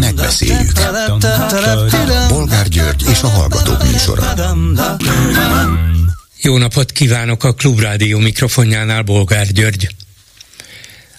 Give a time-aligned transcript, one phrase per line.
[0.00, 0.72] Megbeszéljük.
[2.28, 4.34] Bolgár György és a Hallgatók műsora.
[6.40, 9.88] Jó napot kívánok a Klubrádió mikrofonjánál, Bolgár György.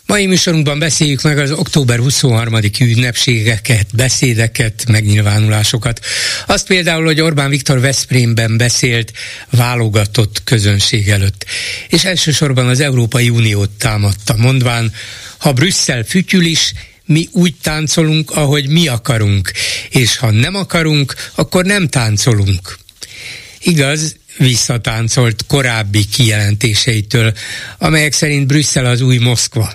[0.05, 2.59] Mai műsorunkban beszéljük meg az október 23.
[2.79, 5.99] ünnepségeket, beszédeket, megnyilvánulásokat.
[6.47, 9.13] Azt például, hogy Orbán Viktor Veszprémben beszélt
[9.49, 11.45] válogatott közönség előtt.
[11.87, 14.93] És elsősorban az Európai Uniót támadta, mondván,
[15.37, 16.73] ha Brüsszel fütyül is,
[17.05, 19.51] mi úgy táncolunk, ahogy mi akarunk,
[19.89, 22.77] és ha nem akarunk, akkor nem táncolunk.
[23.59, 27.33] Igaz, visszatáncolt korábbi kijelentéseitől,
[27.77, 29.73] amelyek szerint Brüsszel az új Moszkva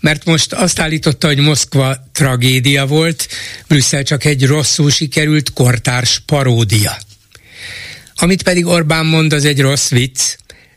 [0.00, 3.28] mert most azt állította, hogy Moszkva tragédia volt,
[3.68, 6.98] Brüsszel csak egy rosszul sikerült kortárs paródia.
[8.14, 10.20] Amit pedig Orbán mond, az egy rossz vicc,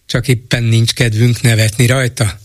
[0.06, 2.41] csak éppen nincs kedvünk nevetni rajta.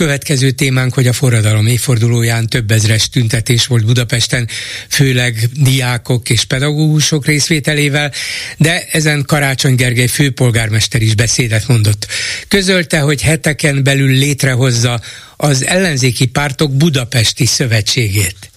[0.00, 4.48] Következő témánk, hogy a forradalom évfordulóján több ezres tüntetés volt Budapesten,
[4.88, 8.12] főleg diákok és pedagógusok részvételével,
[8.56, 12.06] de ezen Karácsony Gergely főpolgármester is beszédet mondott.
[12.48, 15.00] Közölte, hogy heteken belül létrehozza
[15.36, 18.50] az ellenzéki pártok budapesti szövetségét.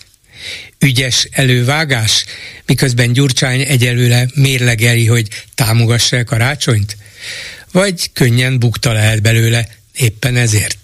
[0.80, 2.26] Ügyes elővágás,
[2.66, 6.98] miközben Gyurcsány egyelőre mérlegeli, hogy támogassa-e karácsonyt?
[7.72, 10.83] Vagy könnyen bukta lehet belőle éppen ezért?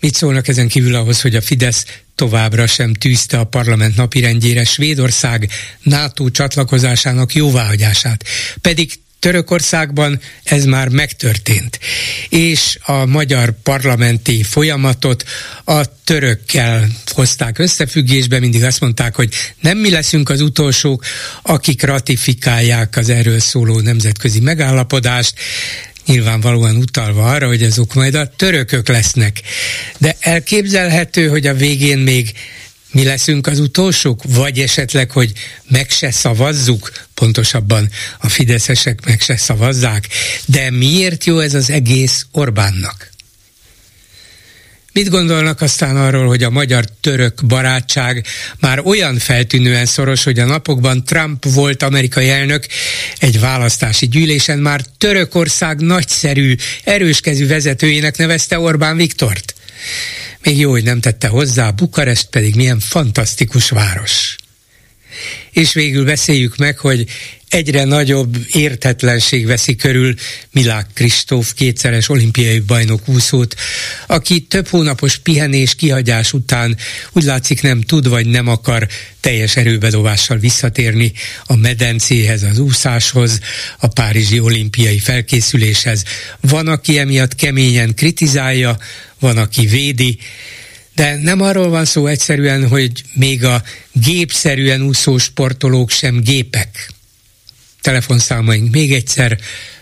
[0.00, 1.84] Mit szólnak ezen kívül ahhoz, hogy a Fidesz
[2.14, 5.50] továbbra sem tűzte a parlament napirendjére Svédország
[5.82, 8.24] NATO csatlakozásának jóváhagyását,
[8.60, 11.78] pedig Törökországban ez már megtörtént,
[12.28, 15.24] és a magyar parlamenti folyamatot
[15.64, 21.04] a törökkel hozták összefüggésbe, mindig azt mondták, hogy nem mi leszünk az utolsók,
[21.42, 25.34] akik ratifikálják az erről szóló nemzetközi megállapodást,
[26.10, 29.40] nyilvánvalóan utalva arra, hogy azok majd a törökök lesznek.
[29.98, 32.32] De elképzelhető, hogy a végén még
[32.92, 35.32] mi leszünk az utolsók, vagy esetleg, hogy
[35.68, 40.08] meg se szavazzuk, pontosabban a fideszesek meg se szavazzák.
[40.46, 43.10] De miért jó ez az egész Orbánnak?
[44.92, 48.26] Mit gondolnak aztán arról, hogy a magyar-török barátság
[48.58, 52.66] már olyan feltűnően szoros, hogy a napokban Trump volt amerikai elnök
[53.18, 59.54] egy választási gyűlésen már Törökország nagyszerű, erőskezű vezetőjének nevezte Orbán Viktort?
[60.42, 64.36] Még jó, hogy nem tette hozzá, Bukarest pedig milyen fantasztikus város.
[65.52, 67.06] És végül beszéljük meg, hogy
[67.50, 70.14] egyre nagyobb értetlenség veszi körül
[70.52, 73.54] Milák Kristóf, kétszeres olimpiai bajnok úszót,
[74.06, 76.76] aki több hónapos pihenés kihagyás után
[77.12, 78.88] úgy látszik nem tud vagy nem akar
[79.20, 81.12] teljes erőbedobással visszatérni
[81.44, 83.40] a medencéhez, az úszáshoz,
[83.78, 86.04] a párizsi olimpiai felkészüléshez.
[86.40, 88.78] Van, aki emiatt keményen kritizálja,
[89.18, 90.18] van, aki védi,
[90.94, 93.62] de nem arról van szó egyszerűen, hogy még a
[93.92, 96.90] gépszerűen úszó sportolók sem gépek
[97.82, 99.36] telefonszámaink még egyszer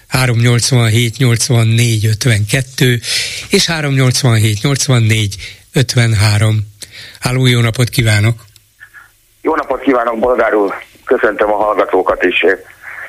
[0.08, 3.00] 387 84 52
[3.50, 5.36] és 387 84
[5.74, 6.58] 53.
[7.20, 8.34] Háló, jó napot kívánok!
[9.42, 10.74] Jó napot kívánok, Bolgár úr!
[11.04, 12.44] Köszöntöm a hallgatókat is.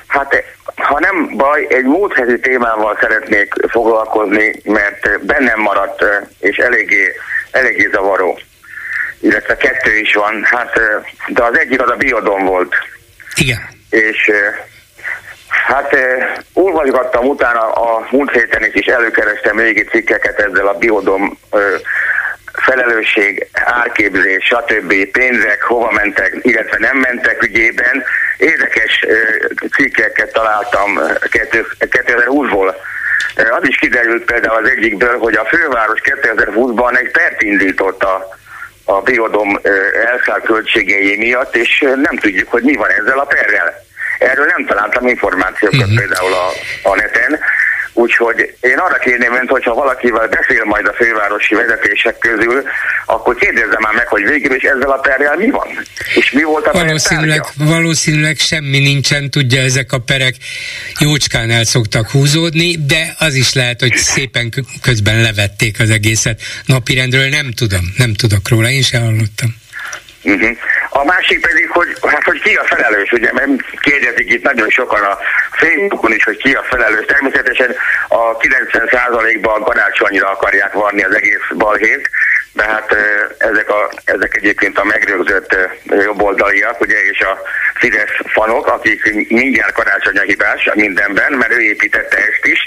[0.07, 0.43] Hát,
[0.75, 6.03] ha nem baj, egy múlt heti témával szeretnék foglalkozni, mert bennem maradt,
[6.39, 7.13] és eléggé,
[7.51, 8.39] eléggé zavaró.
[9.19, 10.79] Illetve kettő is van, hát,
[11.27, 12.75] de az egyik az a biodon volt.
[13.35, 13.69] Igen.
[13.89, 14.31] És
[15.67, 21.37] Hát eh, olvasgattam utána a múlt héten is, és előkerestem régi cikkeket ezzel a biodom
[21.51, 21.59] eh,
[22.53, 24.93] felelősség, árképzés, stb.
[25.11, 28.03] pénzek, hova mentek, illetve nem mentek ügyében.
[28.37, 29.17] Érdekes eh,
[29.75, 30.99] cikkeket találtam
[31.31, 32.75] 2020-ból.
[33.39, 38.27] Eh, az is kiderült például az egyikből, hogy a főváros 2020-ban egy pert indított a,
[38.85, 39.71] a biodom eh,
[40.05, 43.87] elszállt költségei miatt, és eh, nem tudjuk, hogy mi van ezzel a perrel.
[44.19, 45.97] Erről nem találtam információkat uh-huh.
[45.97, 46.47] például a,
[46.89, 47.39] a neten,
[47.99, 52.63] Úgyhogy én arra kérném önt, hogyha valakivel beszél majd a fővárosi vezetések közül,
[53.05, 55.67] akkor kérdezze már meg, hogy végül is ezzel a perrel mi van?
[56.15, 60.35] És mi volt a valószínűleg, valószínűleg semmi nincsen, tudja, ezek a perek
[60.99, 64.49] jócskán el szoktak húzódni, de az is lehet, hogy szépen
[64.81, 69.55] közben levették az egészet napirendről, nem tudom, nem tudok róla, én sem hallottam.
[70.23, 70.57] Uh-huh.
[70.89, 73.49] A másik pedig, hogy, hát, hogy ki a felelős, ugye, mert
[73.79, 75.17] kérdezik itt nagyon sokan a
[75.51, 77.05] Facebookon is, hogy ki a felelős.
[77.05, 77.75] Természetesen
[78.07, 82.09] a 90%-ban karácsonyra akarják varni az egész balhét,
[82.53, 82.95] de hát
[83.37, 87.41] ezek, a, ezek egyébként a megrögzött jobboldaliak, ugye, és a
[87.73, 92.59] Fidesz fanok, akik mindjárt karácsony a hibás mindenben, mert ő építette ezt is,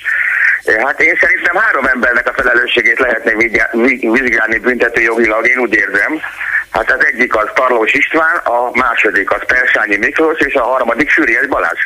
[0.65, 3.33] Hát én szerintem három embernek a felelősségét lehetne
[4.13, 6.21] vizsgálni büntetőjogilag, én úgy érzem.
[6.71, 11.47] Hát az egyik az Tarlós István, a második az Persányi Miklós, és a harmadik Sűrjes
[11.47, 11.79] Balázs.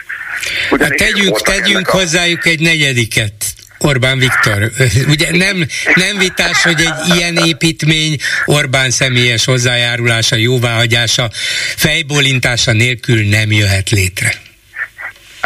[0.79, 1.93] hát tegyünk, tegyünk a...
[1.93, 3.33] hozzájuk egy negyediket.
[3.79, 4.71] Orbán Viktor.
[5.15, 11.31] Ugye nem, nem vitás, hogy egy ilyen építmény Orbán személyes hozzájárulása, jóváhagyása,
[11.77, 14.46] fejbólintása nélkül nem jöhet létre.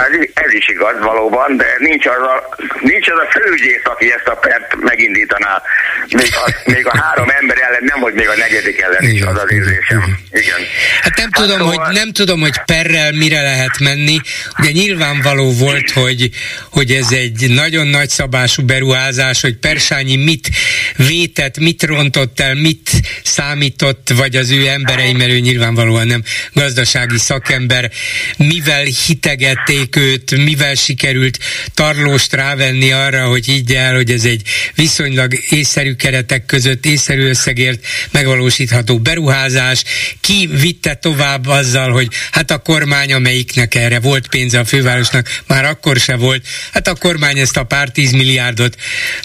[0.07, 4.27] Ez, ez is igaz valóban, de nincs az a, nincs az a főügyész, aki ezt
[4.27, 5.63] a pert megindítaná.
[6.09, 9.37] Még a, még a három ember ellen, nem vagy még a negyedik ellen is az
[9.43, 10.19] az érzésem.
[10.33, 10.61] Igen.
[11.03, 11.85] Hát nem hát tudom, szóval...
[11.85, 14.21] hogy, nem tudom, hogy perrel mire lehet menni.
[14.59, 16.31] Ugye nyilvánvaló volt, hogy,
[16.71, 20.49] hogy ez egy nagyon nagy szabású beruházás, hogy Persányi mit
[20.97, 22.91] vétett, mit rontott el, mit
[23.23, 27.91] számított, vagy az ő emberei, mert ő nyilvánvalóan nem gazdasági szakember,
[28.37, 31.39] mivel hitegették őt, mivel sikerült
[31.75, 34.43] tarlóst rávenni arra, hogy így el, hogy ez egy
[34.75, 39.83] viszonylag észszerű keretek között, észszerű összegért megvalósítható beruházás,
[40.21, 45.65] ki vitte tovább azzal, hogy hát a kormány, amelyiknek erre volt pénze a fővárosnak, már
[45.65, 48.77] akkor se volt, hát a kormány ezt a pár tíz milliárdot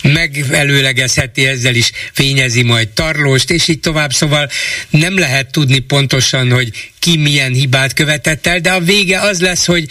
[0.01, 4.49] megelőlegezheti, ezzel is fényezi majd tarlóst, és így tovább, szóval
[4.89, 9.65] nem lehet tudni pontosan, hogy ki milyen hibát követett el, de a vége az lesz,
[9.65, 9.87] hogy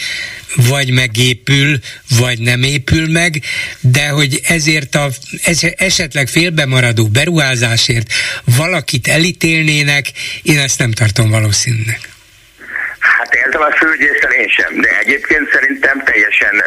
[0.69, 1.79] vagy megépül,
[2.19, 3.43] vagy nem épül meg,
[3.81, 5.09] de hogy ezért a
[5.77, 8.13] esetleg félbemaradó beruházásért
[8.57, 10.05] valakit elítélnének,
[10.43, 12.01] én ezt nem tartom valószínűnek.
[12.99, 16.63] Hát ezzel a főügyészsel én sem, de egyébként szerintem teljesen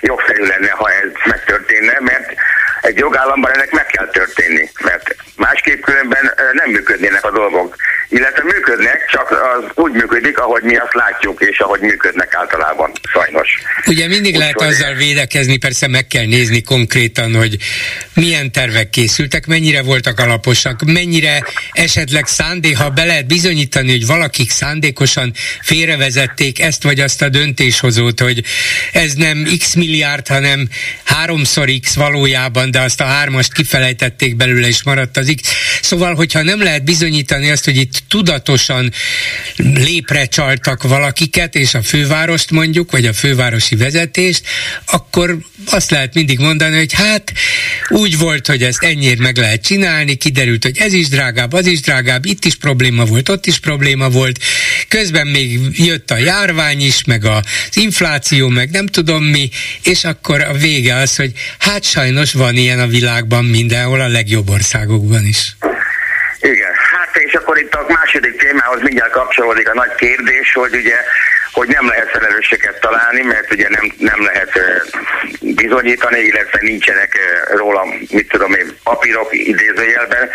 [0.00, 2.34] jogszerű lenne, ha ez megtörténne, mert
[2.80, 7.76] egy jogállamban ennek meg kell történni, mert másképp különben nem működnének a dolgok.
[8.14, 13.48] Illetve működnek, csak az úgy működik, ahogy mi azt látjuk, és ahogy működnek általában, sajnos.
[13.86, 14.66] Ugye mindig úgy lehet hogy...
[14.66, 17.56] azzal védekezni, persze meg kell nézni konkrétan, hogy
[18.14, 24.50] milyen tervek készültek, mennyire voltak alaposak, mennyire esetleg szándék, ha be lehet bizonyítani, hogy valakik
[24.50, 28.42] szándékosan félrevezették ezt vagy azt a döntéshozót, hogy
[28.92, 30.68] ez nem x milliárd, hanem
[31.04, 35.48] háromszor x valójában, de azt a hármast kifelejtették belőle, és maradt az X.
[35.82, 38.92] Szóval, hogyha nem lehet bizonyítani azt, hogy itt tudatosan
[39.56, 44.42] lépre csaltak valakiket, és a fővárost mondjuk, vagy a fővárosi vezetést,
[44.84, 47.32] akkor azt lehet mindig mondani, hogy hát
[47.88, 51.80] úgy volt, hogy ezt ennyire meg lehet csinálni, kiderült, hogy ez is drágább, az is
[51.80, 54.38] drágább, itt is probléma volt, ott is probléma volt,
[54.88, 59.50] közben még jött a járvány is, meg az infláció, meg nem tudom mi,
[59.82, 64.50] és akkor a vége az, hogy hát sajnos van ilyen a világban mindenhol, a legjobb
[64.50, 65.56] országokban is.
[66.40, 66.71] Igen,
[67.12, 70.96] hát és akkor itt a második témához mindjárt kapcsolódik a nagy kérdés, hogy ugye
[71.52, 74.60] hogy nem lehet felelősséget találni, mert ugye nem, nem lehet
[75.40, 77.18] bizonyítani, illetve nincsenek
[77.54, 80.30] róla, mit tudom én, papírok idézőjelben.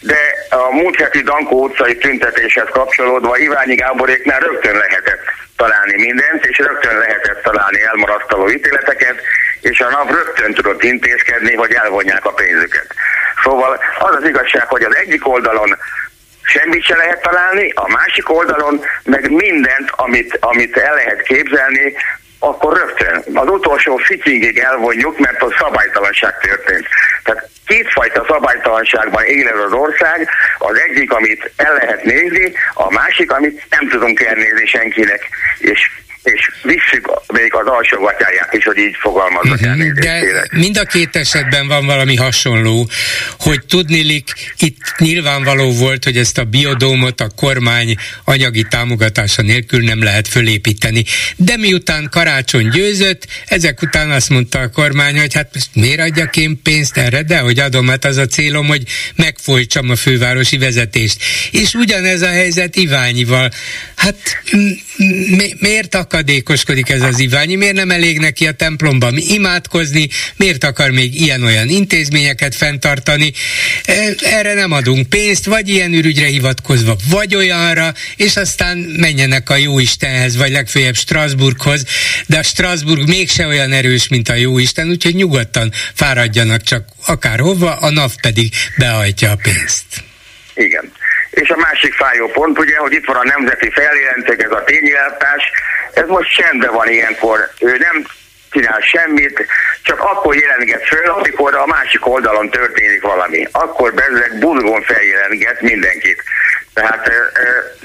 [0.00, 0.18] De
[0.48, 5.20] a múlt heti Dankó utcai tüntetéshez kapcsolódva Iványi Gáboréknál rögtön lehetett
[5.56, 9.22] találni mindent, és rögtön lehetett találni elmarasztaló ítéleteket,
[9.60, 12.94] és a nap rögtön tudott intézkedni, hogy elvonják a pénzüket.
[13.42, 15.76] Szóval az az igazság, hogy az egyik oldalon
[16.50, 21.94] semmit se lehet találni, a másik oldalon meg mindent, amit, amit el lehet képzelni,
[22.38, 26.86] akkor rögtön az utolsó fityingig elvonjuk, mert a szabálytalanság történt.
[27.24, 33.66] Tehát kétfajta szabálytalanságban él az ország, az egyik, amit el lehet nézni, a másik, amit
[33.70, 35.28] nem tudunk elnézni senkinek,
[35.58, 35.90] és
[36.22, 41.68] és visszük még az alsógatyáját is, hogy így fogalmazok uh-huh, De mind a két esetben
[41.68, 42.88] van valami hasonló,
[43.38, 50.02] hogy tudnilik, itt nyilvánvaló volt, hogy ezt a biodómot a kormány anyagi támogatása nélkül nem
[50.02, 51.04] lehet fölépíteni.
[51.36, 56.36] De miután karácsony győzött, ezek után azt mondta a kormány, hogy hát most miért adjak
[56.36, 58.82] én pénzt erre, de hogy adom, hát az a célom, hogy
[59.16, 61.22] megfolytsam a fővárosi vezetést.
[61.50, 63.50] És ugyanez a helyzet Iványival.
[63.96, 64.16] Hát
[65.36, 70.64] mi, miért a szakadékoskodik ez az Iványi, miért nem elég neki a templomban imádkozni, miért
[70.64, 73.32] akar még ilyen-olyan intézményeket fenntartani,
[73.84, 79.56] e, erre nem adunk pénzt, vagy ilyen ürügyre hivatkozva, vagy olyanra, és aztán menjenek a
[79.56, 81.84] Jóistenhez, vagy legfeljebb Strasbourghoz,
[82.26, 87.90] de a Strasbourg mégse olyan erős, mint a Jóisten, úgyhogy nyugodtan fáradjanak csak akárhova, a
[87.90, 89.84] NAV pedig behajtja a pénzt.
[90.54, 90.92] Igen.
[91.30, 95.50] És a másik fájó pont, ugye, hogy itt van a nemzeti feljelentés, ez a tényjelentás,
[95.92, 97.50] ez most csendben van ilyenkor.
[97.60, 98.06] Ő nem
[98.50, 99.46] csinál semmit,
[99.82, 103.48] csak akkor jelenget föl, amikor a másik oldalon történik valami.
[103.52, 106.22] Akkor bezzeg bulgón feljelenget mindenkit.
[106.74, 107.08] Tehát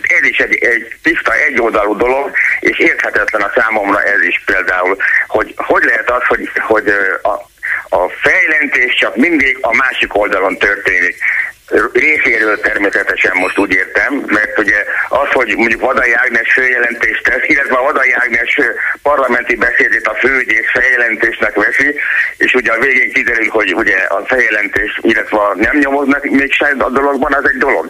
[0.02, 4.98] ez is egy, egy tiszta egyoldalú dolog, és érthetetlen a számomra ez is például,
[5.28, 7.30] hogy hogy lehet az, hogy, hogy a,
[7.90, 11.18] a fejlentés csak mindig a másik oldalon történik
[11.94, 17.76] részéről természetesen most úgy értem, mert ugye az, hogy mondjuk Vadai Ágnes főjelentést tesz, illetve
[17.76, 18.60] a Vadai Ágnes
[19.02, 21.96] parlamenti beszédét a főügyész feljelentésnek veszi,
[22.38, 27.34] és ugye a végén kiderül, hogy ugye a feljelentés, illetve nem nyomoznak még a dologban,
[27.34, 27.90] az egy dolog.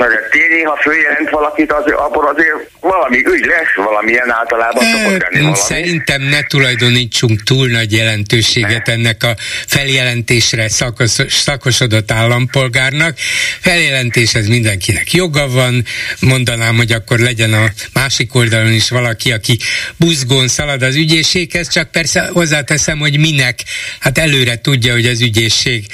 [0.00, 4.96] Na de tényleg, ha följelent valakit, az, akkor azért valami ügy lesz, valamilyen általában hát,
[4.96, 5.56] szokott lenni valami.
[5.56, 8.92] Szerintem ne tulajdonítsunk túl nagy jelentőséget ne.
[8.92, 9.34] ennek a
[9.66, 13.18] feljelentésre szakos, szakosodott állampolgárnak.
[13.60, 15.84] Feljelentéshez mindenkinek joga van,
[16.20, 19.58] mondanám, hogy akkor legyen a másik oldalon is valaki, aki
[19.96, 23.60] buzgón szalad az ügyészséghez, csak persze hozzáteszem, hogy minek,
[23.98, 25.86] hát előre tudja, hogy az ügyészség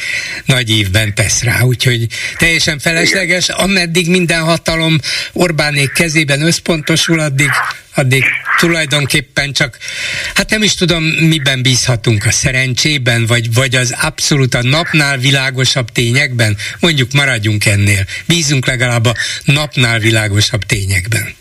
[0.45, 2.07] nagy évben tesz rá, úgyhogy
[2.39, 5.01] teljesen felesleges, ameddig ameddig minden hatalom
[5.33, 7.51] Orbánék kezében összpontosul, addig,
[7.95, 8.25] addig
[8.59, 9.79] tulajdonképpen csak,
[10.35, 15.93] hát nem is tudom, miben bízhatunk a szerencsében, vagy, vagy az abszolút a napnál világosabb
[15.93, 16.57] tényekben.
[16.81, 18.05] Mondjuk maradjunk ennél.
[18.27, 21.35] Bízunk legalább a napnál világosabb tényekben.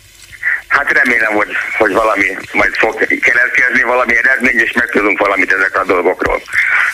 [0.76, 5.86] Hát remélem, hogy, hogy valami majd fog keletkezni, valami eredmény, és megtudunk valamit ezekről a
[5.86, 6.42] dolgokról.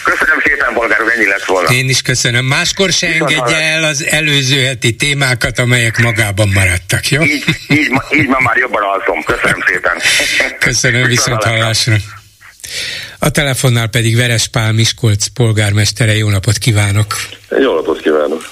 [0.05, 1.69] Köszönöm szépen, polgárok, ennyi lett volna.
[1.73, 2.45] Én is köszönöm.
[2.45, 7.23] Máskor se Viszont engedje el az előző heti témákat, amelyek magában maradtak, jó?
[7.23, 9.23] Így, így, ma, így ma már jobban alszom.
[9.23, 9.97] Köszönöm szépen.
[10.59, 11.95] Köszönöm, viszont hallásra.
[13.19, 16.15] A telefonnál pedig Veres Pál Miskolc polgármestere.
[16.17, 17.17] Jó napot kívánok!
[17.59, 18.43] Jó napot kívánok!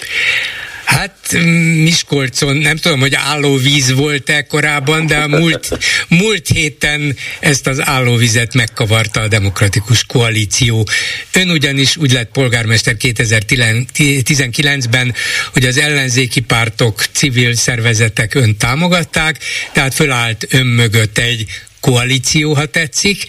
[0.91, 1.37] Hát
[1.83, 5.79] Miskolcon, nem tudom, hogy állóvíz volt-e korábban, de a múlt,
[6.09, 10.89] múlt héten ezt az állóvizet megkavarta a demokratikus koalíció.
[11.33, 15.15] Ön ugyanis úgy lett polgármester 2019-ben,
[15.53, 19.39] hogy az ellenzéki pártok, civil szervezetek ön támogatták,
[19.73, 21.47] tehát fölállt ön mögött egy
[21.81, 23.25] koalíció, ha tetszik,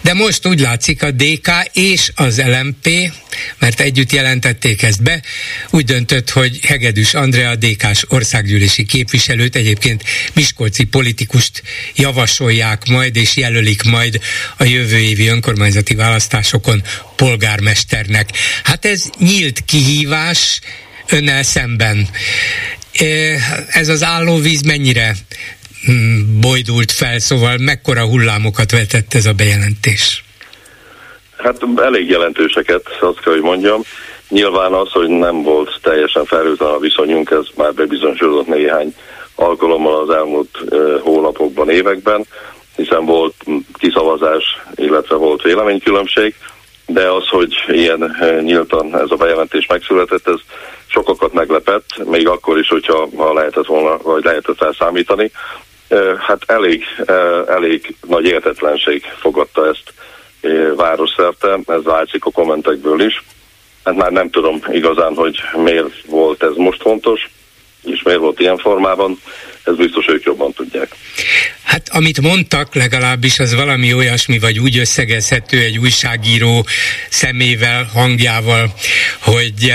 [0.00, 3.12] de most úgy látszik a DK és az LMP,
[3.58, 5.22] mert együtt jelentették ezt be,
[5.70, 11.62] úgy döntött, hogy Hegedűs Andrea DK-s országgyűlési képviselőt, egyébként Miskolci politikust
[11.94, 14.20] javasolják majd és jelölik majd
[14.56, 16.82] a jövő évi önkormányzati választásokon
[17.16, 18.30] polgármesternek.
[18.62, 20.60] Hát ez nyílt kihívás
[21.08, 22.08] önnel szemben.
[23.68, 25.16] Ez az állóvíz mennyire
[26.40, 30.24] bojdult fel, szóval mekkora hullámokat vetett ez a bejelentés?
[31.38, 33.82] Hát elég jelentőseket, azt kell, hogy mondjam.
[34.28, 38.94] Nyilván az, hogy nem volt teljesen felhőtlen a viszonyunk, ez már bebizonyosodott néhány
[39.34, 40.58] alkalommal az elmúlt
[41.00, 42.24] hónapokban, években,
[42.76, 43.34] hiszen volt
[43.74, 46.34] kiszavazás, illetve volt véleménykülönbség,
[46.86, 50.40] de az, hogy ilyen nyíltan ez a bejelentés megszületett, ez
[50.86, 55.30] sokakat meglepett, még akkor is, hogyha ha lehetett volna, vagy lehetett rá számítani
[56.18, 56.84] hát elég,
[57.48, 59.92] elég nagy értetlenség fogadta ezt
[60.76, 63.22] városszerte, ez látszik a kommentekből is.
[63.84, 67.30] Hát már nem tudom igazán, hogy miért volt ez most fontos,
[67.84, 69.18] és miért volt ilyen formában,
[69.64, 70.94] ez biztos ők jobban tudják.
[71.62, 76.66] Hát amit mondtak legalábbis, az valami olyasmi, vagy úgy összegezhető egy újságíró
[77.08, 78.74] szemével, hangjával,
[79.20, 79.72] hogy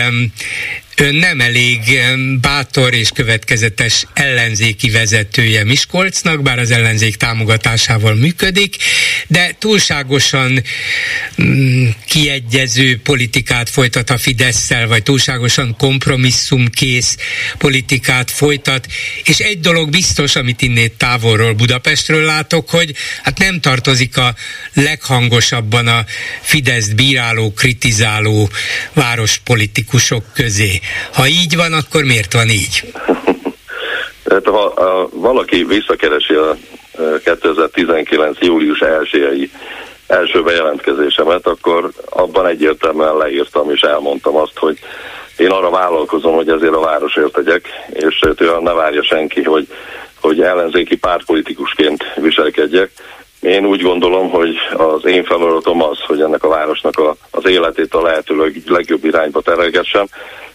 [0.97, 1.79] nem elég
[2.41, 8.75] bátor és következetes ellenzéki vezetője Miskolcnak, bár az ellenzék támogatásával működik,
[9.27, 10.63] de túlságosan
[11.41, 17.17] mm, kiegyező politikát folytat a fidesz vagy túlságosan kompromisszumkész
[17.57, 18.87] politikát folytat,
[19.23, 24.35] és egy dolog biztos, amit innét távolról Budapestről látok, hogy hát nem tartozik a
[24.73, 26.05] leghangosabban a
[26.41, 28.49] Fidesz bíráló, kritizáló
[28.93, 30.81] várospolitikusok közé.
[31.13, 32.84] Ha így van, akkor miért van így?
[34.29, 36.58] hát, ha ha valaki visszakeresi a
[37.24, 38.38] 2019.
[38.39, 39.51] július 1
[40.08, 44.79] első bejelentkezésemet, akkor abban egyértelműen leírtam és elmondtam azt, hogy
[45.38, 49.67] én arra vállalkozom, hogy ezért a városért tegyek, és tőle ne várja senki, hogy,
[50.22, 52.91] hogy ellenzéki pártpolitikusként viselkedjek.
[53.41, 57.94] Én úgy gondolom, hogy az én feladatom az, hogy ennek a városnak a, az életét
[57.94, 60.06] a lehető legjobb irányba terelgessem,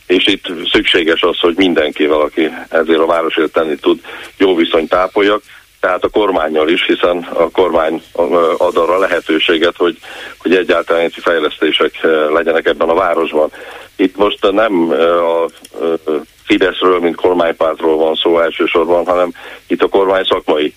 [0.06, 4.00] és itt szükséges az, hogy mindenki, valaki ezért a városért tenni tud,
[4.36, 5.42] jó viszonyt tápoljak,
[5.80, 8.02] tehát a kormányjal is, hiszen a kormány
[8.56, 9.98] ad arra lehetőséget, hogy,
[10.38, 13.52] hogy egyáltalán fejlesztések legyenek ebben a városban.
[13.96, 15.46] Itt most nem a
[16.44, 19.32] Fideszről, mint kormánypártról van szó elsősorban, hanem
[19.66, 20.74] itt a kormány szakmai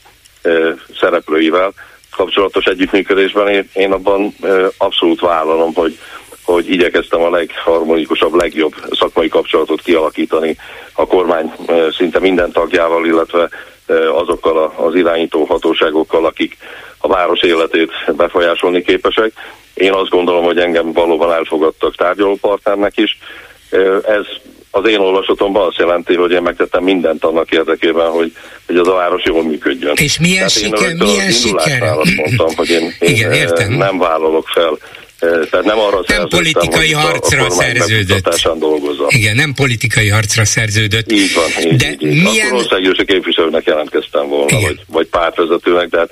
[1.00, 1.74] szereplőivel
[2.16, 4.36] kapcsolatos együttműködésben én, én abban
[4.78, 5.98] abszolút vállalom, hogy
[6.46, 10.58] hogy igyekeztem a legharmonikusabb, legjobb szakmai kapcsolatot kialakítani
[10.94, 11.52] a kormány
[11.98, 13.50] szinte minden tagjával, illetve
[14.14, 16.58] azokkal az irányító hatóságokkal, akik
[16.98, 19.32] a város életét befolyásolni képesek.
[19.74, 23.18] Én azt gondolom, hogy engem valóban elfogadtak tárgyalópartnernek is.
[24.08, 24.26] Ez
[24.76, 28.32] az én olvasatomban azt jelenti, hogy én megtettem mindent annak érdekében, hogy,
[28.66, 29.94] hogy az a város jól működjön.
[29.96, 30.94] És milyen Tehát siker?
[30.94, 31.82] Milyen siker?
[31.82, 33.72] Azt mondtam, hogy én, én Igen, értem.
[33.72, 34.78] nem vállalok fel
[35.20, 38.50] tehát nem arra nem politikai hogy harcra a, szerződött.
[38.58, 39.08] dolgozom.
[39.10, 41.12] Igen, nem politikai harcra szerződött.
[41.12, 42.24] Így van, így, de így, így.
[42.24, 42.48] milyen...
[42.48, 46.10] Akkor országgyűlési képviselőnek jelentkeztem volna, vagy, vagy pártvezetőnek, de hát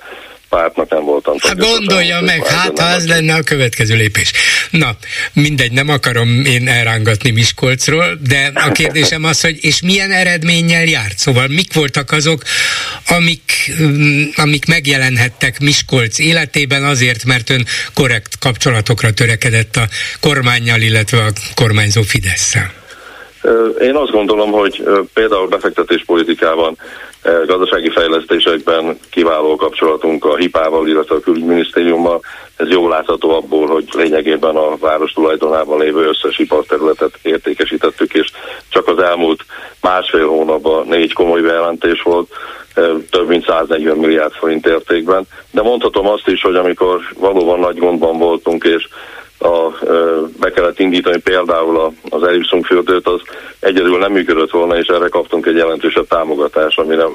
[0.53, 1.35] pártnak nem voltam.
[1.39, 4.31] Hát gondolja meg, hát ha az lenne a következő lépés.
[4.69, 4.95] Na,
[5.33, 11.17] mindegy, nem akarom én elrángatni Miskolcról, de a kérdésem az, hogy és milyen eredménnyel járt?
[11.17, 12.43] Szóval mik voltak azok,
[13.07, 19.87] amik, mm, amik megjelenhettek Miskolc életében azért, mert ön korrekt kapcsolatokra törekedett a
[20.19, 22.82] kormányjal, illetve a kormányzó Fidesz-szel?
[23.81, 24.83] Én azt gondolom, hogy
[25.13, 26.77] például befektetéspolitikában
[27.45, 32.21] gazdasági fejlesztésekben kiváló kapcsolatunk a HIPÁ-val, illetve a külügyminisztériummal.
[32.55, 38.31] Ez jól látható abból, hogy lényegében a város tulajdonában lévő összes iparterületet értékesítettük, és
[38.69, 39.45] csak az elmúlt
[39.81, 42.31] másfél hónapban négy komoly bejelentés volt,
[43.09, 45.23] több mint 140 milliárd forint értékben.
[45.51, 48.87] De mondhatom azt is, hogy amikor valóban nagy gondban voltunk, és
[49.43, 49.73] a,
[50.39, 53.21] be kellett indítani például az Ericsson fürdőt, az
[53.59, 57.05] egyedül nem működött volna, és erre kaptunk egy jelentősebb támogatást, amire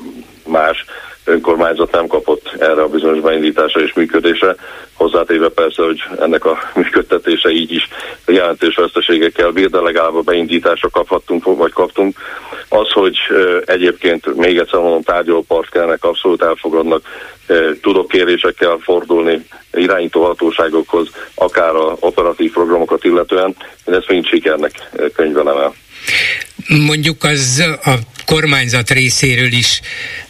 [0.47, 0.85] más
[1.29, 4.55] önkormányzat nem kapott erre a bizonyos beindításra és működésre.
[4.93, 7.89] Hozzátéve persze, hogy ennek a működtetése így is
[8.27, 12.17] jelentős veszteségekkel bír, de legalább a beindításra kaphattunk, vagy kaptunk.
[12.69, 13.17] Az, hogy
[13.65, 17.03] egyébként még egyszer mondom, tárgyalópartnernek abszolút elfogadnak,
[17.83, 25.57] tudok kérésekkel fordulni irányító hatóságokhoz, akár a operatív programokat illetően, én ezt mind sikernek könyvelem
[25.57, 25.75] el
[26.87, 27.95] mondjuk az a
[28.29, 29.81] kormányzat részéről is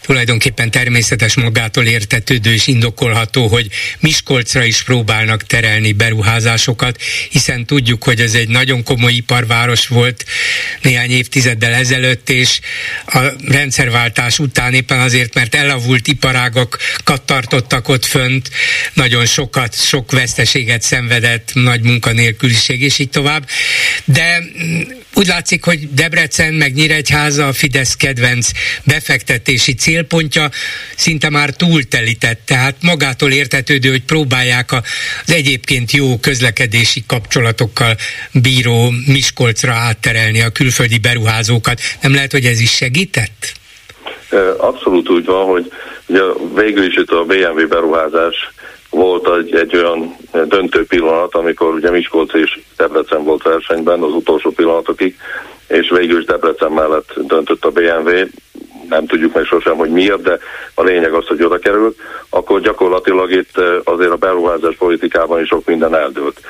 [0.00, 3.66] tulajdonképpen természetes magától értetődő és indokolható, hogy
[4.00, 10.24] Miskolcra is próbálnak terelni beruházásokat, hiszen tudjuk, hogy ez egy nagyon komoly iparváros volt
[10.82, 12.60] néhány évtizeddel ezelőtt, és
[13.06, 18.50] a rendszerváltás után éppen azért, mert elavult iparágakat tartottak ott fönt,
[18.94, 23.48] nagyon sokat, sok veszteséget szenvedett, nagy munkanélküliség, és így tovább.
[24.04, 24.42] De
[25.14, 28.50] úgy látszik, hogy Debrecen meg Nyíregyháza a Fidesz kedvenc
[28.84, 30.48] befektetési célpontja
[30.96, 37.96] szinte már túltelített, tehát magától értetődő, hogy próbálják az egyébként jó közlekedési kapcsolatokkal
[38.32, 41.80] bíró Miskolcra átterelni a külföldi beruházókat.
[42.02, 43.52] Nem lehet, hogy ez is segített?
[44.56, 45.72] Abszolút úgy van, hogy
[46.06, 46.20] ugye
[46.54, 48.50] végül is itt a BMW beruházás
[48.98, 54.50] volt egy, egy olyan döntő pillanat, amikor ugye Miskolc és Debrecen volt versenyben az utolsó
[54.50, 55.16] pillanatokig,
[55.68, 58.10] és végül is Debrecen mellett döntött a BMW,
[58.88, 60.38] nem tudjuk meg sosem, hogy miért, de
[60.74, 61.96] a lényeg az, hogy oda került,
[62.28, 66.40] akkor gyakorlatilag itt azért a beruházás politikában is sok minden eldőlt.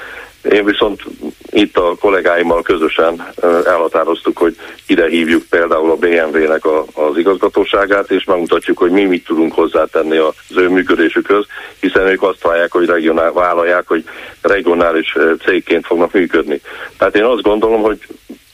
[0.43, 1.03] Én viszont
[1.51, 3.27] itt a kollégáimmal közösen
[3.65, 9.25] elhatároztuk, hogy ide hívjuk például a BMW-nek a, az igazgatóságát, és megmutatjuk, hogy mi mit
[9.25, 11.47] tudunk hozzátenni az ő működésükhöz,
[11.81, 14.05] hiszen ők azt várják, hogy regionál, vállalják, hogy
[14.43, 16.61] regionális cégként fognak működni.
[16.99, 17.99] Tehát én azt gondolom, hogy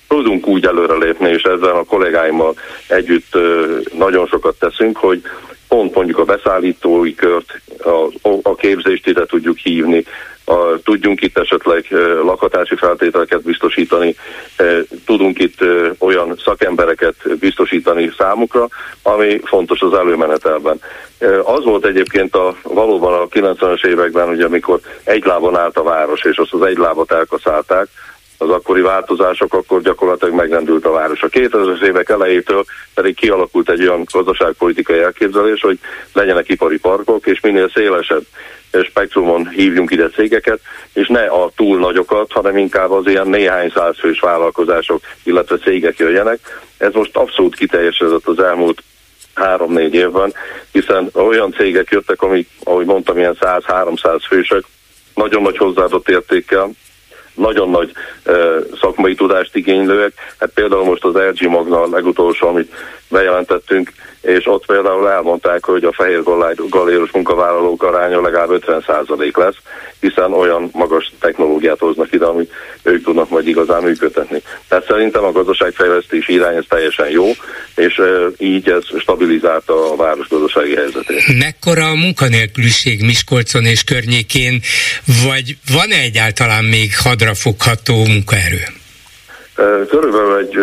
[0.08, 2.54] tudunk úgy előrelépni, és ezzel a kollégáimmal
[2.86, 3.36] együtt
[3.98, 5.22] nagyon sokat teszünk, hogy
[5.68, 7.60] pont mondjuk a beszállítói kört,
[8.22, 10.04] a, a képzést ide tudjuk hívni,
[10.44, 11.87] a, tudjunk itt esetleg
[12.22, 14.16] lakhatási feltételeket biztosítani,
[15.04, 15.59] tudunk itt
[15.98, 18.68] olyan szakembereket biztosítani számukra,
[19.02, 20.80] ami fontos az előmenetelben.
[21.42, 26.24] Az volt egyébként a, valóban a 90-es években, ugye, amikor egy lábon állt a város,
[26.24, 27.88] és azt az egy lábat elkaszálták,
[28.38, 31.22] az akkori változások, akkor gyakorlatilag megrendült a város.
[31.22, 35.78] A 2000-es évek elejétől pedig kialakult egy olyan gazdaságpolitikai elképzelés, hogy
[36.12, 38.24] legyenek ipari parkok, és minél szélesebb
[38.82, 40.60] spektrumon hívjunk ide cégeket,
[40.92, 46.62] és ne a túl nagyokat, hanem inkább az ilyen néhány százfős vállalkozások, illetve cégek jöjjenek.
[46.78, 48.82] Ez most abszolút kiteljesedett az elmúlt
[49.34, 50.34] három-négy évben,
[50.72, 54.64] hiszen olyan cégek jöttek, amik, ahogy mondtam, ilyen 100-300 fősök,
[55.14, 56.70] nagyon nagy hozzáadott értékkel,
[57.34, 57.92] nagyon nagy
[58.26, 60.12] uh, szakmai tudást igénylőek.
[60.38, 62.72] Hát például most az LG Magna a legutolsó, amit
[63.08, 63.92] bejelentettünk,
[64.24, 66.22] és ott például elmondták, hogy a fehér
[66.68, 69.56] galéros munkavállalók aránya legalább 50% lesz,
[70.00, 74.42] hiszen olyan magas technológiát hoznak ide, amit ők tudnak majd igazán működtetni.
[74.68, 77.24] Tehát szerintem a gazdaságfejlesztés irány ez teljesen jó,
[77.74, 78.00] és
[78.38, 81.38] így ez stabilizálta a város gazdasági helyzetét.
[81.38, 84.60] Mekkora a munkanélküliség Miskolcon és környékén,
[85.26, 88.62] vagy van-e egyáltalán még hadrafogható munkaerő?
[89.88, 90.54] Körülbelül egy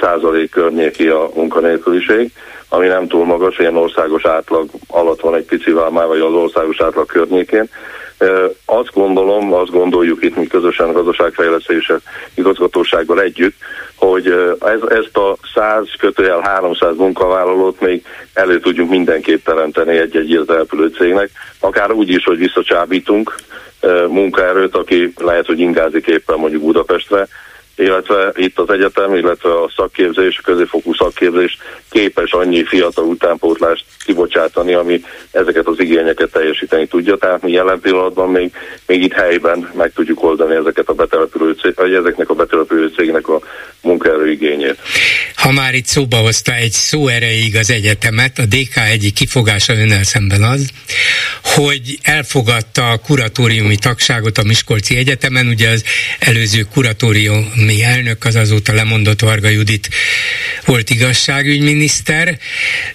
[0.00, 2.30] 4% környéki a munkanélküliség,
[2.68, 6.80] ami nem túl magas, ilyen országos átlag alatt van egy picivel már, vagy az országos
[6.80, 7.68] átlag környékén.
[8.64, 11.98] Azt gondolom, azt gondoljuk itt mi közösen a gazdaságfejlesztése
[12.34, 13.54] igazgatósággal együtt,
[13.94, 14.26] hogy
[14.60, 21.30] ez, ezt a 100 kötőjel 300 munkavállalót még elő tudjuk mindenképp teremteni egy-egy elpülő cégnek,
[21.60, 23.34] akár úgy is, hogy visszacsábítunk
[24.08, 27.28] munkaerőt, aki lehet, hogy ingázik éppen mondjuk Budapestre,
[27.76, 31.58] illetve itt az egyetem, illetve a szakképzés, a középfokú szakképzés
[31.90, 37.16] képes annyi fiatal utánpótlást kibocsátani, ami ezeket az igényeket teljesíteni tudja.
[37.16, 38.52] Tehát mi jelen pillanatban még,
[38.86, 43.28] még itt helyben meg tudjuk oldani ezeket a betelepülő cég, vagy ezeknek a betelepülő cégnek
[43.28, 43.40] a
[43.80, 44.78] munkaerőigényét.
[45.34, 50.04] Ha már itt szóba hozta egy szó erejéig az egyetemet, a DK egyik kifogása önnel
[50.04, 50.68] szemben az,
[51.42, 55.84] hogy elfogadta a kuratóriumi tagságot a Miskolci Egyetemen, ugye az
[56.18, 56.66] előző
[57.64, 59.88] kuratóriumi elnök az azóta lemondott Varga Judit
[60.64, 62.38] volt igazságügyminiszter,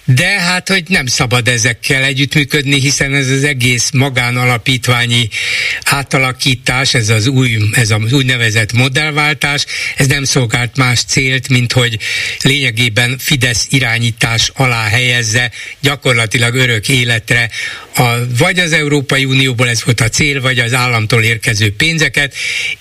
[0.04, 5.28] de hát, hogy nem szabad ezekkel együttműködni, hiszen ez az egész magánalapítványi
[5.84, 11.98] átalakítás, ez az új, ez az úgynevezett modellváltás, ez nem szolgált más célt, mint hogy
[12.42, 17.50] lényegében Fidesz irányítás alá helyezze gyakorlatilag örök életre
[17.96, 22.34] a, vagy az Európai Unióból ez volt a cél, vagy az államtól érkező pénzeket,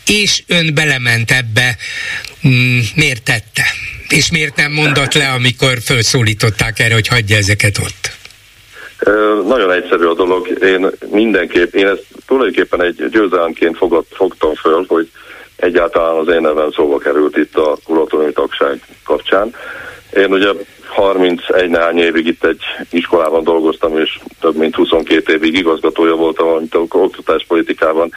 [0.06, 1.78] és ön belement ebbe,
[2.96, 3.64] miért tette?
[4.10, 8.18] És miért nem mondott le, amikor felszólították erre, hogy hagyja ezeket ott?
[9.48, 10.48] Nagyon egyszerű a dolog.
[10.62, 13.78] Én mindenképp, én ezt tulajdonképpen egy győzelemként
[14.10, 15.10] fogtam föl, hogy
[15.56, 19.56] egyáltalán az én nevem szóba került itt a kuratóriumi tagság kapcsán.
[20.16, 20.50] Én ugye
[20.86, 26.76] 31 néhány évig itt egy iskolában dolgoztam, és több mint 22 évig igazgatója voltam, amit
[26.90, 28.12] oktatáspolitikában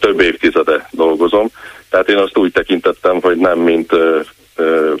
[0.00, 1.50] több évtizede dolgozom.
[1.92, 3.92] Tehát én azt úgy tekintettem, hogy nem mint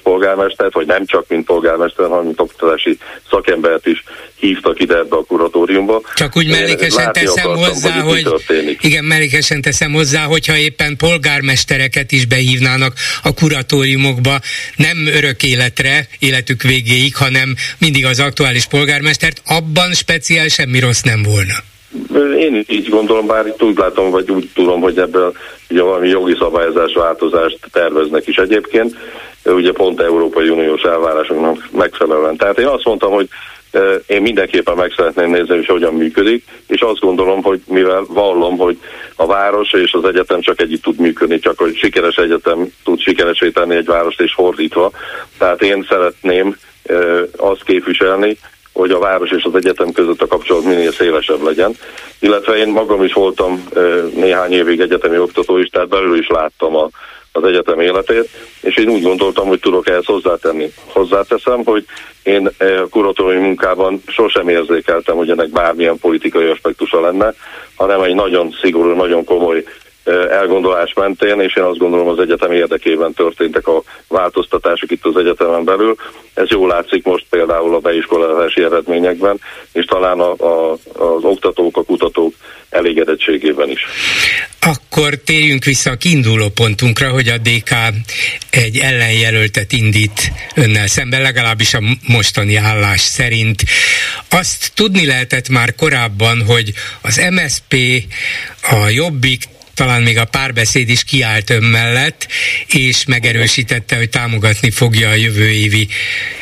[0.02, 2.98] polgármestert, vagy nem csak mint polgármester, hanem mint oktatási
[3.30, 6.00] szakembert is hívtak ide ebbe a kuratóriumba.
[6.14, 12.12] Csak úgy mellékesen teszem akartam, hozzá, hogy, hogy igen, mellékesen teszem hozzá, hogyha éppen polgármestereket
[12.12, 14.40] is behívnának a kuratóriumokba,
[14.76, 21.22] nem örök életre, életük végéig, hanem mindig az aktuális polgármestert, abban speciál semmi rossz nem
[21.22, 21.54] volna.
[22.38, 25.32] Én így gondolom, bár itt úgy látom, vagy úgy tudom, hogy ebből
[25.70, 28.96] ugye valami jogi szabályozás változást terveznek is egyébként,
[29.44, 32.36] ugye pont Európai Uniós elvárásoknak megfelelően.
[32.36, 33.28] Tehát én azt mondtam, hogy
[34.06, 38.78] én mindenképpen meg szeretném nézni, hogy hogyan működik, és azt gondolom, hogy mivel vallom, hogy
[39.16, 43.50] a város és az egyetem csak együtt tud működni, csak hogy sikeres egyetem tud sikeresé
[43.50, 44.90] tenni egy várost és fordítva.
[45.38, 46.56] Tehát én szeretném
[47.36, 48.38] azt képviselni,
[48.72, 51.74] hogy a város és az egyetem között a kapcsolat minél szélesebb legyen.
[52.18, 53.68] Illetve én magam is voltam
[54.14, 56.88] néhány évig egyetemi oktató is, tehát belül is láttam a,
[57.32, 58.28] az egyetem életét,
[58.60, 60.72] és én úgy gondoltam, hogy tudok ehhez hozzátenni.
[60.86, 61.84] Hozzáteszem, hogy
[62.22, 67.34] én a kuratóriumi munkában sosem érzékeltem, hogy ennek bármilyen politikai aspektusa lenne,
[67.76, 69.64] hanem egy nagyon szigorú, nagyon komoly
[70.30, 75.64] elgondolás mentén, és én azt gondolom az egyetem érdekében történtek a változtatások itt az egyetemen
[75.64, 75.96] belül.
[76.34, 79.40] Ez jól látszik most például a beiskolázási eredményekben,
[79.72, 82.34] és talán a, a, az oktatók, a kutatók
[82.70, 83.80] elégedettségében is.
[84.60, 87.70] Akkor térjünk vissza a kiinduló pontunkra, hogy a DK
[88.50, 93.62] egy ellenjelöltet indít önnel szemben, legalábbis a mostani állás szerint.
[94.30, 97.74] Azt tudni lehetett már korábban, hogy az MSP,
[98.62, 99.42] a Jobbik
[99.74, 102.28] talán még a párbeszéd is kiállt ön mellett,
[102.66, 105.88] és megerősítette, hogy támogatni fogja a jövő évi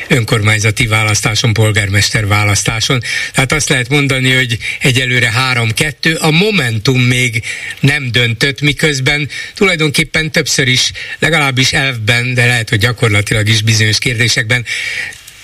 [0.08, 3.02] önkormányzati választáson, polgármester választáson.
[3.32, 7.42] Tehát azt lehet mondani, hogy egyelőre 3-2, a Momentum még
[7.80, 14.64] nem döntött, miközben tulajdonképpen többször is, legalábbis elvben, de lehet, hogy gyakorlatilag is bizonyos kérdésekben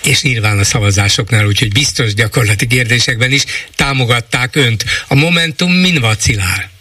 [0.03, 3.43] és nyilván a szavazásoknál, úgyhogy biztos gyakorlati kérdésekben is
[3.75, 4.85] támogatták önt.
[5.07, 6.75] A Momentum min vacilál?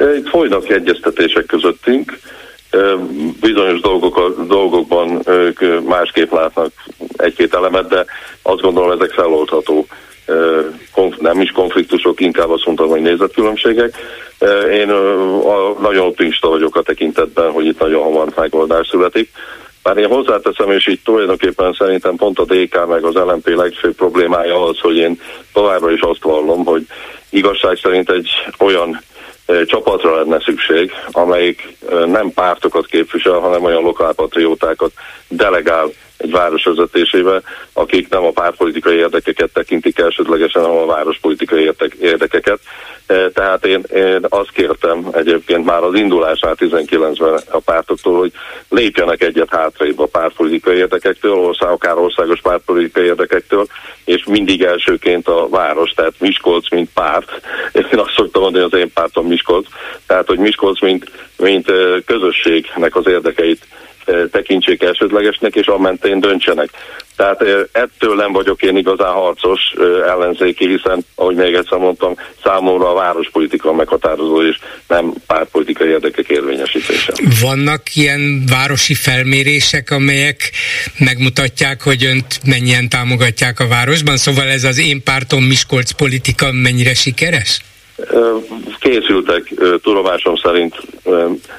[0.00, 2.18] Itt folynak egyeztetések közöttünk,
[3.40, 6.70] bizonyos dolgok, dolgokban ők másképp látnak
[7.16, 8.04] egy-két elemet, de
[8.42, 9.86] azt gondolom ezek feloldható
[11.18, 13.96] nem is konfliktusok, inkább azt mondtam, hogy nézetkülönbségek.
[14.72, 14.86] Én
[15.80, 19.30] nagyon optimista vagyok a tekintetben, hogy itt nagyon hamar megoldás születik.
[19.82, 24.64] Bár én hozzáteszem, és így tulajdonképpen szerintem pont a DK meg az LNP legfőbb problémája
[24.64, 25.20] az, hogy én
[25.52, 26.86] továbbra is azt vallom, hogy
[27.30, 29.00] igazság szerint egy olyan
[29.66, 34.92] csapatra lenne szükség, amelyik nem pártokat képvisel, hanem olyan lokálpatriótákat
[35.28, 42.58] delegál egy város vezetésébe, akik nem a pártpolitikai érdekeket tekintik elsődlegesen, hanem a várospolitikai érdekeket.
[43.06, 48.32] E, tehát én, én azt kértem egyébként már az indulásnál 19-ben a pártoktól, hogy
[48.68, 53.66] lépjenek egyet hátrébb a pártpolitikai érdekektől, ország, akár országos pártpolitikai érdekektől,
[54.04, 57.40] és mindig elsőként a város, tehát Miskolc, mint párt.
[57.72, 59.66] Én azt szoktam mondani, az én pártom Miskolc,
[60.06, 61.72] tehát hogy Miskolc, mint, mint
[62.04, 63.66] közösségnek az érdekeit
[64.30, 66.68] tekintsék elsődlegesnek, és ammentén döntsenek.
[67.16, 69.60] Tehát ettől nem vagyok én igazán harcos
[70.06, 77.12] ellenzéki, hiszen, ahogy még egyszer mondtam, számomra a várospolitika meghatározó, és nem pártpolitikai érdekek érvényesítése.
[77.40, 80.50] Vannak ilyen városi felmérések, amelyek
[80.98, 84.16] megmutatják, hogy önt mennyien támogatják a városban?
[84.16, 87.60] Szóval ez az én pártom Miskolc politika mennyire sikeres?
[88.78, 90.76] Készültek tudomásom szerint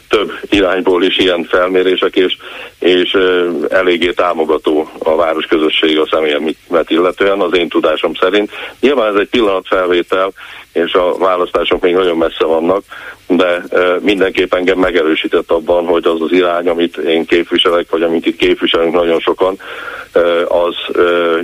[0.09, 2.37] több irányból is ilyen felmérések, és,
[2.79, 3.17] és
[3.69, 8.51] eléggé támogató a városközösség a személyemet illetően, az én tudásom szerint.
[8.79, 10.31] Nyilván ez egy pillanatfelvétel,
[10.73, 12.83] és a választások még nagyon messze vannak,
[13.29, 13.63] de
[13.99, 18.93] mindenképp engem megerősített abban, hogy az az irány, amit én képviselek, vagy amit itt képviselünk
[18.93, 19.59] nagyon sokan,
[20.47, 20.75] az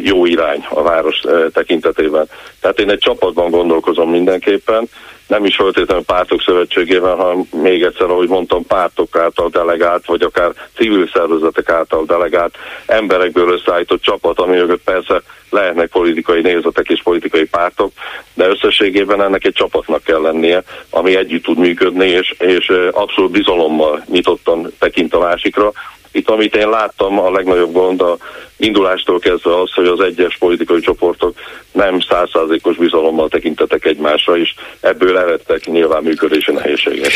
[0.04, 1.22] jó irány a város
[1.54, 2.28] tekintetében.
[2.62, 4.90] Tehát én egy csapatban gondolkozom mindenképpen,
[5.28, 10.52] nem is feltétlenül pártok szövetségében, hanem még egyszer, ahogy mondtam, pártok által delegált, vagy akár
[10.76, 17.46] civil szervezetek által delegált emberekből összeállított csapat, ami mögött persze lehetnek politikai nézetek és politikai
[17.46, 17.92] pártok,
[18.34, 24.04] de összességében ennek egy csapatnak kell lennie, ami együtt tud működni, és, és abszolút bizalommal
[24.10, 25.72] nyitottan tekint a másikra,
[26.16, 28.18] itt, amit én láttam, a legnagyobb gond a
[28.58, 31.40] indulástól kezdve az, hogy az egyes politikai csoportok
[31.72, 37.12] nem százszázalékos bizalommal tekintetek egymásra, és ebből eredtek nyilván működési nehézségek.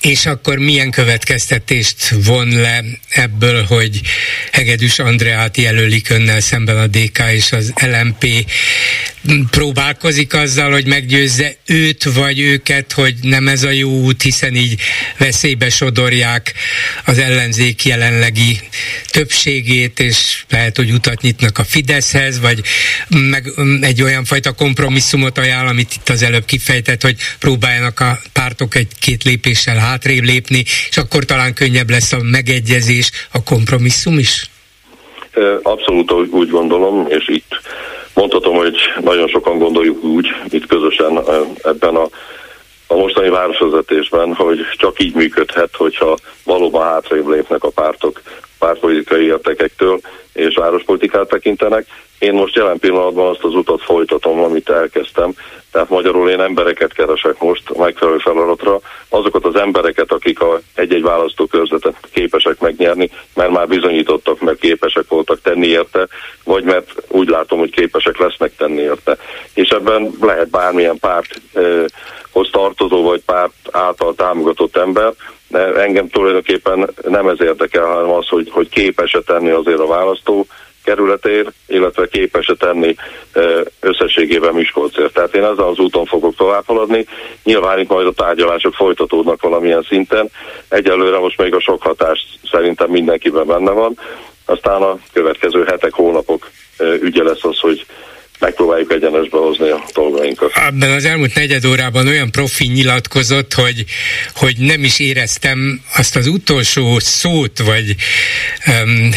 [0.00, 2.80] És akkor milyen következtetést von le
[3.10, 4.00] ebből, hogy
[4.52, 8.24] Hegedűs Andreát jelölik önnel szemben a DK és az LMP
[9.50, 14.80] próbálkozik azzal, hogy meggyőzze őt vagy őket, hogy nem ez a jó út, hiszen így
[15.18, 16.52] veszélybe sodorják
[17.04, 17.84] az ellenzék
[18.36, 18.58] jelenlegi
[19.12, 22.60] többségét, és lehet, hogy utat nyitnak a Fideszhez, vagy
[23.30, 23.44] meg
[23.80, 29.22] egy olyan fajta kompromisszumot ajánl, amit itt az előbb kifejtett, hogy próbáljanak a pártok egy-két
[29.22, 34.50] lépéssel hátrébb lépni, és akkor talán könnyebb lesz a megegyezés, a kompromisszum is?
[35.62, 37.60] Abszolút úgy gondolom, és itt
[38.14, 41.22] Mondhatom, hogy nagyon sokan gondoljuk úgy, itt közösen
[41.62, 42.08] ebben a,
[42.86, 48.20] a mostani városvezetésben, hogy csak így működhet, hogyha valóban hátrébb lépnek a pártok
[48.58, 50.00] pártpolitikai értekektől,
[50.32, 51.86] és várospolitikát tekintenek.
[52.18, 55.32] Én most jelen pillanatban azt az utat folytatom, amit elkezdtem.
[55.72, 61.02] Tehát magyarul én embereket keresek most a megfelelő feladatra, azokat az embereket, akik a egy-egy
[61.02, 66.06] választókörzetet képesek megnyerni, mert már bizonyítottak, mert képesek voltak tenni érte,
[66.44, 69.16] vagy mert úgy látom, hogy képesek lesznek tenni érte.
[69.54, 70.98] És ebben lehet bármilyen
[72.36, 75.12] párthoz tartozó, vagy párt által támogatott ember,
[75.48, 80.46] de engem tulajdonképpen nem ez érdekel, hanem az, hogy, hogy képes-e tenni azért a választó
[80.84, 82.94] kerületér, illetve képes-e tenni
[83.80, 85.12] összességében Miskolcért.
[85.12, 87.06] Tehát én ezzel az úton fogok tovább haladni.
[87.44, 90.30] Nyilván itt majd a tárgyalások folytatódnak valamilyen szinten.
[90.68, 93.98] Egyelőre most még a sok hatás szerintem mindenkiben benne van.
[94.44, 96.50] Aztán a következő hetek, hónapok
[97.00, 97.86] ügye lesz az, hogy
[98.38, 100.52] megpróbáljuk egyenesbe hozni a dolgainkat.
[100.54, 103.84] Abban az elmúlt negyed órában olyan profi nyilatkozott, hogy,
[104.34, 107.94] hogy nem is éreztem azt az utolsó szót, vagy
[108.66, 109.10] um,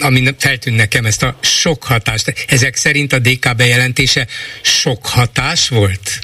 [0.00, 2.34] ami feltűnt nekem ezt a sok hatást.
[2.48, 4.26] Ezek szerint a DK bejelentése
[4.62, 6.18] sok hatás volt?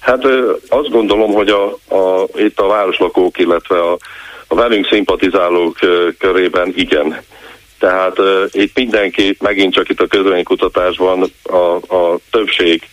[0.00, 0.24] Hát
[0.68, 3.98] azt gondolom, hogy a, a, itt a városlakók, illetve a,
[4.46, 5.78] a velünk szimpatizálók
[6.18, 7.22] körében igen
[7.84, 12.88] tehát uh, itt mindenki, megint csak itt a közvénykutatásban a, a többség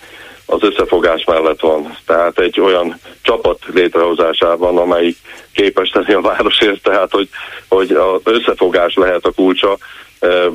[0.45, 1.97] az összefogás mellett van.
[2.05, 5.15] Tehát egy olyan csapat létrehozásában, amely
[5.53, 7.29] képes tenni a városért, tehát hogy,
[7.67, 9.77] hogy az összefogás lehet a kulcsa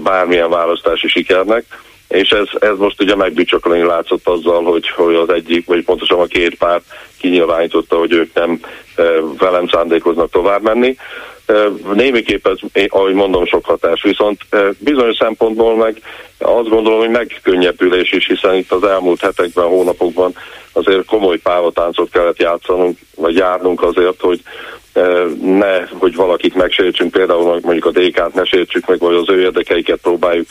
[0.03, 1.65] bármilyen választási sikernek
[2.09, 6.27] és ez, ez most ugye megbicsakolni látszott azzal, hogy, hogy az egyik, vagy pontosan a
[6.27, 6.83] két párt
[7.19, 8.61] kinyilvánította, hogy ők nem
[9.39, 10.97] velem szándékoznak tovább menni.
[11.95, 14.41] Némiképp ez, ahogy mondom, sok hatás, viszont
[14.79, 16.01] bizonyos szempontból meg
[16.39, 20.35] azt gondolom, hogy megkönnyebbülés is, hiszen itt az elmúlt hetekben, hónapokban
[20.73, 24.41] azért komoly pávatáncot kellett játszanunk, vagy járnunk azért, hogy
[25.41, 29.99] ne, hogy valakit megsértsünk, például mondjuk a DK-t ne sértsük meg, vagy az ő érdekeiket
[30.03, 30.47] próbáljuk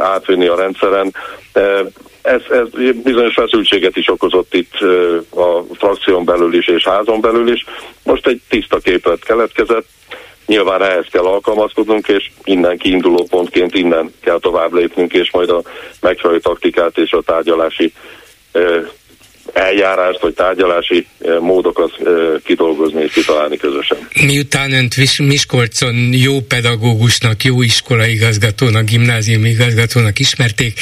[0.00, 1.14] átvinni a rendszeren.
[2.22, 4.74] Ez, ez bizonyos feszültséget is okozott itt
[5.30, 7.64] a frakción belül is és házon belül is.
[8.04, 9.86] Most egy tiszta képet keletkezett,
[10.46, 15.62] nyilván ehhez kell alkalmazkodnunk, és innen kiinduló pontként innen kell tovább lépnünk, és majd a
[16.00, 17.92] megfelelő taktikát és a tárgyalási
[19.52, 21.06] eljárást vagy tárgyalási
[21.40, 21.92] módokat
[22.44, 24.08] kidolgozni és kitalálni közösen.
[24.26, 30.80] Miután önt Miskolcon jó pedagógusnak, jó iskolaigazgatónak, gimnáziumi igazgatónak ismerték,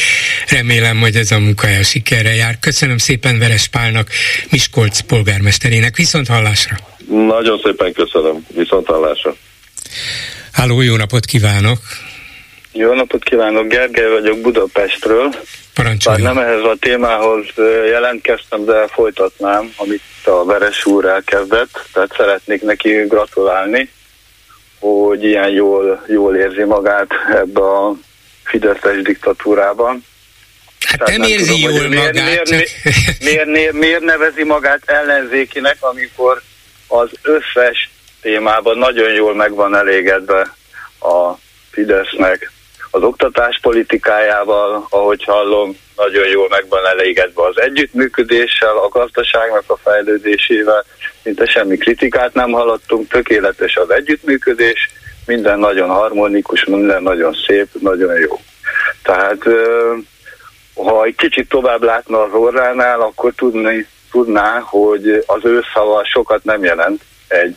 [0.48, 2.58] remélem, hogy ez a munkája sikerre jár.
[2.58, 4.08] Köszönöm szépen Veres Pálnak,
[4.50, 5.96] Miskolc polgármesterének.
[5.96, 6.76] Viszont hallásra!
[7.08, 8.46] Nagyon szépen köszönöm.
[8.54, 9.36] Viszont hallásra!
[10.52, 11.78] Háló, jó napot kívánok!
[12.72, 15.34] Jó napot kívánok, Gergely vagyok Budapestről.
[15.74, 16.22] Parancsoljon.
[16.22, 17.46] Bár nem ehhez a témához
[17.86, 23.90] jelentkeztem, de folytatnám, amit a Veres úr elkezdett, tehát szeretnék neki gratulálni,
[24.78, 27.94] hogy ilyen jól, jól érzi magát ebbe a
[28.44, 30.04] Fideszes diktatúrában.
[30.86, 32.24] Hát tehát nem, nem érzi tudom, jól miért, magát.
[32.24, 32.58] Miért, csak...
[33.20, 36.42] miért, miért, miért nevezi magát ellenzékinek, amikor
[36.86, 40.54] az összes témában nagyon jól meg van elégedve
[41.00, 41.34] a
[41.70, 42.50] Fidesznek
[42.90, 49.76] az oktatás politikájával, ahogy hallom, nagyon jól meg van elégedve az együttműködéssel, a gazdaságnak a
[49.76, 50.84] fejlődésével,
[51.22, 54.90] szinte semmi kritikát nem hallottunk, tökéletes az együttműködés,
[55.26, 58.40] minden nagyon harmonikus, minden nagyon szép, nagyon jó.
[59.02, 59.42] Tehát
[60.74, 66.44] ha egy kicsit tovább látna az orránál, akkor tudni, tudná, hogy az ő szava sokat
[66.44, 67.56] nem jelent egy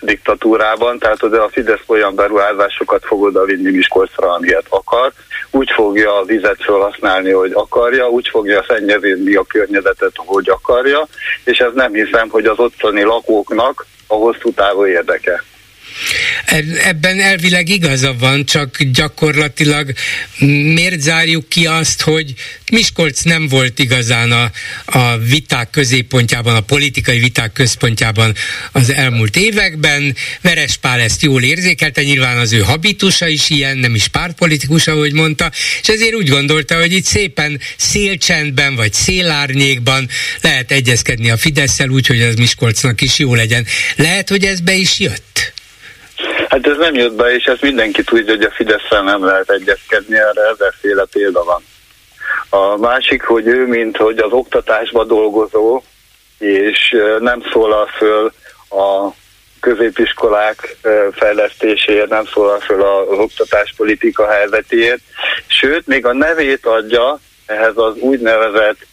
[0.00, 5.12] diktatúrában, tehát a Fidesz olyan beruházásokat fog oda vinni Miskolcra, amilyet akar,
[5.50, 11.06] úgy fogja a vizet felhasználni, hogy akarja, úgy fogja szennyezni a környezetet, hogy akarja,
[11.44, 15.42] és ez nem hiszem, hogy az ottani lakóknak a hosszú távú érdeke.
[16.84, 19.92] Ebben elvileg igaza van, csak gyakorlatilag
[20.74, 22.34] miért zárjuk ki azt, hogy
[22.70, 24.50] Miskolc nem volt igazán a,
[24.84, 28.34] a viták középpontjában, a politikai viták központjában
[28.72, 30.16] az elmúlt években.
[30.40, 35.50] Verespál ezt jól érzékelte, nyilván az ő habitusa is ilyen, nem is pártpolitikus, ahogy mondta,
[35.82, 40.08] és ezért úgy gondolta, hogy itt szépen szélcsendben vagy szélárnyékban
[40.40, 43.66] lehet egyezkedni a fidesz úgy, hogy az Miskolcnak is jó legyen.
[43.96, 45.53] Lehet, hogy ez be is jött?
[46.48, 50.16] Hát ez nem jött be, és ezt mindenki tudja, hogy a fidesz nem lehet egyezkedni,
[50.16, 51.62] erre ezerféle példa van.
[52.48, 55.82] A másik, hogy ő, mint hogy az oktatásba dolgozó,
[56.38, 58.32] és nem szólal föl
[58.70, 59.08] a
[59.60, 60.76] középiskolák
[61.12, 65.00] fejlesztéséért, nem szólal föl az oktatáspolitika helyzetéért,
[65.46, 68.86] sőt, még a nevét adja ehhez az úgynevezett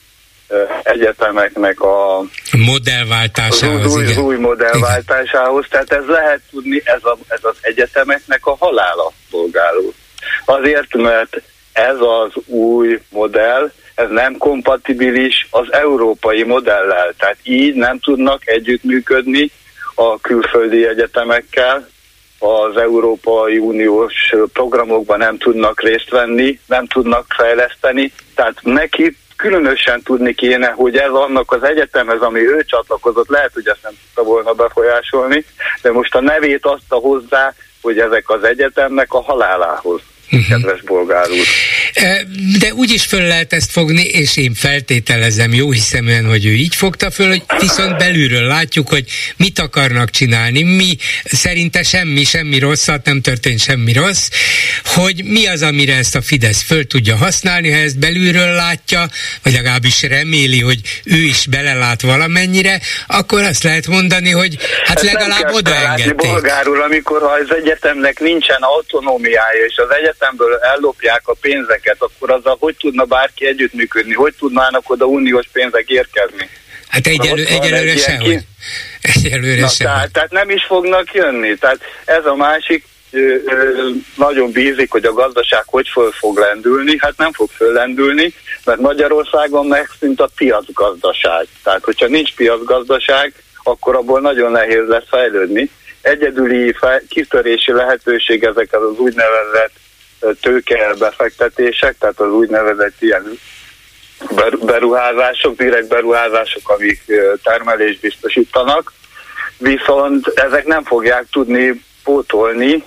[0.83, 2.23] egyetemeknek a
[2.57, 4.23] modellváltásához, az új, igen.
[4.23, 9.93] új modellváltásához, tehát ez lehet tudni, ez, a, ez az egyetemeknek a halála polgárul.
[10.45, 11.41] Azért, mert
[11.73, 19.51] ez az új modell, ez nem kompatibilis az európai modellel, tehát így nem tudnak együttműködni
[19.95, 21.89] a külföldi egyetemekkel,
[22.39, 30.33] az Európai Uniós programokban nem tudnak részt venni, nem tudnak fejleszteni, tehát neki különösen tudni
[30.33, 34.53] kéne, hogy ez annak az egyetemhez, ami ő csatlakozott, lehet, hogy ezt nem tudta volna
[34.53, 35.45] befolyásolni,
[35.81, 40.01] de most a nevét adta hozzá, hogy ezek az egyetemnek a halálához
[40.31, 40.47] uh-huh.
[40.47, 41.47] kedves bolgár úr.
[42.59, 46.75] De úgy is föl lehet ezt fogni, és én feltételezem jó hiszeműen, hogy ő így
[46.75, 49.05] fogta föl, hogy viszont belülről látjuk, hogy
[49.37, 54.29] mit akarnak csinálni, mi szerinte semmi, semmi rosszat, nem történt semmi rossz,
[54.85, 59.05] hogy mi az, amire ezt a Fidesz föl tudja használni, ha ezt belülről látja,
[59.43, 65.13] vagy legalábbis reméli, hogy ő is belelát valamennyire, akkor azt lehet mondani, hogy hát ezt
[65.13, 66.15] legalább odaengedték.
[66.15, 71.33] Bolgárul, amikor ha az egyetemnek nincsen autonómiája, és az egyetem egyetemből ellopják a
[71.81, 74.13] pénzeket, akkor azzal hogy tudna bárki együttműködni?
[74.13, 76.49] Hogy tudnának oda uniós pénzek érkezni?
[76.87, 78.19] Hát egyelő, egyelőre sem.
[78.19, 78.39] Ki...
[79.01, 79.87] Egyelőre sem.
[79.87, 81.55] Tehát, tehát nem is fognak jönni.
[81.55, 86.95] Tehát ez a másik, ö, ö, nagyon bízik, hogy a gazdaság hogy föl fog lendülni,
[86.99, 88.33] hát nem fog föllendülni,
[88.65, 91.47] mert Magyarországon meg szint a piacgazdaság.
[91.63, 95.69] Tehát, hogyha nincs piacgazdaság, akkor abból nagyon nehéz lesz fejlődni.
[96.01, 96.75] Egyedüli
[97.09, 99.73] kitörési lehetőség ezek az úgynevezett
[100.41, 103.39] tőke befektetések, tehát az úgynevezett ilyen
[104.65, 107.01] beruházások, direkt beruházások, amik
[107.43, 108.93] termelést biztosítanak,
[109.57, 112.83] viszont ezek nem fogják tudni pótolni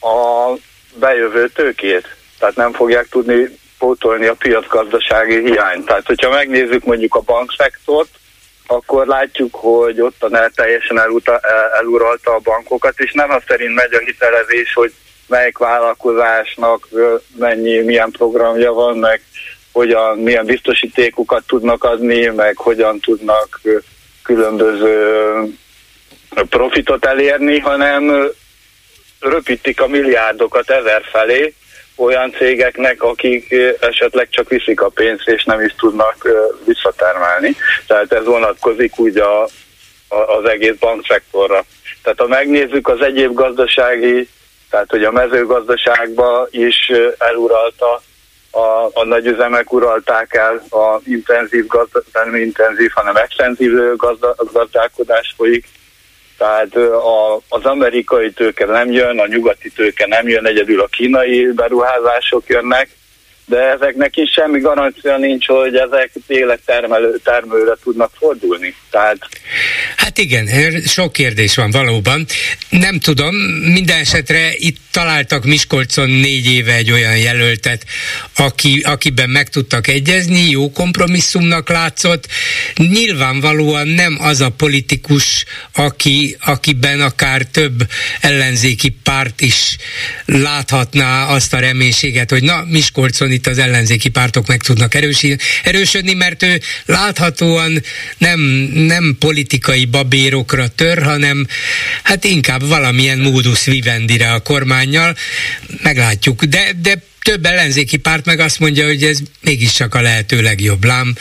[0.00, 0.52] a
[0.94, 2.16] bejövő tőkét.
[2.38, 5.86] Tehát nem fogják tudni pótolni a piacgazdasági hiányt.
[5.86, 8.08] Tehát, hogyha megnézzük mondjuk a bankszektort,
[8.66, 11.40] akkor látjuk, hogy ott a teljesen eluta,
[11.78, 14.92] eluralta a bankokat, és nem az szerint megy a hitelezés, hogy
[15.30, 16.88] melyik vállalkozásnak
[17.36, 19.22] mennyi, milyen programja van, meg
[19.72, 23.60] hogyan, milyen biztosítékokat tudnak adni, meg hogyan tudnak
[24.22, 24.94] különböző
[26.48, 28.30] profitot elérni, hanem
[29.20, 31.54] röpítik a milliárdokat ezer felé
[31.96, 36.28] olyan cégeknek, akik esetleg csak viszik a pénzt, és nem is tudnak
[36.64, 37.56] visszatermelni.
[37.86, 39.42] Tehát ez vonatkozik úgy a,
[40.08, 41.64] a, az egész bankszektorra.
[42.02, 44.28] Tehát ha megnézzük az egyéb gazdasági,
[44.70, 48.02] tehát hogy a mezőgazdaságba is eluralta
[48.50, 55.66] a, a nagyüzemek uralták el a intenzív, gazda, nem intenzív, hanem extenzív gazda, gazdálkodás folyik.
[56.38, 61.46] Tehát a, az amerikai tőke nem jön, a nyugati tőke nem jön, egyedül a kínai
[61.46, 62.88] beruházások jönnek,
[63.50, 68.74] de ezeknek is semmi garancia nincs, hogy ezek tényleg termelő, termelőre tudnak fordulni.
[68.90, 69.18] Tehát...
[69.96, 70.46] Hát igen,
[70.86, 72.26] sok kérdés van valóban.
[72.68, 73.34] Nem tudom,
[73.72, 77.84] minden esetre itt találtak Miskolcon négy éve egy olyan jelöltet,
[78.36, 82.26] aki, akiben meg tudtak egyezni, jó kompromisszumnak látszott.
[82.76, 85.44] Nyilvánvalóan nem az a politikus,
[85.74, 87.86] aki, akiben akár több
[88.20, 89.76] ellenzéki párt is
[90.24, 94.94] láthatná azt a reménységet, hogy na, Miskolcon itt az ellenzéki pártok meg tudnak
[95.64, 97.82] erősödni, mert ő láthatóan
[98.18, 98.40] nem,
[98.74, 101.46] nem politikai babérokra tör, hanem
[102.02, 105.16] hát inkább valamilyen módusz vivendire a kormányjal.
[105.82, 106.44] Meglátjuk.
[106.44, 111.14] De, de több ellenzéki párt meg azt mondja, hogy ez mégiscsak a lehető legjobb lám.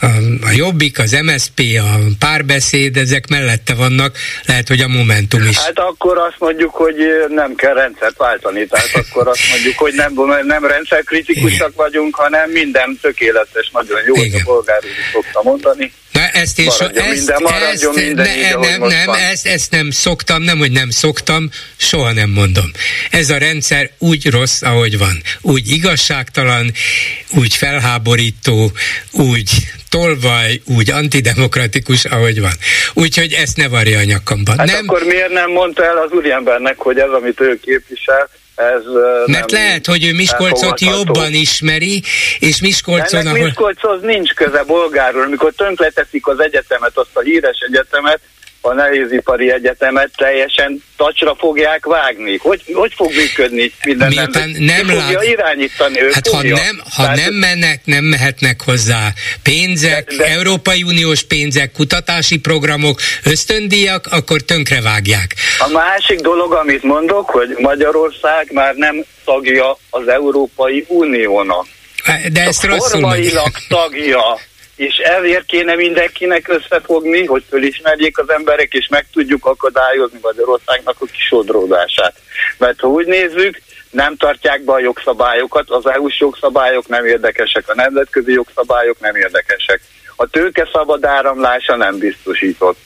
[0.00, 0.06] A,
[0.42, 5.58] a Jobbik, az MSP, a párbeszéd, ezek mellette vannak, lehet, hogy a Momentum is.
[5.58, 6.96] Hát akkor azt mondjuk, hogy
[7.28, 10.12] nem kell rendszert váltani, tehát akkor azt mondjuk, hogy nem,
[10.46, 14.40] nem rendszerkritikusak vagyunk, hanem minden tökéletes, nagyon jó, Igen.
[14.40, 15.92] a polgár úr szokta mondani.
[16.12, 19.90] Na ezt maradjon ezt, minden, maradjon ezt, minden ne, így, nem, nem, ezt, ezt nem
[19.90, 22.70] szoktam, nem, hogy nem szoktam, soha nem mondom.
[23.10, 25.22] Ez a rendszer úgy rossz, ahogy van.
[25.40, 26.72] Úgy igazságtalan,
[27.34, 28.72] úgy felháborító,
[29.12, 29.50] úgy
[29.88, 32.54] tolvaj, úgy antidemokratikus, ahogy van.
[32.94, 34.54] Úgyhogy ezt ne varja a nyakamba.
[34.58, 34.84] Hát nem...
[34.86, 38.28] akkor miért nem mondta el az úriembernek, hogy ez, amit ő képvisel,
[38.58, 38.82] ez
[39.26, 42.02] Mert lehet, hogy ő Miskolcot jobban ismeri,
[42.38, 43.42] és Miskolcon, ahol...
[43.42, 48.20] Miskolchoz nincs köze bolgáról, amikor tönkleteszik az egyetemet, azt a híres egyetemet,
[48.68, 52.36] a nehézipari egyetemet teljesen tacsra fogják vágni.
[52.36, 55.02] Hogy, hogy fog működni minden Miután nem lát...
[55.02, 56.00] fogja irányítani?
[56.00, 56.56] Ő hát fogja.
[56.56, 57.16] ha, nem, ha Tehát...
[57.16, 59.12] nem mennek, nem mehetnek hozzá
[59.42, 60.24] pénzek, de, de...
[60.24, 65.34] Európai Uniós pénzek, kutatási programok, ösztöndíjak, akkor tönkre vágják.
[65.58, 71.66] A másik dolog, amit mondok, hogy Magyarország már nem tagja az Európai Uniónak.
[72.32, 73.14] De ezt rosszul
[73.68, 74.38] tagja
[74.78, 81.06] és ezért kéne mindenkinek összefogni, hogy fölismerjék az emberek, és meg tudjuk akadályozni Magyarországnak a
[81.12, 82.14] kisodródását.
[82.58, 83.60] Mert ha úgy nézzük,
[83.90, 89.80] nem tartják be a jogszabályokat, az EU-s jogszabályok nem érdekesek, a nemzetközi jogszabályok nem érdekesek.
[90.16, 92.78] A tőke szabad áramlása nem biztosított.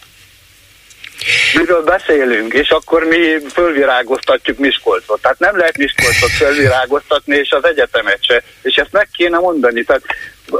[1.54, 5.20] Miről beszélünk, és akkor mi fölvirágoztatjuk Miskolcot.
[5.20, 8.42] Tehát nem lehet Miskolcot fölvirágoztatni, és az egyetemet se.
[8.62, 9.84] És ezt meg kéne mondani.
[9.84, 10.02] Tehát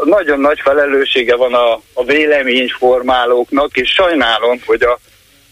[0.05, 4.99] nagyon nagy felelőssége van a, a véleményformálóknak, és sajnálom, hogy a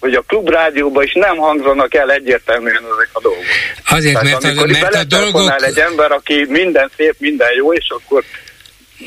[0.00, 3.44] hogy a klubrádióban is nem hangzanak el egyértelműen ezek a dolgok.
[3.90, 5.62] Azért, Tehát mert, a, mert a dolgok...
[5.62, 8.24] egy ember, aki minden szép, minden jó, és akkor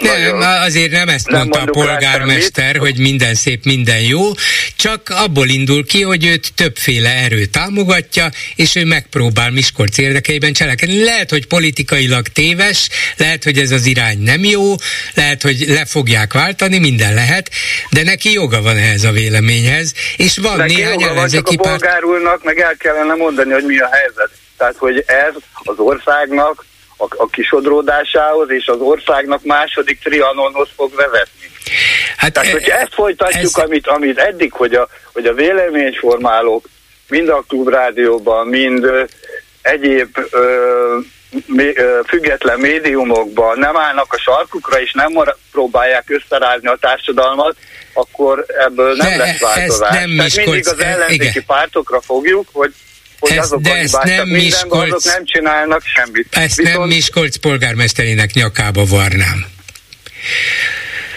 [0.02, 4.32] nem, azért nem ezt nem mondta a polgármester, hogy minden szép, minden jó,
[4.76, 11.04] csak abból indul ki, hogy őt többféle erő támogatja, és ő megpróbál Miskolc érdekeiben cselekedni.
[11.04, 14.76] Lehet, hogy politikailag téves, lehet, hogy ez az irány nem jó,
[15.14, 17.50] lehet, hogy le fogják váltani, minden lehet,
[17.90, 21.68] de neki joga van ehhez a véleményhez, és van neki néhány ellenzéki párt...
[21.68, 24.30] a polgár úrnak meg el kellene mondani, hogy mi a helyzet.
[24.58, 25.34] Tehát, hogy ez
[25.64, 26.66] az országnak
[26.98, 31.52] a, a kisodródásához, és az országnak második trianonhoz fog vezetni.
[32.18, 33.64] Hát Tehát, e, hogyha ezt folytatjuk, ez...
[33.64, 36.66] amit, amit eddig, hogy a, hogy a véleményformálók
[37.08, 39.04] mind a klubrádióban, mind ö,
[39.62, 40.98] egyéb ö,
[41.46, 45.14] mé, ö, független médiumokban nem állnak a sarkukra, és nem
[45.52, 47.56] próbálják összerázni a társadalmat,
[47.94, 50.00] akkor ebből nem ne, lesz változás.
[50.00, 51.44] Nem Tehát mindig az ellenzéki igen.
[51.46, 52.74] pártokra fogjuk, hogy
[53.30, 56.28] hogy ez, azok de ezt nem Miskolc, azok nem csinálnak semmit.
[56.32, 59.46] Ezt Viszont, nem Miskolc polgármesterének nyakába varnám.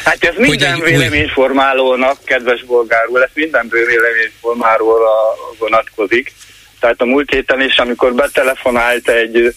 [0.05, 5.11] Hát ez minden hogy, véleményformálónak, kedves bolgár úr, ez minden véleményformálóra
[5.59, 6.33] vonatkozik.
[6.81, 9.55] Tehát a múlt héten is, amikor betelefonált egy,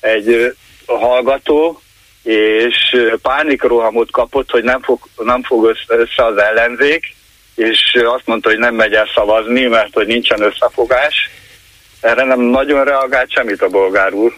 [0.00, 0.54] egy
[0.86, 1.82] hallgató,
[2.22, 7.14] és pánikrohamot kapott, hogy nem fog, nem fog össze az ellenzék,
[7.54, 11.30] és azt mondta, hogy nem megy el szavazni, mert hogy nincsen összefogás,
[12.02, 14.34] erre nem nagyon reagált semmit a bolgár úr.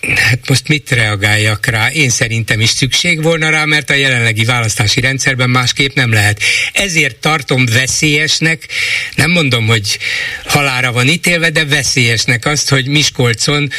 [0.00, 1.88] Hát most mit reagáljak rá?
[1.88, 6.40] Én szerintem is szükség volna rá, mert a jelenlegi választási rendszerben másképp nem lehet.
[6.72, 8.66] Ezért tartom veszélyesnek,
[9.14, 9.98] nem mondom, hogy
[10.44, 13.70] halára van ítélve, de veszélyesnek azt, hogy Miskolcon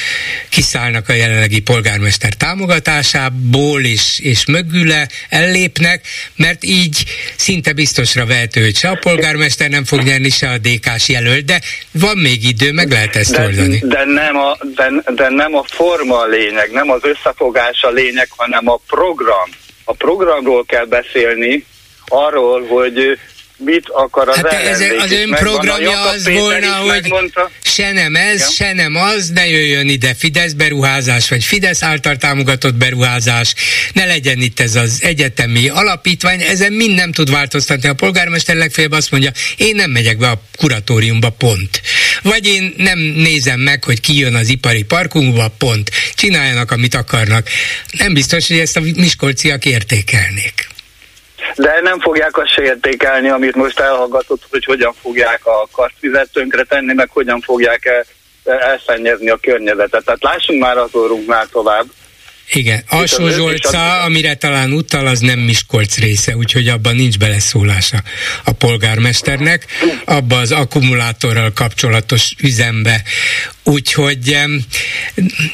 [0.49, 7.03] kiszállnak a jelenlegi polgármester támogatásából, és, és mögüle ellépnek, mert így
[7.35, 11.61] szinte biztosra vehető, hogy se a polgármester nem fog nyerni, se a DK-s jelölt, de
[11.91, 13.83] van még idő, meg lehet ezt de, oldani.
[13.85, 15.63] De nem, a, de, de nem a
[16.09, 19.49] forma a lényeg, nem az összefogás a lényeg, hanem a program.
[19.83, 21.65] A programról kell beszélni,
[22.07, 23.19] arról, hogy
[23.59, 27.51] mit akar az hát ez az ön programja az Péter volna, hogy megmondta.
[27.61, 28.49] se nem ez, Igen.
[28.49, 33.53] se nem az, ne jöjjön ide Fidesz beruházás, vagy Fidesz által támogatott beruházás,
[33.93, 37.89] ne legyen itt ez az egyetemi alapítvány, ezen mind nem tud változtatni.
[37.89, 41.81] A polgármester legfeljebb azt mondja, én nem megyek be a kuratóriumba, pont.
[42.21, 45.91] Vagy én nem nézem meg, hogy ki jön az ipari parkunkba, pont.
[46.15, 47.49] Csináljanak, amit akarnak.
[47.91, 50.67] Nem biztos, hogy ezt a miskolciak értékelnék.
[51.55, 56.63] De nem fogják azt se értékelni, amit most elhallgatott, hogy hogyan fogják a kartvizet tönkre
[56.63, 58.05] tenni, meg hogyan fogják el,
[58.57, 60.05] elszennyezni a környezetet.
[60.05, 61.85] Tehát lássunk már az orrunknál tovább.
[62.53, 67.97] Igen, Alsó Zsolca, amire talán utal, az nem Miskolc része, úgyhogy abban nincs beleszólása
[68.43, 69.65] a polgármesternek,
[70.05, 73.03] abba az akkumulátorral kapcsolatos üzembe.
[73.69, 74.37] Úgyhogy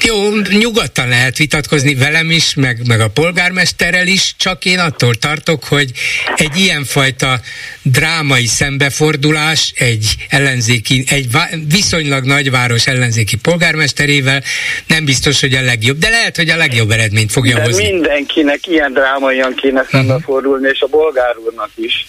[0.05, 0.15] jó,
[0.59, 5.91] nyugodtan lehet vitatkozni velem is, meg, meg a polgármesterrel is, csak én attól tartok, hogy
[6.35, 7.39] egy ilyenfajta
[7.81, 11.27] drámai szembefordulás egy ellenzéki, egy
[11.71, 14.43] viszonylag nagyváros ellenzéki polgármesterével
[14.87, 17.91] nem biztos, hogy a legjobb, de lehet, hogy a legjobb eredményt fogja de hozni.
[17.91, 19.89] mindenkinek ilyen drámaian kéne mhm.
[19.89, 22.05] szembefordulni, és a bolgár úrnak is,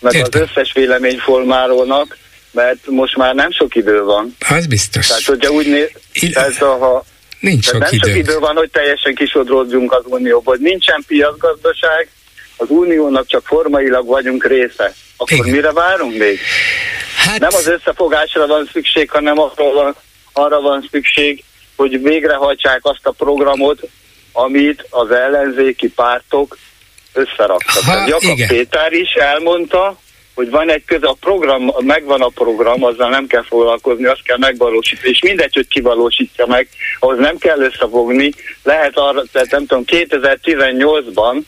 [0.00, 0.42] meg Értem.
[0.42, 2.16] az összes véleményformárónak,
[2.50, 4.36] mert most már nem sok idő van.
[4.48, 5.06] Az biztos.
[5.06, 6.32] Tehát, hogyha úgy néz, Il...
[6.32, 7.04] tehát, ha,
[7.40, 8.08] Nincs sok nem idő.
[8.08, 10.56] sok idő van, hogy teljesen kisodródjunk az unióból.
[10.60, 12.08] Nincsen piacgazdaság,
[12.56, 14.94] az uniónak csak formailag vagyunk része.
[15.16, 15.50] Akkor Igen.
[15.50, 16.38] mire várunk még?
[17.16, 17.38] Hát...
[17.38, 19.94] Nem az összefogásra van szükség, hanem arra van,
[20.32, 21.44] arra van szükség,
[21.76, 23.80] hogy végrehajtsák azt a programot,
[24.32, 26.58] amit az ellenzéki pártok
[27.12, 27.82] összeraktak.
[27.82, 28.48] Ha, Jakab igen.
[28.48, 29.98] Péter is elmondta,
[30.38, 34.36] hogy van egy köze, a program, megvan a program, azzal nem kell foglalkozni, azt kell
[34.38, 36.68] megvalósítani, és mindegy, hogy kivalósítja meg,
[36.98, 38.32] ahhoz nem kell összefogni,
[38.62, 41.40] lehet arra, tehát nem tudom, 2018-ban,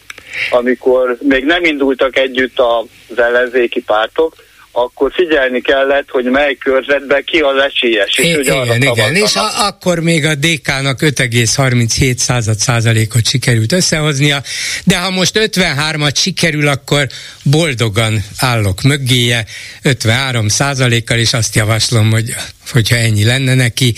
[0.50, 4.34] amikor még nem indultak együtt az ellenzéki pártok,
[4.72, 8.18] akkor figyelni kellett, hogy mely körzetben ki az esélyes.
[8.18, 14.42] És I- igen, igen, és a, akkor még a DK-nak 5,37 század százalékot sikerült összehoznia,
[14.84, 17.06] de ha most 53-at sikerül, akkor
[17.42, 19.44] boldogan állok mögéje,
[19.82, 22.34] 53 százalékkal, és azt javaslom, hogy
[22.70, 23.94] hogyha ennyi lenne neki,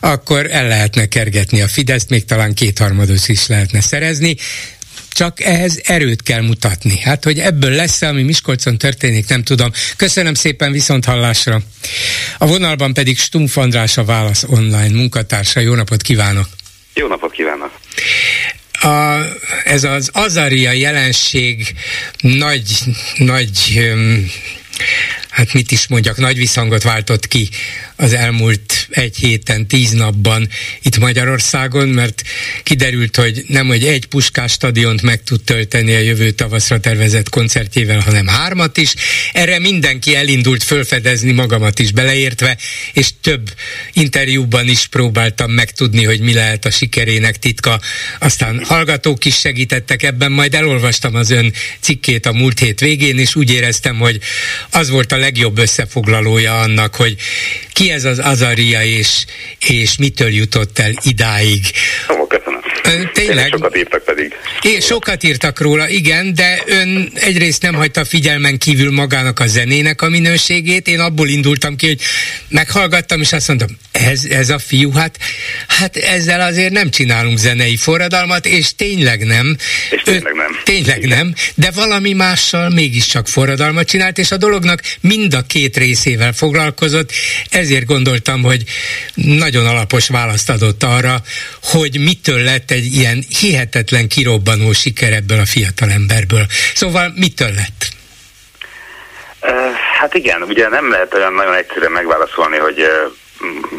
[0.00, 4.36] akkor el lehetne kergetni a Fideszt, még talán kétharmados is lehetne szerezni,
[5.14, 7.00] csak ehhez erőt kell mutatni.
[7.00, 9.70] Hát, hogy ebből lesz ami Miskolcon történik, nem tudom.
[9.96, 11.60] Köszönöm szépen viszont hallásra.
[12.38, 15.60] A vonalban pedig Stumpf András a Válasz Online munkatársa.
[15.60, 16.46] Jó napot kívánok!
[16.94, 17.70] Jó napot kívánok!
[18.72, 19.20] A,
[19.64, 21.74] ez az azaria jelenség
[22.20, 22.78] nagy,
[23.16, 23.80] nagy
[25.34, 27.48] hát mit is mondjak, nagy visszhangot váltott ki
[27.96, 30.48] az elmúlt egy héten, tíz napban
[30.82, 32.22] itt Magyarországon, mert
[32.62, 38.00] kiderült, hogy nem, hogy egy puskás stadiont meg tud tölteni a jövő tavaszra tervezett koncertjével,
[38.00, 38.94] hanem hármat is.
[39.32, 42.58] Erre mindenki elindult fölfedezni magamat is beleértve,
[42.92, 43.52] és több
[43.92, 47.80] interjúban is próbáltam megtudni, hogy mi lehet a sikerének titka.
[48.18, 53.34] Aztán hallgatók is segítettek ebben, majd elolvastam az ön cikkét a múlt hét végén, és
[53.34, 54.20] úgy éreztem, hogy
[54.70, 57.16] az volt a legjobb összefoglalója annak, hogy
[57.72, 59.24] ki ez az Azaria, és,
[59.68, 61.60] és mitől jutott el idáig.
[63.12, 63.48] Tényleg?
[63.50, 64.32] sokat írtak pedig.
[64.62, 70.02] É, sokat írtak róla, igen, de ön egyrészt nem hagyta figyelmen kívül magának a zenének
[70.02, 70.88] a minőségét.
[70.88, 72.00] Én abból indultam ki, hogy
[72.48, 75.18] meghallgattam, és azt mondtam, ez, ez a fiú, hát,
[75.68, 79.56] hát ezzel azért nem csinálunk zenei forradalmat, és tényleg nem.
[79.90, 80.60] És tényleg nem.
[80.64, 81.18] Tényleg igen.
[81.18, 87.12] nem, de valami mással mégiscsak forradalmat csinált, és a dolognak mind a két részével foglalkozott,
[87.50, 88.62] ezért gondoltam, hogy
[89.14, 91.22] nagyon alapos választ adott arra,
[91.62, 96.46] hogy mitől lett egy ilyen hihetetlen kirobbanó siker ebből a fiatal emberből.
[96.74, 97.92] Szóval mitől lett?
[99.98, 102.84] Hát igen, ugye nem lehet olyan nagyon egyszerűen megválaszolni, hogy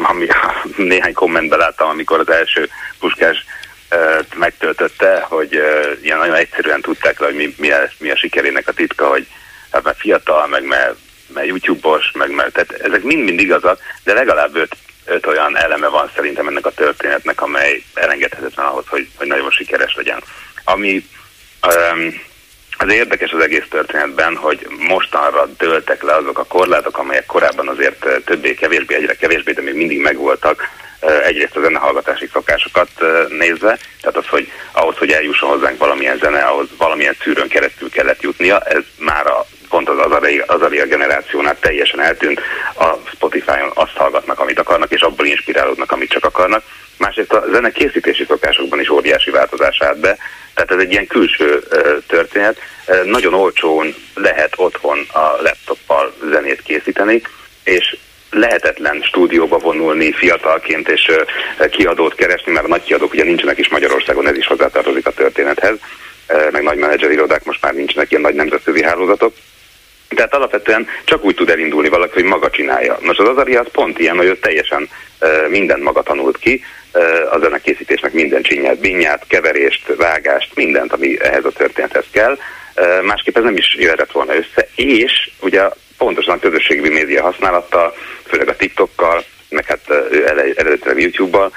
[0.02, 0.26] ami,
[0.92, 2.68] néhány kommentben láttam, amikor az első
[2.98, 3.44] puskás
[4.36, 5.52] megtöltötte, hogy
[6.02, 9.26] ilyen nagyon egyszerűen tudták le, hogy mi, mi, a, mi a sikerének a titka, hogy
[9.70, 10.94] hát mert fiatal, meg mert,
[11.34, 14.76] mert YouTube-os, meg mert, tehát ezek mind-mind igazak, de legalább öt
[15.06, 19.94] öt olyan eleme van szerintem ennek a történetnek, amely elengedhetetlen ahhoz, hogy, hogy nagyon sikeres
[19.94, 20.22] legyen.
[20.64, 21.06] Ami
[21.66, 22.20] um,
[22.78, 28.06] az érdekes az egész történetben, hogy mostanra dőltek le azok a korlátok, amelyek korábban azért
[28.24, 30.68] többé-kevésbé, egyre kevésbé, de még mindig megvoltak,
[31.24, 32.88] egyrészt a zenehallgatási szokásokat
[33.28, 38.20] nézve, tehát az, hogy ahhoz, hogy eljusson hozzánk valamilyen zene, ahhoz valamilyen szűrőn keresztül kellett
[38.20, 42.40] jutnia, ez már a, pont az Azaria, Azaria generációnál teljesen eltűnt.
[42.78, 46.62] A Spotify-on azt hallgatnak, amit akarnak, és abból inspirálódnak, amit csak akarnak.
[46.98, 50.16] Másrészt a zene készítési szokásokban is óriási változás állt be,
[50.54, 51.62] tehát ez egy ilyen külső
[52.06, 52.58] történet.
[53.04, 57.22] Nagyon olcsón lehet otthon a laptoppal zenét készíteni,
[57.64, 57.96] és
[58.30, 61.10] lehetetlen stúdióba vonulni fiatalként és
[61.70, 65.78] kiadót keresni, mert a nagy kiadók ugye nincsenek is Magyarországon, ez is hozzátartozik a történethez,
[66.52, 69.34] meg nagy menedzser irodák most már nincsenek ilyen nagy nemzetközi hálózatok.
[70.08, 72.98] Tehát alapvetően csak úgy tud elindulni valaki, hogy maga csinálja.
[73.00, 74.88] Most az Azaria az pont ilyen, hogy ő teljesen
[75.48, 76.64] mindent maga tanult ki,
[77.30, 82.38] a zenekészítésnek minden csinyát, binyát, keverést, vágást, mindent, ami ehhez a történethez kell.
[83.02, 85.68] Másképp ez nem is jöhetett volna össze, és ugye
[85.98, 87.94] pontosan a közösségi média használattal,
[88.24, 89.90] főleg a TikTokkal, meg hát
[90.56, 91.52] eredetileg YouTube-bal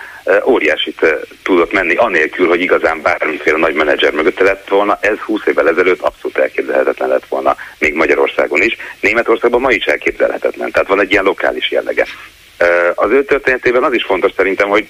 [0.46, 1.06] óriásit
[1.44, 4.98] tudott menni, anélkül, hogy igazán bármiféle nagy menedzser mögötte lett volna.
[5.02, 8.76] Ez 20 évvel ezelőtt abszolút elképzelhetetlen lett volna, még Magyarországon is.
[9.00, 12.06] Németországban ma is elképzelhetetlen, tehát van egy ilyen lokális jellege.
[12.96, 14.88] Az ő történetében az is fontos szerintem, hogy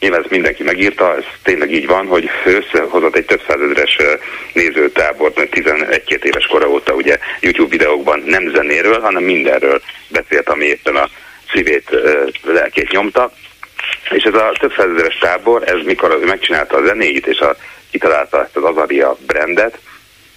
[0.00, 3.96] Nyilván ezt mindenki megírta, ez tényleg így van, hogy összehozott egy több százezres
[4.52, 10.96] nézőtábort, 11-2 éves kora óta ugye YouTube videókban nem zenéről, hanem mindenről beszélt, ami éppen
[10.96, 11.08] a
[11.52, 11.90] szívét,
[12.42, 13.32] lelkét nyomta.
[14.10, 17.56] És ez a több százezeres tábor, ez mikor ő megcsinálta a zenéit, és a,
[17.90, 19.78] kitalálta ezt az Azaria brandet,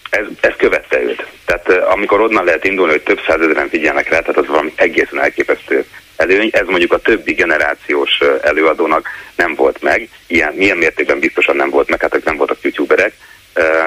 [0.09, 1.26] ez, ez követte őt.
[1.45, 5.86] Tehát amikor onnan lehet indulni, hogy több százezeren figyelnek rá, tehát az valami egészen elképesztő
[6.16, 11.70] előny, ez mondjuk a többi generációs előadónak nem volt meg, ilyen, milyen mértékben biztosan nem
[11.70, 13.14] volt meg, hát ők nem voltak youtuberek,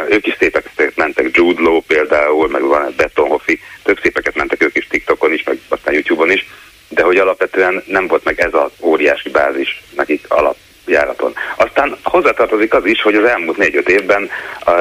[0.08, 4.76] ők is szépek mentek, Jude Law például, meg van Beton Hoffi, tök szépeket mentek ők
[4.76, 6.46] is TikTokon is, meg aztán YouTube-on is,
[6.88, 10.56] de hogy alapvetően nem volt meg ez az óriási bázis nekik alap
[10.86, 11.34] járaton.
[11.56, 14.30] Aztán hozzátartozik az is, hogy az elmúlt négy-öt évben
[14.66, 14.74] uh,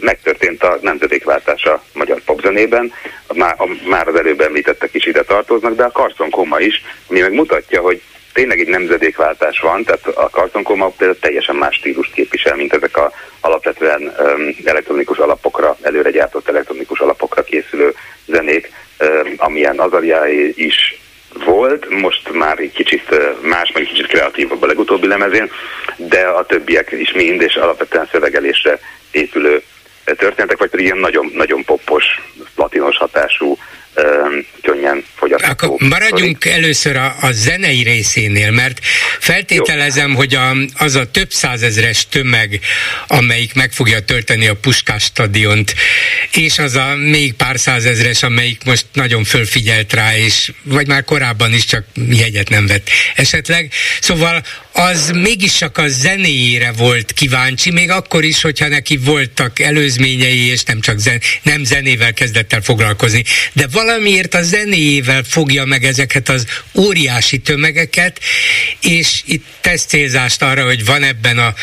[0.00, 2.92] megtörtént a nemzedékváltás a magyar popzenében,
[3.34, 7.20] már, a, már az előbb említettek is ide tartoznak, de a Carson Koma is, ami
[7.20, 8.02] meg mutatja, hogy
[8.32, 12.96] tényleg egy nemzedékváltás van, tehát a Carson Koma például teljesen más stílust képvisel, mint ezek
[12.96, 17.94] a alapvetően um, elektronikus alapokra, előre gyártott elektronikus alapokra készülő
[18.26, 21.00] zenék, um, amilyen Azariáé is
[21.44, 23.08] volt, most már egy kicsit
[23.42, 25.50] más, meg egy kicsit kreatívabb a legutóbbi lemezén,
[25.96, 28.78] de a többiek is mind, és alapvetően szövegelésre
[29.10, 29.62] épülő
[30.04, 32.04] történetek, vagy pedig ilyen nagyon, nagyon poppos,
[32.54, 33.58] platinos hatású
[34.62, 35.74] könnyen fogyasztható.
[35.74, 36.58] Akkor maradjunk Sorry.
[36.58, 38.80] először a, a zenei részénél, mert
[39.18, 40.16] feltételezem, Jó.
[40.16, 42.60] hogy a, az a több százezres tömeg,
[43.06, 45.74] amelyik meg fogja tölteni a Puskás stadiont,
[46.32, 51.52] és az a még pár százezres, amelyik most nagyon fölfigyelt rá, és vagy már korábban
[51.52, 53.72] is csak jegyet nem vett esetleg.
[54.00, 54.42] Szóval
[54.78, 60.62] az mégis csak a zenéjére volt kíváncsi, még akkor is, hogyha neki voltak előzményei, és
[60.62, 63.24] nem csak zen, nem zenével kezdett el foglalkozni.
[63.52, 68.20] De valamiért a zenéjével fogja meg ezeket az óriási tömegeket,
[68.80, 71.54] és itt tesz célzást arra, hogy van ebben a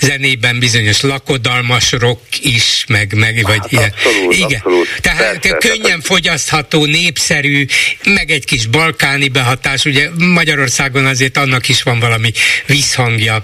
[0.00, 3.92] zenében bizonyos lakodalmas rock is, meg, meg vagy hát, ilyen.
[4.04, 4.60] Abszolút, Igen.
[4.64, 4.88] Abszolút.
[5.00, 7.66] Tehát persze, könnyen fogyasztható, népszerű,
[8.04, 12.32] meg egy kis balkáni behatás, ugye Magyarországon azért annak is van valami
[12.66, 13.40] visszhangja,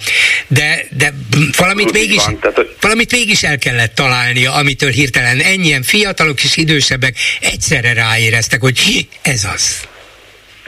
[0.47, 1.13] de, de
[1.57, 2.77] valamit mégis, van, tehát, hogy...
[2.81, 9.47] valamit mégis el kellett találnia, amitől hirtelen ennyien fiatalok és idősebbek egyszerre ráéreztek, hogy ez
[9.55, 9.89] az.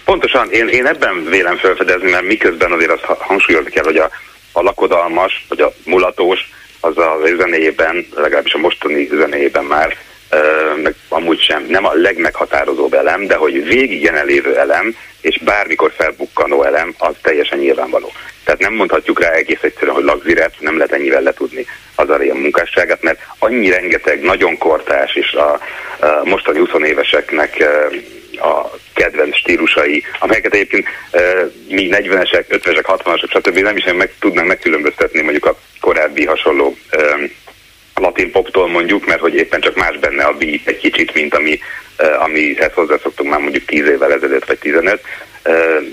[0.04, 4.10] Pontosan, én, én ebben vélem felfedezni, mert miközben azért azt hangsúlyozni kell, hogy a,
[4.52, 6.40] a lakodalmas, vagy a mulatós,
[6.80, 9.96] az a zenéjében, legalábbis a mostani zenéjében már,
[10.82, 16.62] meg amúgy sem, nem a legmeghatározóbb elem, de hogy végig jelenlévő elem, és bármikor felbukkanó
[16.62, 18.12] elem, az teljesen nyilvánvaló.
[18.44, 23.02] Tehát nem mondhatjuk rá egész egyszerűen, hogy lagziret, nem lehet ennyivel letudni az a munkásságát,
[23.02, 25.60] mert annyi rengeteg, nagyon kortás, és a, a
[26.24, 27.64] mostani 20 éveseknek
[28.40, 30.86] a kedvenc stílusai, amelyeket egyébként
[31.68, 33.58] mi 40-esek, 50-esek, 60-asok, stb.
[33.58, 36.76] nem is meg tudnánk megkülönböztetni mondjuk a korábbi hasonló
[37.94, 41.58] latin poptól mondjuk, mert hogy éppen csak más benne a beat egy kicsit, mint ami,
[42.18, 45.00] amihez hozzászoktunk már mondjuk 10 évvel ezelőtt, vagy 15,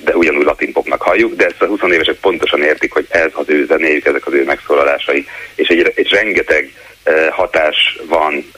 [0.03, 3.45] de ugyanúgy latin popnak halljuk, de ezt a 20 évesek pontosan értik, hogy ez az
[3.47, 6.71] ő zenéjük, ezek az ő megszólalásai, és egy, egy rengeteg
[7.31, 8.51] hatás van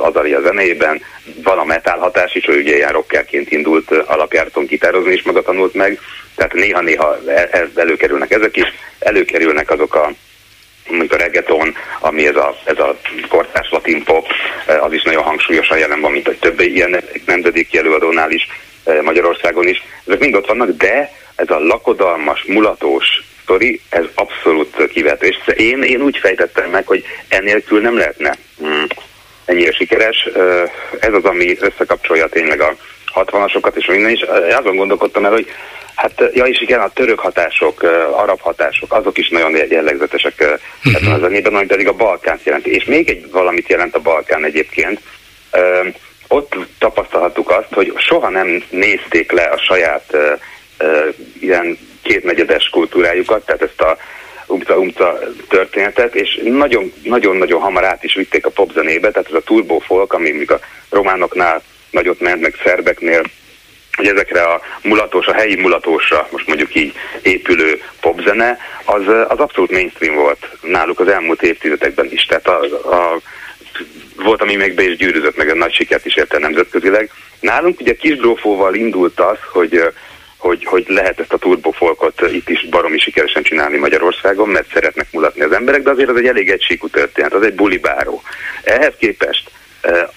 [0.00, 1.02] az a zenében,
[1.42, 5.74] van a metal hatás is, hogy ugye ilyen rockerként indult alapjáraton gitározni is maga tanult
[5.74, 6.00] meg,
[6.34, 7.18] Tehát néha-néha
[7.74, 10.12] előkerülnek ezek is, előkerülnek azok a
[10.88, 12.96] mondjuk a reggaeton, ami ez a, ez a
[13.28, 14.26] kortárs latin pop,
[14.80, 18.48] az is nagyon hangsúlyosan jelen van, mint a többi ilyen nemzedéki előadónál is,
[19.02, 19.82] Magyarországon is.
[20.06, 23.06] Ezek mind ott vannak, de ez a lakodalmas, mulatós
[23.42, 25.26] sztori, ez abszolút kivető.
[25.26, 28.86] És én, én úgy fejtettem meg, hogy enélkül nem lehetne hmm,
[29.44, 30.28] ennyire sikeres.
[31.00, 32.76] Ez az, ami összekapcsolja tényleg a
[33.14, 34.20] 60-asokat és minden is.
[34.58, 35.46] Azon gondolkodtam el, hogy
[35.96, 37.82] Hát, ja és igen, a török hatások,
[38.12, 40.94] arab hatások, azok is nagyon jellegzetesek uh-huh.
[40.94, 42.74] ebben a zenében, ami pedig a Balkánt jelenti.
[42.74, 45.00] És még egy valamit jelent a Balkán egyébként.
[46.28, 50.16] Ott tapasztalhattuk azt, hogy soha nem nézték le a saját
[51.40, 53.96] ilyen kétnegyedes kultúrájukat, tehát ezt a
[54.46, 55.18] umca-umca
[55.48, 56.40] történetet, és
[57.02, 60.60] nagyon-nagyon hamar át is vitték a popzenébe, tehát ez a turbo folk, ami még a
[60.90, 63.22] románoknál nagyot ment, meg szerbeknél,
[63.96, 66.92] hogy ezekre a mulatos, a helyi mulatósra, most mondjuk így
[67.22, 72.24] épülő popzene, az, az abszolút mainstream volt náluk az elmúlt évtizedekben is.
[72.24, 72.60] Tehát a,
[72.94, 73.20] a,
[74.16, 77.10] volt, ami még be is gyűrűzött, meg a nagy sikert is érte nemzetközileg.
[77.40, 79.92] Nálunk ugye kisbrófóval indult az, hogy
[80.36, 85.42] hogy, hogy lehet ezt a turbofolkot itt is baromi sikeresen csinálni Magyarországon, mert szeretnek mulatni
[85.42, 88.22] az emberek, de azért az egy elég egysíkú történet, az egy bulibáró.
[88.62, 89.50] Ehhez képest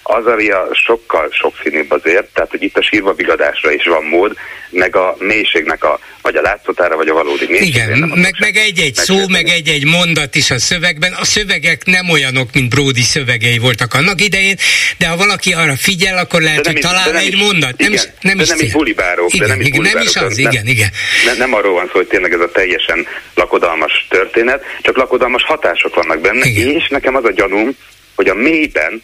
[0.02, 0.36] az a
[0.72, 4.36] sokkal sokszínűbb azért, tehát hogy itt a sírva bigadásra is van mód,
[4.70, 7.68] meg a mélységnek a, vagy a látszatára, vagy a valódi mélység.
[7.68, 11.12] Igen, meg, meg egy-egy szó, meg egy-egy mondat is a szövegben.
[11.12, 14.56] A szövegek nem olyanok, mint Brody szövegei voltak annak idején,
[14.98, 17.78] de ha valaki arra figyel, akkor lehet, hogy talál egy is, mondat.
[17.78, 19.34] Nem is, nem de is, nem is bulibárók.
[19.34, 20.90] Igen, de nem is, igen, nem is az, nem, igen, igen.
[21.26, 25.94] Nem, nem arról van szó, hogy tényleg ez a teljesen lakodalmas történet, csak lakodalmas hatások
[25.94, 26.68] vannak benne, igen.
[26.68, 27.76] és nekem az a gyanúm,
[28.14, 29.02] hogy a mélyben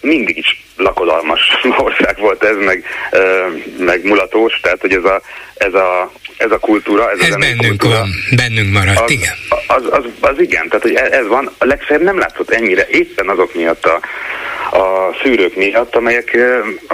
[0.00, 1.40] mindig is lakodalmas
[1.86, 2.84] ország volt ez, meg,
[3.78, 5.20] meg mulatós, tehát hogy ez a,
[5.54, 9.34] ez a, ez a kultúra, ez, ez a bennünk kultúra, van, bennünk maradt, az, igen.
[9.66, 13.28] Az, az, az, igen, tehát hogy e, ez van, a legfeljebb nem látszott ennyire, éppen
[13.28, 14.00] azok miatt a,
[14.70, 16.36] a szűrők miatt, amelyek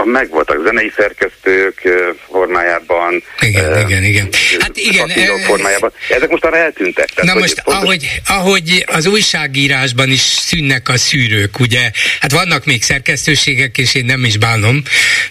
[0.04, 1.88] megvoltak zenei szerkesztők
[2.30, 3.22] formájában.
[3.40, 4.28] Igen, uh, igen, igen.
[4.58, 5.08] Hát igen.
[5.46, 5.92] formájában.
[6.08, 7.08] Ezek most arra eltűntek.
[7.08, 7.82] Tehát, na most, fontos...
[7.82, 14.04] ahogy, ahogy az újságírásban is szűnnek a szűrők, ugye, hát vannak még szerkesztőségek, és én
[14.04, 14.82] nem is bánom,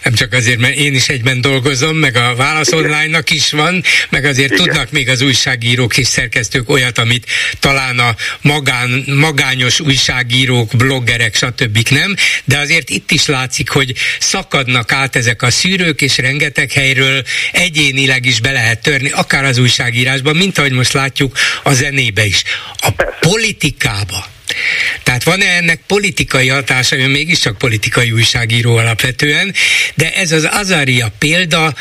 [0.03, 4.25] nem csak azért, mert én is egyben dolgozom, meg a Válasz Online-nak is van, meg
[4.25, 4.65] azért igen.
[4.65, 7.25] tudnak még az újságírók és szerkesztők olyat, amit
[7.59, 11.89] talán a magán, magányos újságírók, bloggerek, stb.
[11.89, 12.15] nem,
[12.45, 18.25] de azért itt is látszik, hogy szakadnak át ezek a szűrők, és rengeteg helyről egyénileg
[18.25, 22.43] is be lehet törni, akár az újságírásban, mint ahogy most látjuk a zenébe is.
[22.77, 24.32] A politikába
[25.03, 29.53] tehát van-e ennek politikai hatása, ő mégiscsak politikai újságíró alapvetően,
[29.93, 31.75] de ez az Azaria példa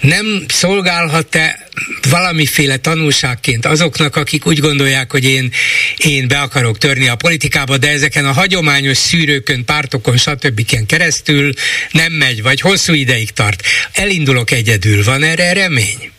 [0.00, 1.68] nem szolgálhat-e
[2.08, 5.52] valamiféle tanulságként azoknak, akik úgy gondolják, hogy én,
[5.96, 10.86] én be akarok törni a politikába, de ezeken a hagyományos szűrőkön, pártokon, stb.
[10.86, 11.52] keresztül
[11.90, 13.62] nem megy, vagy hosszú ideig tart.
[13.92, 15.04] Elindulok egyedül.
[15.04, 16.10] Van erre remény?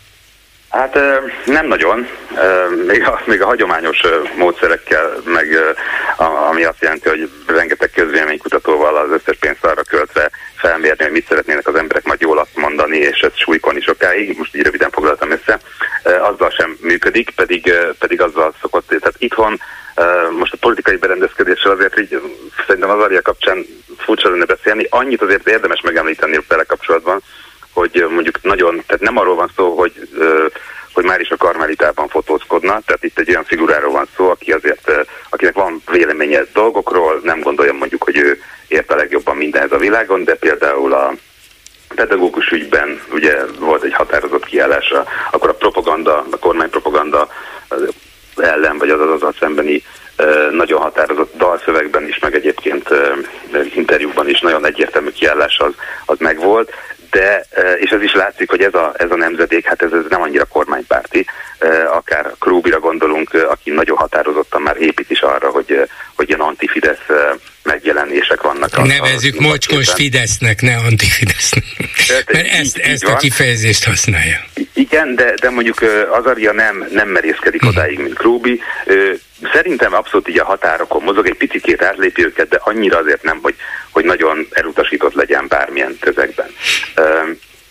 [0.70, 1.00] Hát
[1.46, 2.08] nem nagyon,
[2.88, 4.02] még a, még a hagyományos
[4.38, 5.76] módszerekkel, meg
[6.50, 11.68] ami azt jelenti, hogy rengeteg közvéleménykutatóval az összes pénzt arra költve felmérni, hogy mit szeretnének
[11.68, 15.60] az emberek majd jól azt mondani, és ezt súlykolni sokáig, most így röviden foglaltam össze,
[16.04, 19.62] azzal sem működik, pedig, pedig azzal szokott, tehát itthon
[20.38, 22.22] most a politikai berendezkedéssel azért így
[22.66, 23.66] szerintem az Aria kapcsán
[23.98, 27.22] furcsa lenne beszélni, annyit azért érdemes megemlíteni vele kapcsolatban,
[27.74, 29.94] hogy mondjuk nagyon, tehát nem arról van szó, hogy
[30.94, 34.92] hogy már is a karmelitában fotózkodna, tehát itt egy olyan figuráról van szó, aki azért,
[35.30, 40.24] akinek van véleménye dolgokról, nem gondolja mondjuk, hogy ő ért a legjobban mindenhez a világon,
[40.24, 41.14] de például a
[41.96, 47.28] pedagógus ügyben ugye volt egy határozott kiállása, akkor a propaganda, a kormánypropaganda
[48.36, 49.84] ellen, vagy az az, az szembeni
[50.52, 52.90] nagyon határozott dalszövegben is, meg egyébként
[53.76, 55.74] interjúban is nagyon egyértelmű kiállás az,
[56.06, 56.72] az megvolt,
[57.10, 57.46] de,
[57.80, 60.46] és ez is látszik, hogy ez a, ez a nemzedék, hát ez, ez nem annyira
[60.46, 61.26] kormánypárti,
[61.94, 67.06] akár Krúbira gondolunk, aki nagyon határozottan már épít is arra, hogy, hogy ilyen antifidesz
[67.64, 68.86] megjelenések vannak.
[68.88, 71.64] Nevezzük a, mocskos Fidesznek, ne antifidesznek.
[72.08, 74.40] Mert ezt, így, ezt így a kifejezést használja.
[74.74, 75.78] Igen, de, de mondjuk
[76.12, 77.70] Azaria nem, nem merészkedik hmm.
[77.70, 78.62] odáig, mint Krúbi.
[79.54, 83.56] Szerintem abszolút így a határokon mozog, egy picit átlépi őket, de annyira azért nem, hogy,
[83.90, 86.50] hogy nagyon elutasított legyen bármilyen közegben.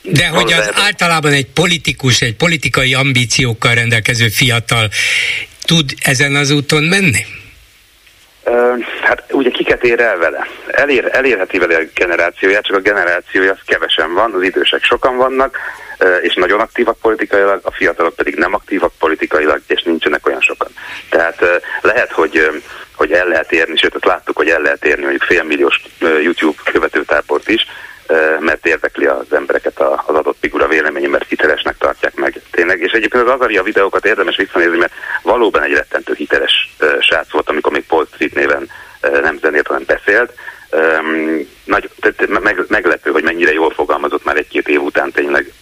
[0.02, 4.88] De hogy az általában egy politikus, egy politikai ambíciókkal rendelkező fiatal
[5.64, 7.24] tud ezen az úton menni?
[9.02, 10.46] Hát ugye kiket ér el vele?
[10.66, 15.56] Elér, elérheti vele a generációját, csak a generációja az kevesen van, az idősek sokan vannak,
[16.22, 20.68] és nagyon aktívak politikailag, a fiatalok pedig nem aktívak politikailag, és nincsenek olyan sokan.
[21.10, 22.62] Tehát lehet, hogy
[22.98, 27.48] hogy el lehet érni, sőt, azt láttuk, hogy el lehet érni mondjuk félmilliós YouTube követőtábort
[27.48, 27.66] is,
[28.38, 32.80] mert érdekli az embereket az adott figura véleménye, mert hitelesnek tartják meg tényleg.
[32.80, 34.92] És egyébként az Azaria videókat érdemes visszanézni, mert
[35.22, 38.70] valóban egy rettentő hiteles srác volt, amikor még Paul Street néven
[39.00, 40.32] nem zenélt, hanem beszélt.
[41.64, 41.90] Nagy,
[42.26, 45.52] meg, meglepő, hogy mennyire jól fogalmazott már egy-két év után tényleg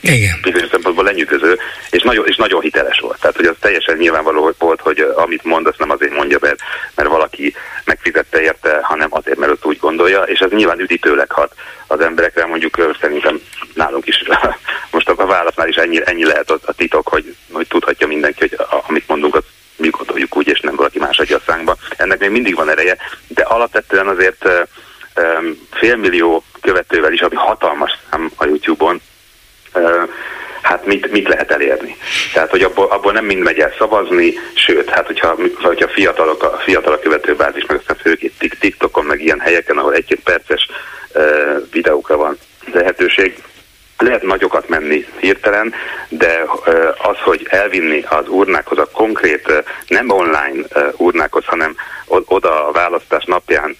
[0.00, 0.38] igen.
[0.42, 1.58] bizonyos szempontból lenyűgöző,
[1.90, 3.20] és nagyon, és nagyon hiteles volt.
[3.20, 6.58] Tehát, hogy az teljesen nyilvánvaló volt, hogy amit mond, azt nem azért mondja, mert,
[6.94, 11.54] mert valaki megfizette érte, hanem azért, mert ott úgy gondolja, és ez nyilván üdítőleg hat
[11.86, 13.40] az emberekre, mondjuk szerintem
[13.74, 14.22] nálunk is,
[14.92, 19.08] most a válasznál is ennyi, ennyi lehet a, titok, hogy, hogy tudhatja mindenki, hogy amit
[19.08, 19.46] mondunk, azt
[19.76, 21.76] mi gondoljuk úgy, és nem valaki más adja a szánkba.
[21.96, 22.96] Ennek még mindig van ereje,
[23.28, 24.48] de alapvetően azért
[25.70, 29.00] félmillió követővel is, ami hatalmas szám a YouTube-on,
[30.62, 31.96] hát mit, mit lehet elérni.
[32.32, 36.60] Tehát, hogy abból, abból nem mind megy el szavazni, sőt, hát hogyha, hogyha fiatalok, a
[36.64, 40.68] fiatal a követőbázis, meg aztán főként TikTokon, meg ilyen helyeken, ahol egy-két perces
[41.14, 42.38] uh, videókra van
[42.72, 43.42] lehetőség,
[43.98, 45.74] lehet nagyokat menni hirtelen,
[46.08, 46.44] de
[47.02, 50.66] az, hogy elvinni az urnákhoz a konkrét, nem online
[50.96, 53.76] urnákhoz, hanem oda a választás napján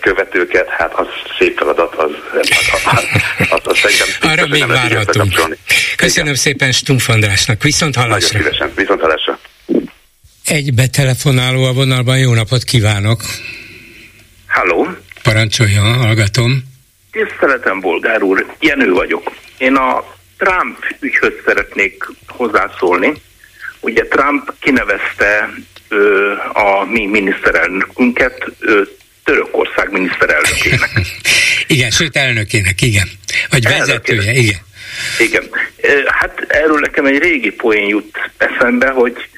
[0.00, 1.06] követőket, hát az
[1.38, 2.48] szép feladat, az, az,
[2.84, 3.04] az,
[3.50, 5.32] az, az szerintem Arra még várhatunk.
[5.96, 6.34] Köszönöm Igen.
[6.34, 8.38] szépen Stumpf Andrásnak, viszont hallásra.
[8.38, 9.38] Nagyon szívesen, viszont hallásra.
[10.44, 13.20] Egy betelefonáló a vonalban, jó napot kívánok!
[14.46, 14.88] Halló!
[15.22, 16.62] Parancsoljon, hallgatom.
[17.10, 19.32] Tiszteletem, bolgár úr, Jenő vagyok.
[19.58, 20.04] Én a
[20.38, 23.12] Trump ügyhöz szeretnék hozzászólni.
[23.80, 25.50] Ugye Trump kinevezte
[25.88, 28.82] ö, a mi miniszterelnökünket ö,
[29.24, 30.90] Törökország miniszterelnökének.
[31.66, 33.08] igen, sőt elnökének, igen.
[33.50, 34.58] Vagy vezetője, igen.
[35.18, 35.50] Igen.
[36.06, 39.28] Hát erről nekem egy régi poén jut eszembe, hogy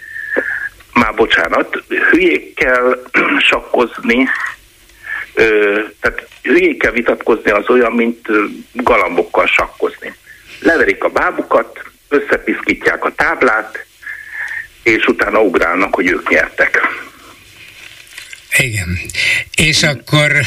[0.92, 3.02] már bocsánat, hülyékkel
[3.50, 4.28] sakkozni,
[6.00, 8.28] tehát hülyékkel vitatkozni az olyan, mint
[8.72, 10.14] galambokkal sakkozni.
[10.60, 13.86] Leverik a bábukat, összepiszkítják a táblát,
[14.82, 16.80] és utána ugrálnak, hogy ők nyertek.
[18.58, 19.00] Igen.
[19.54, 20.42] És akkor,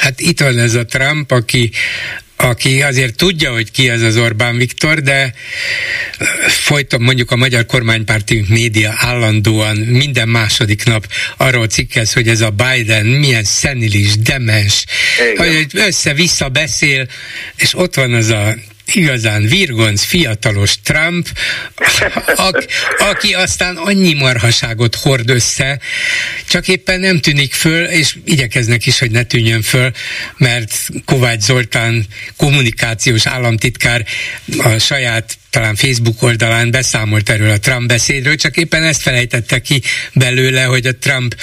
[0.00, 1.70] hát itt van ez a Trump, aki
[2.38, 5.34] aki azért tudja, hogy ki ez az Orbán Viktor, de
[6.48, 12.50] folyton mondjuk a magyar kormánypárti média állandóan minden második nap arról cikkez, hogy ez a
[12.50, 14.84] Biden milyen szenilis, demens,
[15.32, 15.36] Igen.
[15.36, 17.08] hogy össze-vissza beszél,
[17.56, 18.56] és ott van az a
[18.92, 21.28] igazán virgonc, fiatalos Trump,
[22.36, 22.64] a,
[22.98, 25.80] aki aztán annyi marhaságot hord össze,
[26.48, 29.90] csak éppen nem tűnik föl, és igyekeznek is, hogy ne tűnjön föl,
[30.36, 32.06] mert Kovács Zoltán
[32.36, 34.06] kommunikációs államtitkár
[34.58, 39.82] a saját talán Facebook oldalán beszámolt erről a Trump beszédről, csak éppen ezt felejtette ki
[40.12, 41.34] belőle, hogy a Trump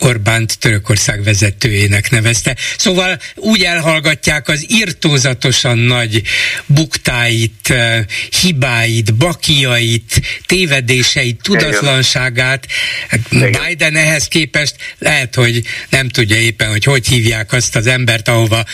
[0.00, 2.56] Orbánt Törökország vezetőjének nevezte.
[2.78, 6.22] Szóval úgy elhallgatják az irtózatosan nagy
[6.66, 8.04] buktáit, eh,
[8.40, 12.66] hibáit, bakiait, tévedéseit, tudatlanságát.
[13.08, 18.28] Hát Biden ehhez képest lehet, hogy nem tudja éppen, hogy hogy hívják azt az embert,
[18.28, 18.64] ahova,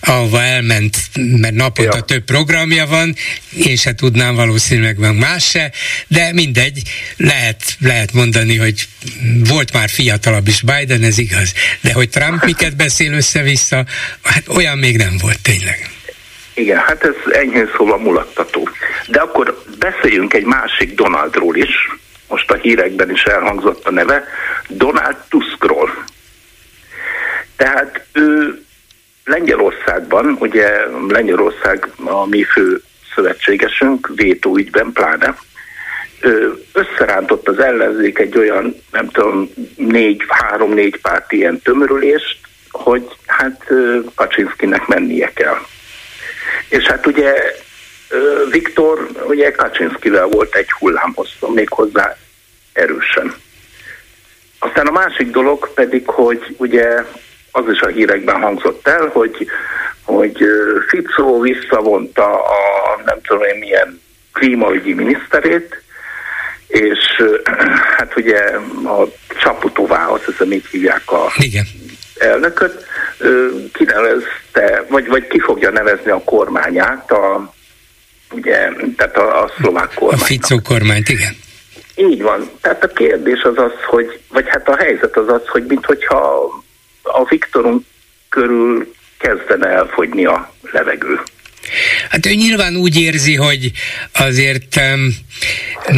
[0.00, 2.02] ahova elment, mert naponta ja.
[2.02, 3.16] több programja van,
[3.64, 5.72] én se tudnám valószínűleg meg más se,
[6.06, 6.82] de mindegy,
[7.16, 8.88] lehet, lehet mondani, hogy
[9.38, 11.54] volt már fiatalabb is Biden, ez igaz.
[11.80, 13.84] De hogy Trump miket beszél össze-vissza,
[14.22, 15.90] hát olyan még nem volt tényleg.
[16.54, 18.68] Igen, hát ez enyhén szóval mulattató.
[19.08, 21.90] De akkor beszéljünk egy másik Donaldról is,
[22.28, 24.24] most a hírekben is elhangzott a neve,
[24.68, 26.04] Donald Tuskról.
[27.56, 28.62] Tehát ő
[29.24, 30.68] Lengyelországban, ugye
[31.08, 32.82] Lengyelország a mi fő
[33.14, 35.36] szövetségesünk, vétóügyben pláne,
[36.72, 42.38] összerántott az ellenzék egy olyan, nem tudom, négy, három-négy párt ilyen tömörülést,
[42.70, 43.72] hogy hát
[44.14, 45.58] Kaczynszkinek mennie kell.
[46.68, 47.34] És hát ugye
[48.50, 52.16] Viktor ugye Kaczynszkivel volt egy hullámhosszon, még hozzá
[52.72, 53.34] erősen.
[54.58, 57.04] Aztán a másik dolog pedig, hogy ugye
[57.52, 59.46] az is a hírekben hangzott el, hogy,
[60.02, 60.44] hogy
[60.88, 64.00] Ficó visszavonta a nem tudom én milyen
[64.32, 65.82] klímaügyi miniszterét,
[66.70, 67.22] és
[67.96, 68.38] hát ugye
[68.84, 69.08] a
[69.42, 71.64] Csaputová, azt hiszem így hívják a Igen.
[72.18, 72.86] elnököt,
[73.72, 77.54] kinevezte, vagy, vagy ki fogja nevezni a kormányát, a,
[78.32, 80.22] ugye, tehát a, a szlovák kormányt.
[80.22, 81.36] A Ficó kormányt, igen.
[81.94, 82.50] Így van.
[82.60, 86.48] Tehát a kérdés az az, hogy, vagy hát a helyzet az az, hogy minthogyha
[87.02, 87.84] a Viktorunk
[88.28, 91.20] körül kezdene elfogyni a levegő.
[92.08, 93.70] Hát ő nyilván úgy érzi, hogy
[94.12, 95.16] azért um,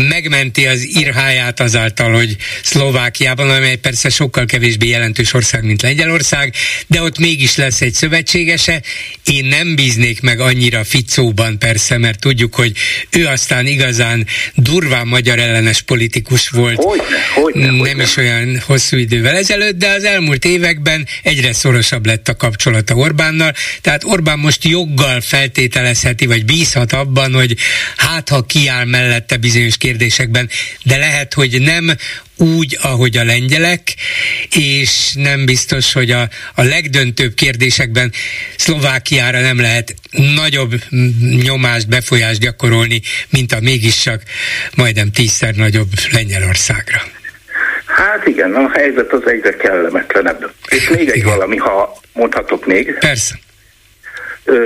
[0.08, 6.54] megmenti az irháját azáltal, hogy Szlovákiában, amely persze sokkal kevésbé jelentős ország, mint Lengyelország,
[6.86, 8.82] de ott mégis lesz egy szövetségese.
[9.24, 12.72] Én nem bíznék meg annyira Ficóban persze, mert tudjuk, hogy
[13.10, 16.76] ő aztán igazán durván magyar ellenes politikus volt.
[16.76, 17.04] Hogyne,
[17.34, 18.02] hogyne, nem hogyne.
[18.02, 23.54] is olyan hosszú idővel ezelőtt, de az elmúlt években egyre szorosabb lett a kapcsolata Orbánnal.
[23.80, 25.20] Tehát Orbán most joggal
[25.62, 27.56] feltételezheti, vagy bízhat abban, hogy
[27.96, 30.48] hát ha kiáll mellette bizonyos kérdésekben,
[30.84, 31.90] de lehet, hogy nem
[32.36, 33.94] úgy, ahogy a lengyelek,
[34.50, 38.12] és nem biztos, hogy a, a legdöntőbb kérdésekben
[38.56, 39.94] Szlovákiára nem lehet
[40.34, 40.72] nagyobb
[41.42, 43.00] nyomást, befolyást gyakorolni,
[43.30, 44.22] mint a mégiscsak
[44.74, 47.02] majdnem tízszer nagyobb Lengyelországra.
[47.86, 50.50] Hát igen, a helyzet az egyre kellemetlenebb.
[50.68, 51.28] És még egy Igen.
[51.28, 52.98] valami, ha mondhatok még.
[52.98, 53.34] Persze.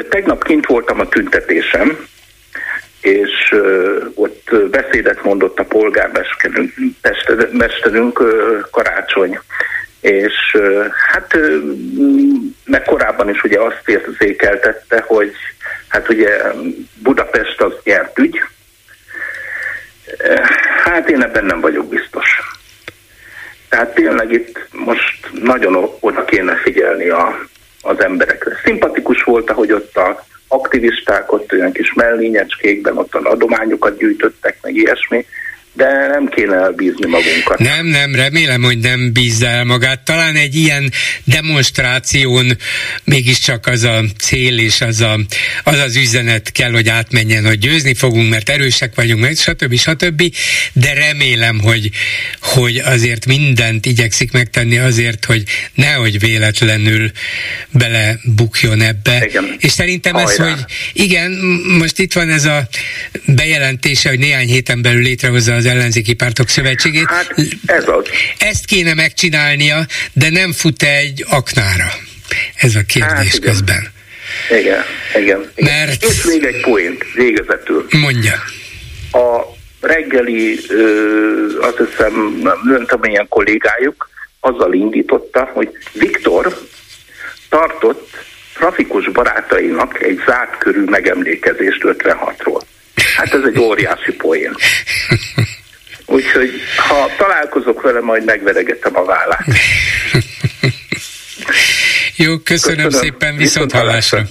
[0.09, 2.07] Tegnap kint voltam a tüntetésem,
[3.01, 3.55] és
[4.15, 6.73] ott beszédet mondott a polgármesterünk,
[7.51, 8.23] mesterünk,
[8.71, 9.39] Karácsony.
[10.01, 10.57] És
[11.13, 11.39] hát
[12.65, 15.33] meg korábban is ugye azt érzékeltette, hogy
[15.89, 16.41] hát ugye
[17.03, 18.41] Budapest az nyert ügy.
[20.85, 22.41] Hát én ebben nem vagyok biztos.
[23.69, 27.39] Tehát tényleg itt most nagyon oda kéne figyelni a,
[27.87, 28.57] az emberekre.
[28.65, 35.27] Szimpatikus volt, ahogy ott a aktivisták ott olyan kis mellényecskékben, ott adományokat gyűjtöttek, meg ilyesmi,
[35.77, 37.59] de nem kéne elbízni magunkat.
[37.59, 40.05] Nem, nem, remélem, hogy nem bízza el magát.
[40.05, 40.93] Talán egy ilyen
[41.25, 42.57] demonstráción
[43.05, 45.19] mégiscsak az a cél és az, a,
[45.65, 49.75] az az üzenet kell, hogy átmenjen, hogy győzni fogunk, mert erősek vagyunk, meg stb.
[49.75, 50.23] stb.
[50.73, 51.91] De remélem, hogy,
[52.41, 55.43] hogy azért mindent igyekszik megtenni azért, hogy
[55.75, 57.11] nehogy véletlenül
[57.71, 59.25] belebukjon ebbe.
[59.29, 59.57] Igen.
[59.59, 60.53] És szerintem ez, Hajrá.
[60.53, 61.31] hogy igen,
[61.79, 62.69] most itt van ez a
[63.27, 67.07] bejelentése, hogy néhány héten belül létrehozza az ellenzéki pártok szövetségét.
[67.11, 67.35] Hát
[67.67, 68.05] ez az.
[68.39, 71.93] Ezt kéne megcsinálnia, de nem fut egy aknára.
[72.57, 73.41] Ez a kérdés Hát igen.
[73.41, 73.93] közben.
[74.51, 75.51] Igen, igen.
[75.55, 75.77] igen.
[75.87, 77.87] Mert- És még egy poént végezetül.
[77.91, 78.35] Mondja.
[79.13, 80.85] A reggeli, ö,
[81.61, 84.09] azt hiszem, nem tudom, milyen kollégájuk
[84.41, 86.67] azzal indította, hogy Viktor
[87.49, 88.17] tartott
[88.55, 92.61] trafikus barátainak egy zárt körű megemlékezést 56-ról.
[93.17, 94.55] Hát ez egy óriási poén.
[96.07, 99.47] Úgyhogy ha találkozok vele, majd megveregetem a vállát.
[102.17, 103.01] Jó, köszönöm, Köszönöm.
[103.03, 104.23] szépen, viszont hallásra.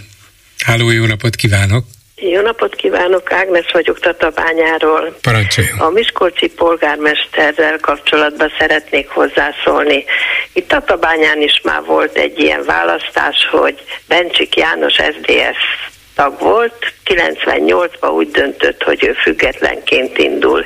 [0.66, 1.86] Háló, jó napot kívánok.
[2.16, 5.18] Jó napot kívánok, Ágnes vagyok Tatabányáról.
[5.22, 5.80] Parancsoljon.
[5.80, 10.06] A Miskolci polgármesterrel kapcsolatban szeretnék hozzászólni.
[10.54, 18.14] Itt Tatabányán is már volt egy ilyen választás, hogy Bencsik János SZDSZ tag volt, 98-ban
[18.14, 20.66] úgy döntött, hogy ő függetlenként indul.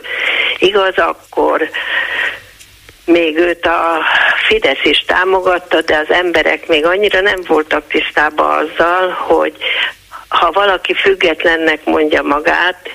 [0.57, 1.69] Igaz, akkor
[3.05, 3.99] még őt a
[4.47, 9.53] Fidesz is támogatta, de az emberek még annyira nem voltak tisztában azzal, hogy
[10.27, 12.89] ha valaki függetlennek mondja magát,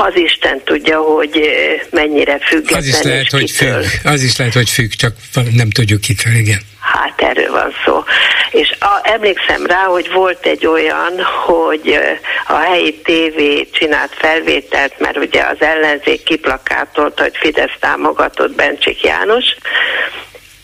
[0.00, 3.84] az Isten tudja, hogy eh, mennyire független Az is lehet, hogy függ.
[4.04, 5.12] Az is lehet, hogy függ, csak
[5.52, 6.60] nem tudjuk kitől, igen.
[6.80, 8.04] Hát erről van szó.
[8.50, 14.98] És a, emlékszem rá, hogy volt egy olyan, hogy eh, a helyi tévé csinált felvételt,
[14.98, 19.44] mert ugye az ellenzék kiplakátolt, hogy Fidesz támogatott Bencsik János,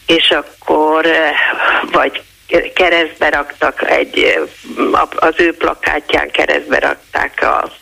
[0.07, 1.31] és akkor eh,
[1.93, 2.23] vagy
[2.75, 4.39] keresztbe raktak egy,
[5.17, 7.73] az ő plakátján keresztbe rakták, a,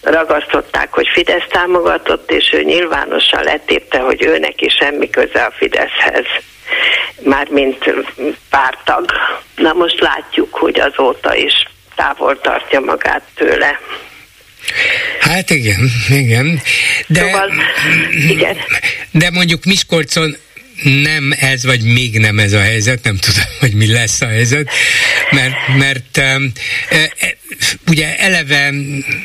[0.00, 6.26] ragasztották, hogy Fidesz támogatott, és ő nyilvánosan letépte, hogy ő neki semmi köze a Fideszhez
[7.22, 7.94] mármint
[8.50, 9.10] pártag.
[9.56, 11.52] Na most látjuk, hogy azóta is
[11.94, 13.80] távol tartja magát tőle.
[15.20, 16.60] Hát igen, igen.
[17.06, 17.50] De, Szóval,
[18.28, 18.56] igen.
[19.10, 20.36] de mondjuk Miskolcon
[20.82, 24.70] nem ez, vagy még nem ez a helyzet, nem tudom, hogy mi lesz a helyzet,
[25.30, 26.40] mert, mert e,
[26.88, 27.38] e,
[27.86, 28.72] ugye eleve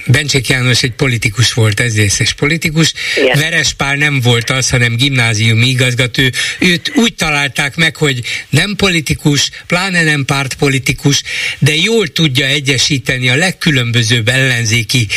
[0.05, 3.39] Bencsik János egy politikus volt, ezészes politikus, Igen.
[3.39, 6.23] Verespál nem volt az, hanem gimnáziumi igazgató.
[6.59, 11.21] Őt úgy találták meg, hogy nem politikus, pláne nem pártpolitikus,
[11.59, 15.07] de jól tudja egyesíteni a legkülönbözőbb ellenzéki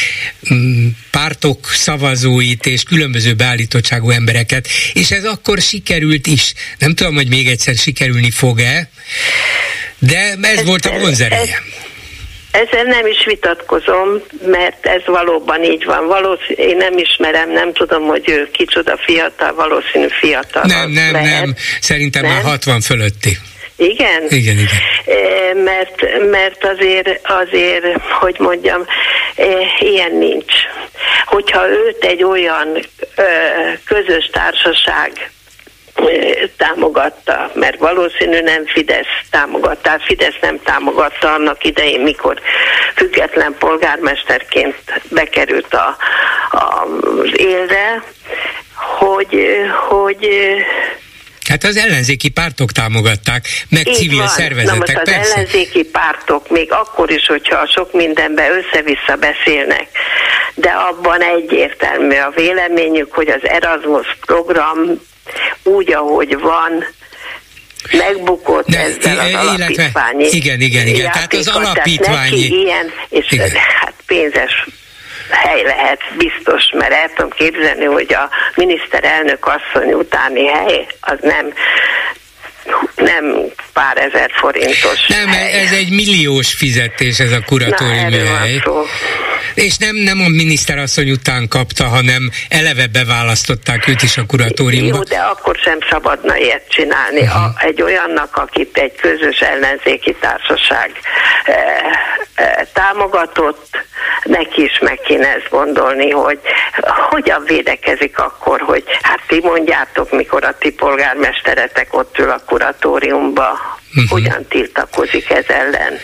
[0.55, 6.53] mm, pártok szavazóit és különböző beállítottságú embereket, és ez akkor sikerült is.
[6.79, 8.89] Nem tudom, hogy még egyszer sikerülni fog-e,
[9.99, 11.43] de ez, Ez- volt a vonzereje.
[11.43, 11.87] ez-
[12.51, 14.09] Ezzel nem is vitatkozom,
[14.47, 16.07] mert ez valóban így van.
[16.07, 20.63] Valószínű, én nem ismerem, nem tudom, hogy ő kicsoda fiatal, valószínű fiatal.
[20.67, 21.41] Nem, nem, lehet.
[21.41, 21.55] nem.
[21.81, 22.33] Szerintem nem?
[22.33, 23.39] már 60 fölötti.
[23.77, 24.23] Igen?
[24.29, 25.63] Igen, igen.
[25.65, 28.87] Mert, mert azért, azért, hogy mondjam,
[29.81, 30.53] ilyen nincs.
[31.25, 32.87] Hogyha őt egy olyan
[33.85, 35.31] közös társaság
[36.57, 42.41] támogatta, mert valószínű nem Fidesz támogatta, Fidesz nem támogatta annak idején, mikor
[42.95, 44.77] független polgármesterként
[45.09, 45.97] bekerült a,
[46.51, 46.87] a,
[47.21, 48.03] az élre,
[48.99, 49.47] hogy,
[49.89, 50.29] hogy
[51.49, 54.29] Hát az ellenzéki pártok támogatták, meg Így civil van.
[54.29, 55.35] szervezetek, Na most az persze.
[55.35, 59.87] ellenzéki pártok, még akkor is, hogyha sok mindenben össze-vissza beszélnek,
[60.55, 65.01] de abban egyértelmű a véleményük, hogy az Erasmus program
[65.63, 66.85] úgy, ahogy van,
[67.91, 71.11] megbukott De, ezzel az alapítványi Igen, igen, igen.
[71.13, 72.49] Tehát az alapítványi...
[72.49, 73.51] Tehát ilyen, és igen.
[73.51, 74.67] hát pénzes
[75.31, 81.53] hely lehet biztos, mert el tudom képzelni, hogy a miniszterelnök asszony utáni hely az nem
[82.95, 83.25] nem
[83.73, 85.07] pár ezer forintos.
[85.07, 85.63] Nem, hely.
[85.63, 88.63] ez egy milliós fizetés ez a kuratóriumi hely.
[89.55, 94.97] És nem, nem a miniszterasszony után kapta, hanem eleve beválasztották őt is a kuratóriumba.
[94.97, 97.21] Jó, de akkor sem szabadna ilyet csinálni.
[97.21, 97.45] Uh-huh.
[97.45, 100.91] A, egy olyannak, akit egy közös ellenzéki társaság
[101.45, 101.53] e,
[102.35, 103.87] e, támogatott,
[104.25, 106.39] neki is meg kéne ezt gondolni, hogy
[107.11, 113.51] hogyan védekezik akkor, hogy hát ti mondjátok, mikor a ti polgármesteretek ott ül a kuratóriumba,
[113.51, 114.09] uh-huh.
[114.09, 115.99] hogyan tiltakozik ez ellen.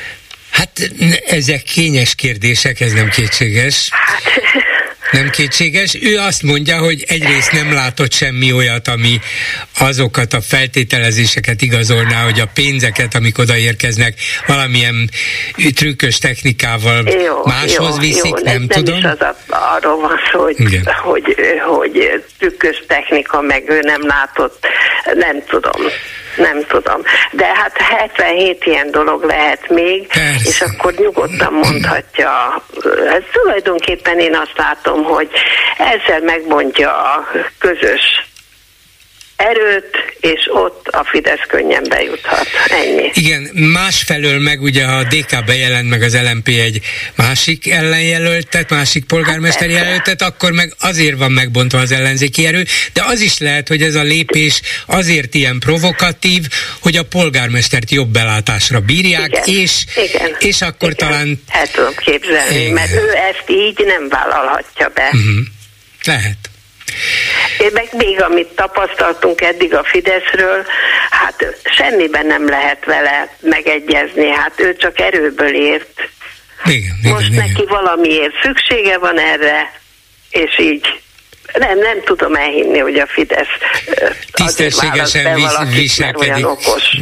[0.50, 0.90] Hát
[1.26, 3.88] ezek kényes kérdések, ez nem kétséges.
[3.90, 4.42] Hát.
[5.12, 5.98] Nem kétséges.
[6.02, 9.20] Ő azt mondja, hogy egyrészt nem látott semmi olyat, ami
[9.78, 14.14] azokat a feltételezéseket igazolná, hogy a pénzeket, amik odaérkeznek,
[14.46, 15.10] valamilyen
[15.74, 18.98] trükkös technikával jó, máshoz jó, viszik, jó, nem, nem tudom.
[18.98, 21.36] Is az a, arról van szó, hogy, hogy, hogy,
[21.66, 24.66] hogy trükkös technika, meg ő nem látott,
[25.14, 25.82] nem tudom
[26.36, 27.02] nem tudom.
[27.32, 30.48] De hát 77 ilyen dolog lehet még, Persze.
[30.48, 32.62] és akkor nyugodtan mondhatja.
[33.06, 35.30] Ez tulajdonképpen én azt látom, hogy
[35.78, 37.26] ezzel megmondja a
[37.58, 38.32] közös
[39.36, 42.46] erőt, és ott a Fidesz könnyen bejuthat.
[42.68, 43.10] Ennyi.
[43.14, 46.80] Igen, másfelől meg ugye a DK bejelent meg az LMP egy
[47.14, 53.02] másik ellenjelöltet, másik polgármester hát jelöltet, akkor meg azért van megbontva az ellenzéki erő, de
[53.04, 56.42] az is lehet, hogy ez a lépés azért ilyen provokatív,
[56.80, 61.42] hogy a polgármestert jobb belátásra bírják, igen, és, igen, és akkor igen, talán...
[61.48, 62.72] El tudom képzelni, igen.
[62.72, 65.04] mert ő ezt így nem vállalhatja be.
[65.12, 65.44] Uh-huh.
[66.04, 66.36] Lehet.
[67.58, 70.66] Én meg még amit tapasztaltunk eddig a Fideszről,
[71.10, 76.08] hát semmiben nem lehet vele megegyezni, hát ő csak erőből ért.
[76.64, 77.66] Igen, Most igen, neki igen.
[77.68, 79.72] valamiért szüksége van erre,
[80.30, 81.02] és így
[81.58, 83.46] nem, nem tudom elhinni, hogy a Fidesz
[84.32, 86.46] tisztességesen vis- viselkedik.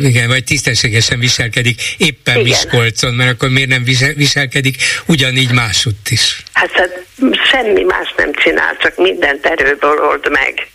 [0.01, 2.47] Igen, vagy tisztességesen viselkedik éppen Igen.
[2.47, 3.85] Miskolcon, mert akkor miért nem
[4.15, 4.77] viselkedik
[5.07, 6.43] ugyanígy másutt is?
[6.53, 7.05] Hát, hát
[7.51, 10.67] semmi más nem csinál, csak mindent erőből old meg.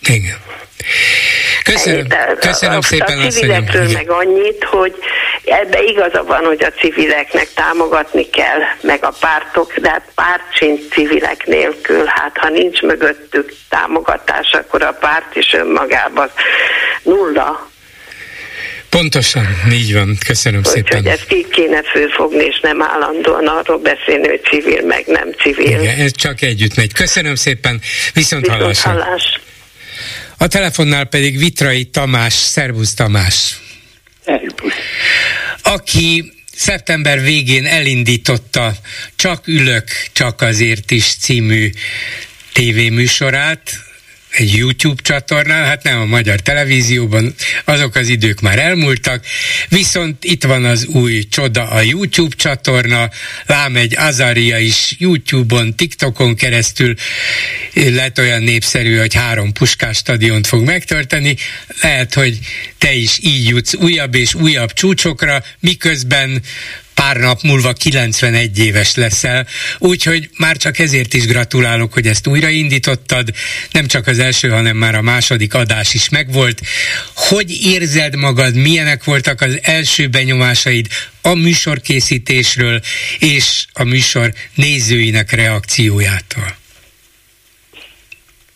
[0.00, 0.36] Igen.
[1.64, 2.06] Köszönöm,
[2.38, 4.94] köszönöm a, szépen a civilekről meg annyit, hogy
[5.44, 10.80] ebbe igaza van, hogy a civileknek támogatni kell, meg a pártok, de hát párt sincs
[10.90, 12.04] civilek nélkül.
[12.06, 16.30] Hát ha nincs mögöttük támogatás, akkor a párt is önmagában
[17.02, 17.70] nulla.
[18.90, 20.16] Pontosan, így van.
[20.26, 21.02] Köszönöm hogy, szépen.
[21.02, 25.80] Hogy ezt így kéne főfogni, és nem állandóan arról beszélni, hogy civil, meg nem civil.
[25.80, 26.92] Igen, ez csak együtt megy.
[26.92, 27.80] Köszönöm szépen,
[28.14, 28.90] viszont, viszont hallásra.
[28.90, 29.40] hallás.
[30.36, 33.60] A telefonnál pedig Vitrai Tamás, Szervusz Tamás.
[34.24, 34.74] Szervusz.
[35.62, 38.72] Aki szeptember végén elindította
[39.16, 41.70] Csak ülök, csak azért is című
[42.52, 43.85] tévéműsorát,
[44.36, 47.34] egy YouTube csatornán, hát nem a magyar televízióban,
[47.64, 49.24] azok az idők már elmúltak,
[49.68, 53.10] viszont itt van az új csoda a YouTube csatorna,
[53.46, 56.94] lám egy Azaria is YouTube-on, TikTokon keresztül
[57.72, 61.36] lett olyan népszerű, hogy három puskás stadiont fog megtölteni,
[61.80, 62.38] lehet, hogy
[62.78, 66.42] te is így jutsz újabb és újabb csúcsokra, miközben
[67.00, 69.46] pár nap múlva 91 éves leszel,
[69.78, 73.28] úgyhogy már csak ezért is gratulálok, hogy ezt újraindítottad,
[73.70, 76.60] nem csak az első, hanem már a második adás is megvolt.
[77.14, 80.86] Hogy érzed magad, milyenek voltak az első benyomásaid
[81.22, 82.80] a műsorkészítésről
[83.18, 86.56] és a műsor nézőinek reakciójától?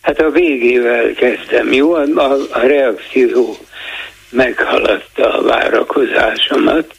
[0.01, 1.95] Hát a végével kezdtem, jó?
[1.95, 3.59] A, a reakció
[4.31, 6.95] meghaladta a várakozásomat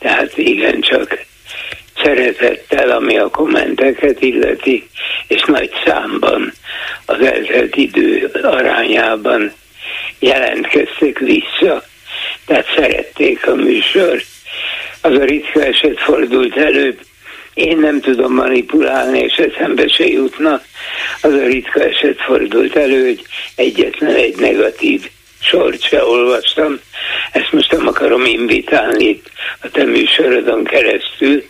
[0.00, 1.18] tehát igen, csak
[2.02, 4.88] szeretettel, ami a kommenteket illeti,
[5.26, 6.52] és nagy számban
[7.04, 9.52] az eltelt idő arányában
[10.18, 11.84] jelentkeztek vissza,
[12.46, 14.24] tehát szerették a műsort.
[15.00, 16.98] Az a ritka eset fordult elő,
[17.54, 20.62] én nem tudom manipulálni, és eszembe se jutna.
[21.20, 23.22] Az a ritka eset fordult elő, hogy
[23.54, 25.10] egyetlen egy negatív
[25.42, 26.80] sort se olvastam.
[27.32, 29.20] Ezt most nem akarom invitálni
[29.60, 31.44] a te műsorodon keresztül,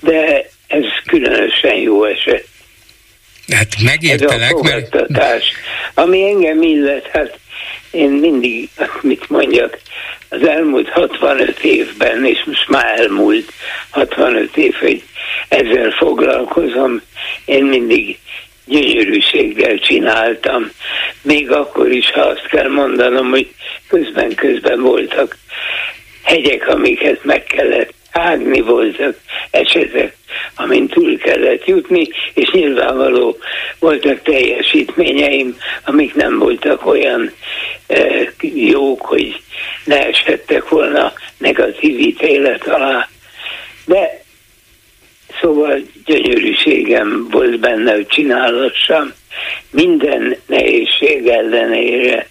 [0.00, 2.46] de ez különösen jó eset.
[3.52, 5.44] Hát megértelek, ez a mert...
[5.94, 7.38] Ami engem illet, hát
[7.90, 8.68] én mindig,
[9.00, 9.78] mit mondjak,
[10.28, 13.52] az elmúlt 65 évben, és most már elmúlt
[13.90, 15.02] 65 év, hogy
[15.48, 17.02] ezzel foglalkozom,
[17.44, 18.18] én mindig
[18.66, 20.70] gyönyörűséggel csináltam.
[21.22, 23.48] Még akkor is, ha azt kell mondanom, hogy
[23.88, 25.36] közben-közben voltak
[26.22, 29.16] hegyek, amiket meg kellett ágni, voltak
[29.50, 30.16] esetek,
[30.54, 33.38] amin túl kellett jutni, és nyilvánvaló
[33.78, 37.32] voltak teljesítményeim, amik nem voltak olyan
[37.86, 39.40] e, jók, hogy
[39.84, 43.08] ne esettek volna negatív ítélet alá.
[43.86, 44.23] De
[45.40, 49.12] Szóval gyönyörűségem volt benne, hogy csinálassam.
[49.70, 52.28] Minden nehézség ellenére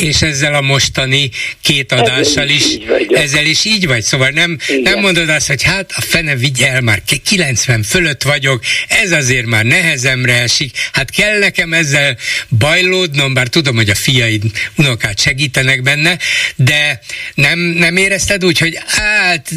[0.00, 1.30] és ezzel a mostani
[1.62, 5.90] két adással is, is ezzel is így vagy, szóval nem, nem mondod azt, hogy hát
[5.96, 11.38] a fene vigye el, már 90 fölött vagyok, ez azért már nehezemre esik, hát kell
[11.38, 12.16] nekem ezzel
[12.58, 14.42] bajlódnom, bár tudom, hogy a fiaid,
[14.76, 16.18] unokát segítenek benne,
[16.56, 17.00] de
[17.34, 19.48] nem, nem érezted úgy, hogy hát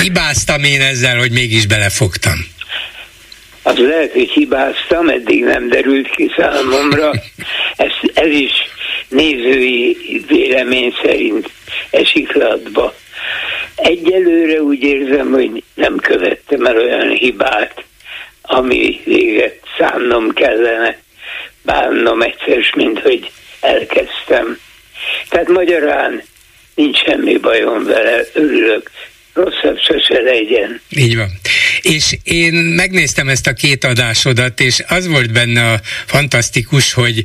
[0.00, 2.46] hibáztam én ezzel, hogy mégis belefogtam.
[3.62, 7.10] Az lehet, hogy hibáztam, eddig nem derült ki számomra.
[7.76, 8.52] Ez, ez is
[9.12, 9.96] nézői
[10.28, 11.50] vélemény szerint
[11.90, 12.94] esik latba.
[13.74, 17.84] Egyelőre úgy érzem, hogy nem követtem el olyan hibát,
[18.42, 20.98] ami véget szánnom kellene,
[21.62, 23.30] bánnom egyszer, mint hogy
[23.60, 24.58] elkezdtem.
[25.28, 26.22] Tehát magyarán
[26.74, 28.90] nincs semmi bajom vele, örülök,
[29.34, 30.80] rosszabb sose legyen.
[30.88, 31.30] Így van.
[31.80, 37.22] És én megnéztem ezt a két adásodat, és az volt benne a fantasztikus, hogy,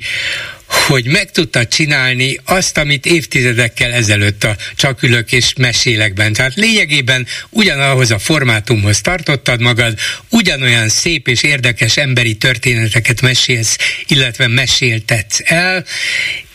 [0.68, 6.34] hogy meg tudta csinálni azt, amit évtizedekkel ezelőtt a csak ülök és mesélekben.
[6.34, 10.00] Tehát lényegében ugyanahoz a formátumhoz tartottad magad,
[10.30, 13.78] ugyanolyan szép és érdekes emberi történeteket mesélsz,
[14.08, 15.86] illetve meséltetsz el,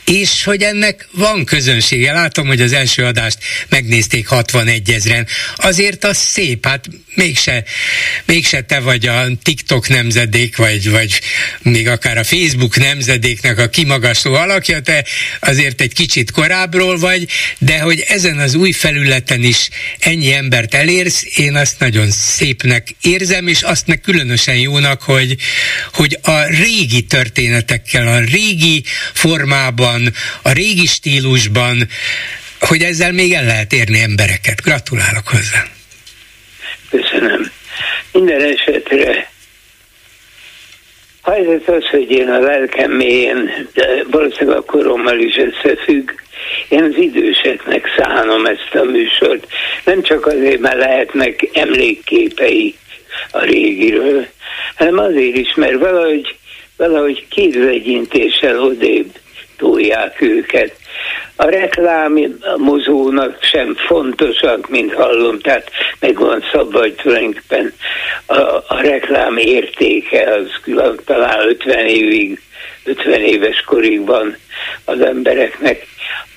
[0.04, 2.12] és hogy ennek van közönsége.
[2.12, 3.38] Látom, hogy az első adást
[3.68, 5.26] megnézték 61 ezeren.
[5.56, 7.64] Azért az szép, hát mégse,
[8.24, 11.20] mégse te vagy a TikTok nemzedék, vagy, vagy
[11.62, 15.04] még akár a Facebook nemzedéknek a kimagasló alakja, te
[15.40, 19.68] azért egy kicsit korábbról vagy, de hogy ezen az új felületen is
[19.98, 25.36] ennyi embert elérsz, én azt nagyon szépnek érzem, és azt meg különösen jónak, hogy,
[25.92, 29.91] hogy a régi történetekkel, a régi formában,
[30.42, 31.88] a régi stílusban,
[32.60, 34.62] hogy ezzel még el lehet érni embereket.
[34.62, 35.62] Gratulálok hozzá!
[36.90, 37.50] Köszönöm.
[38.12, 39.30] Minden esetre
[41.22, 46.10] helyzet az, hogy én a lelkem mélyén, de valószínűleg a korommal is összefügg,
[46.68, 49.46] én az időseknek szánom ezt a műsort.
[49.84, 52.74] Nem csak azért, mert lehetnek emlékképei
[53.30, 54.26] a régiről,
[54.74, 56.36] hanem azért is, mert valahogy,
[56.76, 59.10] valahogy kézvegyintéssel odébb
[59.62, 60.76] tolják őket.
[61.36, 62.18] A reklám
[62.56, 65.70] mozónak sem fontosak, mint hallom, tehát
[66.00, 67.72] megvan szabva, hogy tulajdonképpen
[68.26, 70.74] a, a reklám értéke az
[71.04, 72.40] talán 50 évig,
[72.84, 74.36] 50 éves korig van
[74.84, 75.86] az embereknek.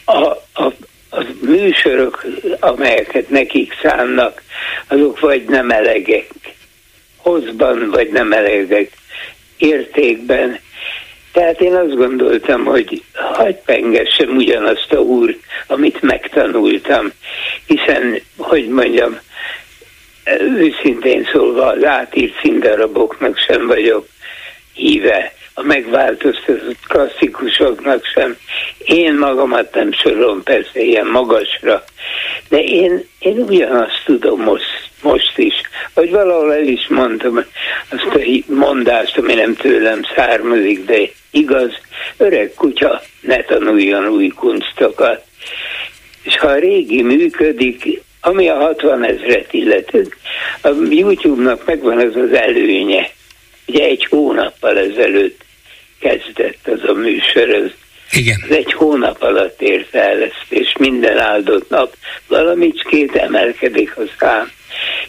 [0.05, 0.21] A,
[0.53, 0.73] a,
[1.09, 2.25] a műsorok,
[2.59, 4.41] amelyeket nekik szánnak,
[4.87, 6.27] azok vagy nem elegek.
[7.17, 8.91] Hozban, vagy nem elegek.
[9.57, 10.59] Értékben,
[11.35, 15.37] tehát én azt gondoltam, hogy hagyd pengessem ugyanazt a úr,
[15.67, 17.11] amit megtanultam,
[17.65, 19.19] hiszen, hogy mondjam,
[20.57, 24.07] őszintén szólva az átírt színdaraboknak sem vagyok
[24.73, 28.37] híve, a megváltoztatott klasszikusoknak sem.
[28.77, 31.83] Én magamat nem sorolom persze ilyen magasra,
[32.49, 35.53] de én, én ugyanazt tudom most, most is.
[35.93, 37.37] Vagy valahol el is mondtam
[37.89, 40.99] azt a mondást, ami nem tőlem származik, de
[41.31, 41.71] igaz,
[42.17, 45.23] öreg kutya ne tanuljon új kunstokat.
[46.23, 50.07] És ha a régi működik, ami a 60 ezret illető,
[50.61, 53.09] a YouTube-nak megvan az az előnye.
[53.67, 55.44] Ugye egy hónappal ezelőtt
[56.05, 57.71] kezdett az a műsor, az,
[58.11, 58.41] Igen.
[58.49, 61.95] az egy hónap alatt ért el ezt, és minden áldott nap
[62.27, 64.51] valamicskét emelkedik a szám.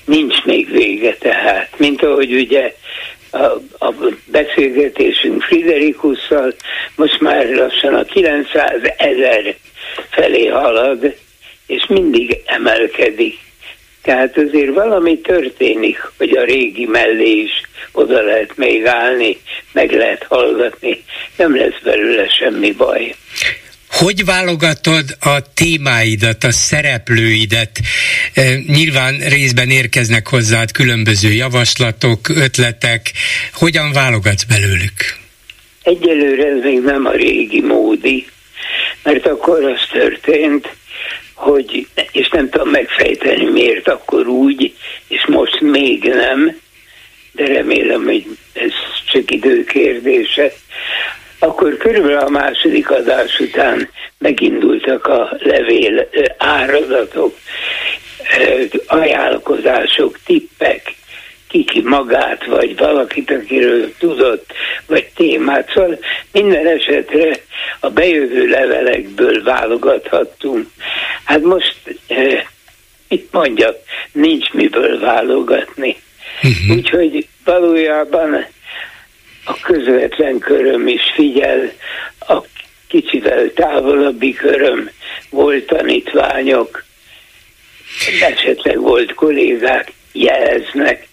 [0.04, 1.78] nincs még vége tehát.
[1.78, 2.74] Mint ahogy ugye
[3.30, 3.42] a,
[3.86, 3.94] a
[4.24, 6.54] beszélgetésünk Friderikusszal
[6.94, 9.56] most már lassan a 900 ezer
[10.10, 11.16] felé halad,
[11.66, 13.38] és mindig emelkedik.
[14.06, 17.62] Tehát azért valami történik, hogy a régi mellé is
[17.92, 19.38] oda lehet még állni,
[19.72, 21.02] meg lehet hallgatni,
[21.36, 23.14] nem lesz belőle semmi baj.
[23.90, 27.70] Hogy válogatod a témáidat, a szereplőidet?
[28.34, 33.12] E, nyilván részben érkeznek hozzád különböző javaslatok, ötletek.
[33.52, 35.16] Hogyan válogatsz belőlük?
[35.82, 38.26] Egyelőre ez még nem a régi módi,
[39.02, 40.75] mert akkor az történt,
[41.36, 44.74] hogy, és nem tudom megfejteni miért akkor úgy,
[45.08, 46.60] és most még nem,
[47.32, 48.72] de remélem, hogy ez
[49.10, 50.52] csak idő kérdése.
[51.38, 53.88] Akkor körülbelül a második adás után
[54.18, 56.08] megindultak a levél
[56.38, 57.36] árazatok,
[58.86, 60.94] ajánlkozások, tippek,
[61.56, 64.52] kiki magát, vagy valakit, akiről tudott,
[64.86, 65.70] vagy témát.
[65.74, 65.98] Szóval
[66.32, 67.36] minden esetre
[67.80, 70.66] a bejövő levelekből válogathattunk.
[71.24, 71.76] Hát most,
[72.06, 72.44] eh,
[73.08, 73.76] mit mondjak,
[74.12, 75.96] nincs miből válogatni.
[76.42, 76.76] Uh-huh.
[76.76, 78.46] Úgyhogy valójában
[79.44, 81.72] a közvetlen köröm is figyel,
[82.28, 82.42] a
[82.88, 84.90] kicsivel távolabbi köröm
[85.30, 86.84] volt tanítványok,
[88.20, 91.08] esetleg volt kollégák, jeleznek,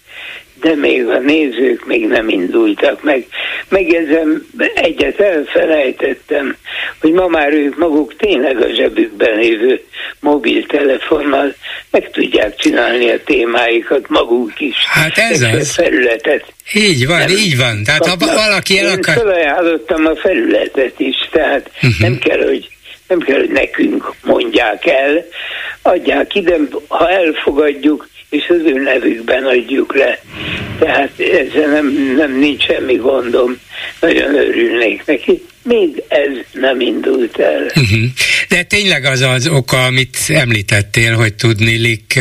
[0.64, 3.26] de még a nézők még nem indultak meg.
[3.68, 6.56] Megjegyzem, egyet elfelejtettem,
[7.00, 9.80] hogy ma már ők maguk tényleg a zsebükben lévő
[10.20, 11.54] mobiltelefonnal
[11.90, 14.76] meg tudják csinálni a témáikat maguk is.
[14.88, 15.74] Hát ez az.
[15.74, 16.44] felületet.
[16.74, 17.82] Így van, nem így van.
[17.84, 19.16] Tehát ha valaki el akar...
[19.16, 22.00] Én felajánlottam a felületet is, tehát uh-huh.
[22.00, 22.68] nem kell, hogy
[23.08, 25.24] nem kell, hogy nekünk mondják el,
[25.82, 26.56] adják ide,
[26.88, 30.18] ha elfogadjuk, és az ő nevükben adjuk le.
[30.78, 33.58] Tehát ezzel nem, nem nincs semmi gondom.
[34.00, 37.62] Nagyon örülnék neki még ez nem indult el.
[37.64, 38.04] Uh-huh.
[38.48, 42.20] De tényleg az az oka, amit említettél, hogy tudnélik,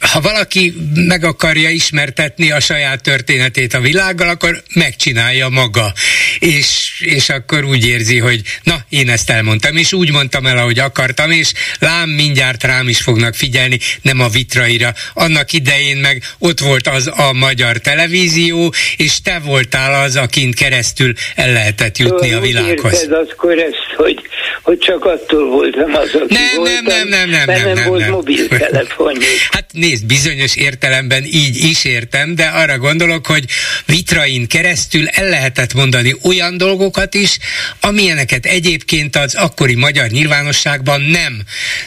[0.00, 5.92] ha valaki meg akarja ismertetni a saját történetét a világgal, akkor megcsinálja maga.
[6.38, 10.78] És, és akkor úgy érzi, hogy na, én ezt elmondtam, és úgy mondtam el, ahogy
[10.78, 14.92] akartam, és lám, mindjárt rám is fognak figyelni, nem a vitraira.
[15.14, 21.12] Annak idején meg ott volt az a magyar televízió, és te voltál az, akin keresztül
[21.34, 22.92] el lehetett jutni a világhoz.
[22.92, 24.20] Érted akkor ezt, hogy,
[24.62, 27.88] hogy csak attól voltam az, aki nem, voltam, nem, nem, nem, nem, nem, nem, nem,
[27.88, 28.10] volt nem.
[28.10, 29.16] mobiltelefon.
[29.50, 33.44] Hát nézd, bizonyos értelemben így is értem, de arra gondolok, hogy
[33.86, 37.38] vitrain keresztül el lehetett mondani olyan dolgokat is,
[37.80, 41.42] amilyeneket egyébként az akkori magyar nyilvánosságban nem.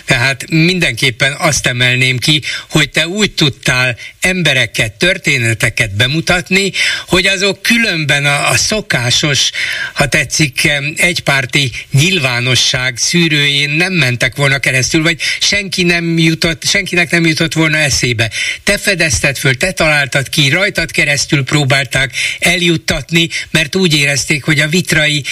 [0.06, 6.72] Tehát mindenképpen azt emelném ki, hogy te úgy tudtál embereket, történeteket bemutatni,
[7.08, 9.50] hogy azok különben a, a szokásos,
[9.94, 17.26] ha tetszik, egypárti nyilvánosság szűrőjén nem mentek volna keresztül, vagy senki nem jutott, senkinek nem
[17.26, 18.32] jutott volna eszébe.
[18.64, 24.68] Te fedezted föl, te találtad ki, rajtad keresztül próbálták eljuttatni, mert úgy érezték, hogy a
[24.68, 25.24] vitrai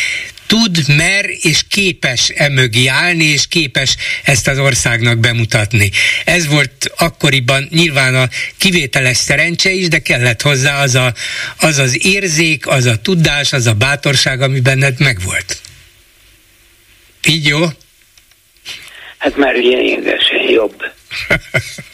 [0.48, 5.92] tud, mer és képes emögé állni, és képes ezt az országnak bemutatni.
[6.26, 8.28] Ez volt akkoriban nyilván a
[8.58, 11.14] kivételes szerencse is, de kellett hozzá az a,
[11.60, 15.62] az, az érzék, az a tudás, az a bátorság, ami benned megvolt.
[17.28, 17.60] Így jó?
[19.18, 20.84] Hát már lényegesen jobb.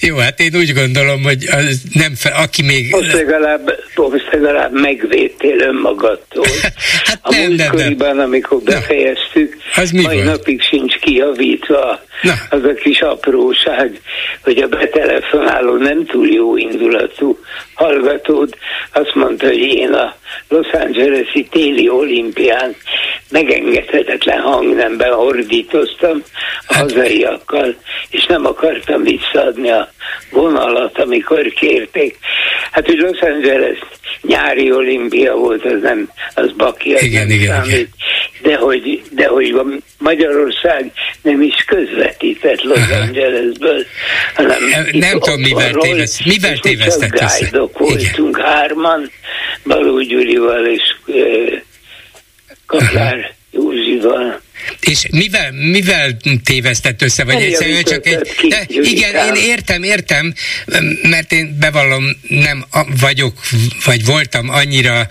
[0.00, 2.90] Jó, hát én úgy gondolom, hogy az nem fel, aki még...
[2.90, 6.46] Most legalább, most legalább megvédtél önmagadtól.
[7.06, 8.18] hát a nem, nem, nem.
[8.18, 10.26] amikor befejeztük, az mi mai volt?
[10.26, 12.32] napig sincs kijavítva Na.
[12.50, 14.00] az a kis apróság,
[14.40, 17.38] hogy a betelefonáló nem túl jó indulatú
[17.74, 18.54] hallgatód
[18.92, 20.16] azt mondta, hogy én a
[20.48, 22.74] Los Angeles-i téli olimpián
[23.30, 26.22] megengedhetetlen hangnemben ordítoztam
[26.66, 27.74] a Hát- hazaiakkal,
[28.10, 29.92] és nem akartam visszaadni a
[30.30, 32.16] vonalat, amikor kérték.
[32.70, 33.78] Hát, hogy Los Angeles
[34.22, 37.70] nyári olimpia volt, az nem, az baki, az Igen, nem igen, számít.
[37.72, 37.88] igen.
[38.42, 39.54] De hogy, de hogy
[39.98, 40.92] Magyarország
[41.22, 43.00] nem is közvetített Los Aha.
[43.00, 43.84] Angelesből,
[44.34, 44.58] hanem
[44.92, 47.48] Nem tudom, mivel otthonról, tévesz- mivel tévesztett össze.
[47.78, 49.10] voltunk hárman,
[49.64, 50.82] Baló Gyurival és
[52.66, 54.40] Kaplár Józsival.
[54.80, 58.18] És mivel, mivel tévesztett össze, vagy egyszerűen csak egy...
[58.48, 60.34] De, igen, én értem, értem,
[61.02, 62.64] mert én bevallom, nem
[63.00, 63.32] vagyok,
[63.84, 65.06] vagy voltam annyira,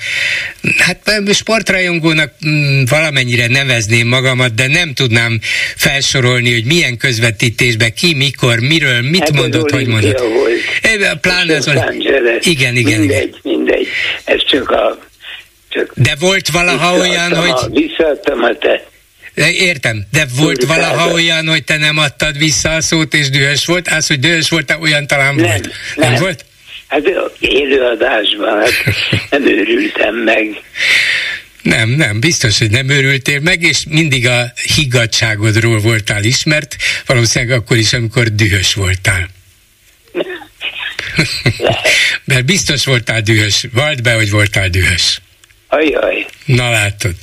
[0.77, 5.39] hát sportrajongónak mm, valamennyire nevezném magamat, de nem tudnám
[5.75, 10.19] felsorolni, hogy milyen közvetítésben, ki, mikor, miről, mit Hát az mondott, hogy mondott.
[10.19, 11.19] volt.
[11.21, 12.45] Pláne Los Angeles.
[12.45, 13.39] Igen, igen, mindegy, igen.
[13.43, 13.76] mindegy.
[14.23, 14.99] Ez csak a...
[15.69, 17.81] Csak De volt valaha olyan, hogy...
[17.81, 18.83] Visszaadtam a te
[19.35, 20.81] De Értem, de volt Fölkára.
[20.81, 23.87] valaha olyan, hogy te nem adtad vissza a szót, és dühös volt?
[23.87, 25.69] Az, hogy dühös volt, olyan talán Nem, volt.
[25.95, 26.21] Nem, nem.
[26.21, 26.45] volt?
[26.87, 27.03] Hát
[27.39, 28.71] élőadásban, hát
[29.29, 30.61] nem őrültem meg.
[31.61, 36.75] Nem, nem, biztos, hogy nem örültél meg, és mindig a higgadságodról voltál ismert,
[37.05, 39.27] valószínűleg akkor is, amikor dühös voltál.
[42.23, 43.65] Mert biztos voltál dühös.
[43.71, 45.21] Vald be, hogy voltál dühös.
[45.67, 46.25] Ajaj.
[46.45, 47.15] Na látod.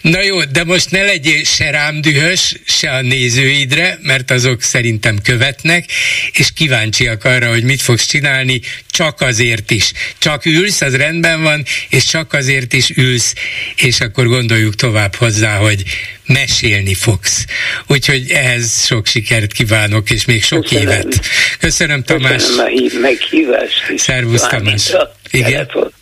[0.00, 5.18] Na jó, de most ne legyél se rám dühös, se a nézőidre, mert azok szerintem
[5.22, 5.84] követnek,
[6.32, 9.92] és kíváncsiak arra, hogy mit fogsz csinálni, csak azért is.
[10.18, 13.34] Csak ülsz, az rendben van, és csak azért is ülsz,
[13.76, 15.82] és akkor gondoljuk tovább hozzá, hogy
[16.26, 17.44] mesélni fogsz.
[17.86, 20.82] Úgyhogy ehhez sok sikert kívánok, és még sok Köszönöm.
[20.82, 21.20] évet.
[21.58, 22.32] Köszönöm, Tamás.
[22.32, 23.92] Köszönöm a hív, meghívást.
[23.96, 24.92] Szervusz, Tamás.
[25.30, 25.50] Igen?
[25.50, 25.92] telefon.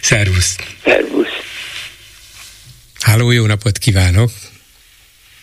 [0.00, 0.56] Szervusz.
[0.84, 1.28] Szervusz.
[3.00, 4.30] Háló, jó napot kívánok.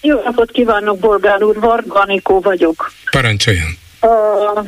[0.01, 2.91] Jó napot kívánok, Bolgár úr, Varga Anikó vagyok.
[3.11, 3.77] Parancsoljon.
[4.01, 4.63] A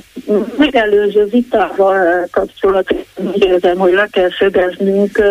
[0.57, 5.23] megelőző vitával kapcsolatban úgy érzem, hogy le kell szögeznünk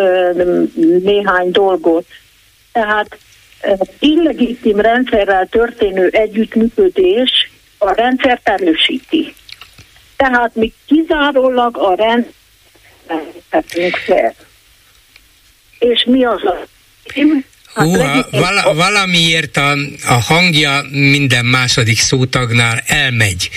[1.03, 2.05] néhány dolgot.
[2.71, 3.17] Tehát
[3.99, 9.35] illegitim rendszerrel történő együttműködés a rendszert erősíti.
[10.15, 11.95] Tehát mi kizárólag a
[14.05, 14.35] fel.
[15.79, 16.67] És mi az a
[17.75, 19.71] Hát Húha, vala, valamiért a,
[20.07, 23.49] a hangja minden második szótagnál elmegy.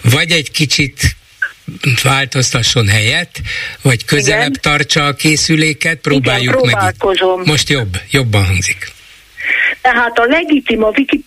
[0.00, 1.16] Vagy egy kicsit
[2.02, 3.40] változtasson helyet,
[3.82, 4.60] vagy közelebb Igen.
[4.60, 6.94] tartsa a készüléket, próbáljuk Igen, meg.
[7.44, 8.93] Most jobb, jobban hangzik.
[9.84, 11.24] Tehát a legitim a wiki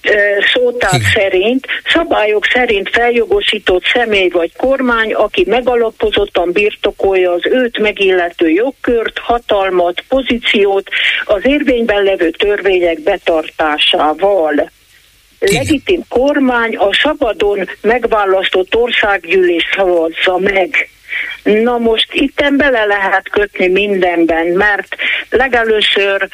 [0.53, 9.17] szótár szerint, szabályok szerint feljogosított személy vagy kormány, aki megalapozottan birtokolja az őt megillető jogkört,
[9.17, 10.89] hatalmat, pozíciót
[11.25, 14.71] az érvényben levő törvények betartásával.
[15.39, 20.89] Legitim kormány a szabadon megválasztott országgyűlés szavazza meg.
[21.43, 24.95] Na most itten bele lehet kötni mindenben, mert
[25.29, 26.27] legelőször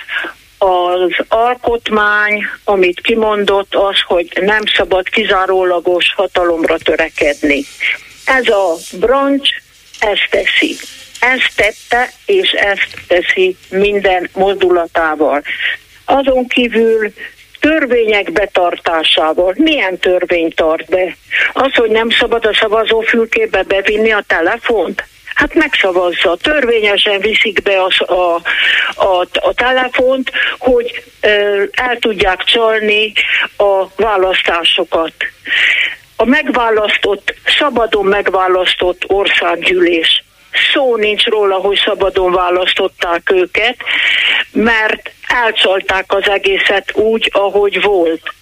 [0.64, 7.64] az alkotmány, amit kimondott, az, hogy nem szabad kizárólagos hatalomra törekedni.
[8.26, 9.50] Ez a brancs
[10.00, 10.76] ezt teszi.
[11.20, 15.42] Ezt tette, és ezt teszi minden mozdulatával.
[16.06, 17.14] Azon kívül
[17.60, 19.54] törvények betartásával.
[19.58, 21.16] Milyen törvény tart be?
[21.54, 25.04] Az, hogy nem szabad a szavazófülkébe bevinni a telefont?
[25.34, 28.42] Hát megszavazza, törvényesen viszik be a, a,
[28.96, 31.04] a, a telefont, hogy
[31.72, 33.14] el tudják csalni
[33.58, 35.14] a választásokat.
[36.16, 40.24] A megválasztott, szabadon megválasztott országgyűlés.
[40.74, 43.76] Szó nincs róla, hogy szabadon választották őket,
[44.52, 48.34] mert elcsalták az egészet úgy, ahogy volt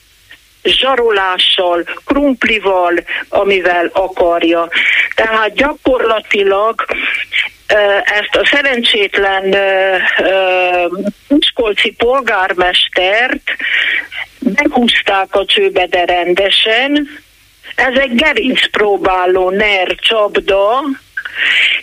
[0.64, 2.94] zsarolással, krumplival,
[3.30, 4.70] amivel akarja.
[5.16, 6.86] Tehát gyakorlatilag
[8.04, 9.56] ezt a szerencsétlen
[11.28, 13.52] Miskolci polgármestert
[14.40, 17.10] meghúzták a csőbe, de rendesen.
[17.76, 20.82] Ez egy gerincpróbáló NER csapda,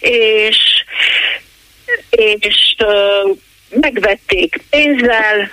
[0.01, 0.85] és,
[2.11, 2.77] és
[3.71, 5.51] megvették pénzzel,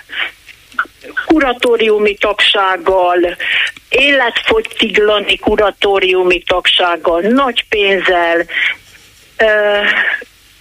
[1.26, 3.35] kuratóriumi tagsággal,
[3.89, 8.45] életfogytiglani kuratóriumi tagsággal, nagy pénzzel,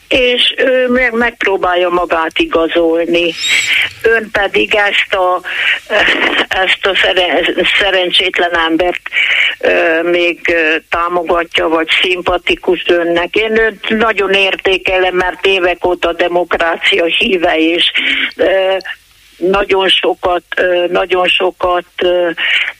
[0.08, 3.32] és ő meg megpróbálja magát igazolni.
[4.02, 5.40] Ön pedig ezt a,
[6.48, 9.00] ezt a szeren, szerencsétlen embert
[10.02, 10.54] még
[10.88, 13.34] támogatja, vagy szimpatikus önnek.
[13.34, 17.92] Én őt nagyon értékelem, mert évek óta demokrácia híve, és
[19.36, 20.44] nagyon sokat,
[20.90, 21.86] nagyon sokat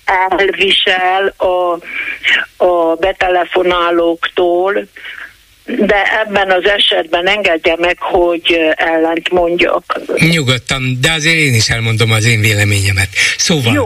[0.05, 1.79] elvisel a,
[2.65, 4.87] a betelefonálóktól,
[5.65, 10.01] de ebben az esetben engedje meg, hogy ellent mondjak.
[10.17, 13.09] Nyugodtan, de azért én is elmondom az én véleményemet.
[13.37, 13.85] Szóval, Jó.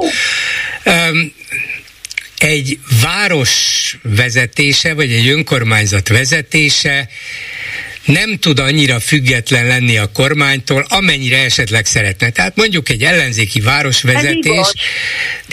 [0.85, 1.32] Um,
[2.39, 7.09] egy város vezetése, vagy egy önkormányzat vezetése
[8.09, 12.30] nem tud annyira független lenni a kormánytól, amennyire esetleg szeretne.
[12.30, 14.72] Tehát mondjuk egy ellenzéki városvezetés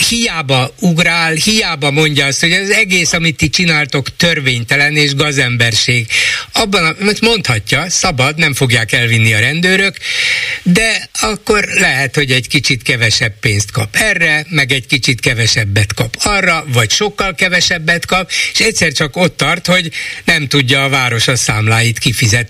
[0.10, 6.07] hiába ugrál, hiába mondja azt, hogy az egész, amit ti csináltok, törvénytelen és gazemberség.
[6.52, 9.98] Abban, amit mondhatja, szabad, nem fogják elvinni a rendőrök,
[10.64, 16.15] de akkor lehet, hogy egy kicsit kevesebb pénzt kap erre, meg egy kicsit kevesebbet kap
[16.23, 19.91] arra, vagy sokkal kevesebbet kap, és egyszer csak ott tart, hogy
[20.23, 22.44] nem tudja a város a számláit kifizetni,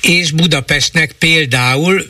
[0.00, 2.06] és Budapestnek például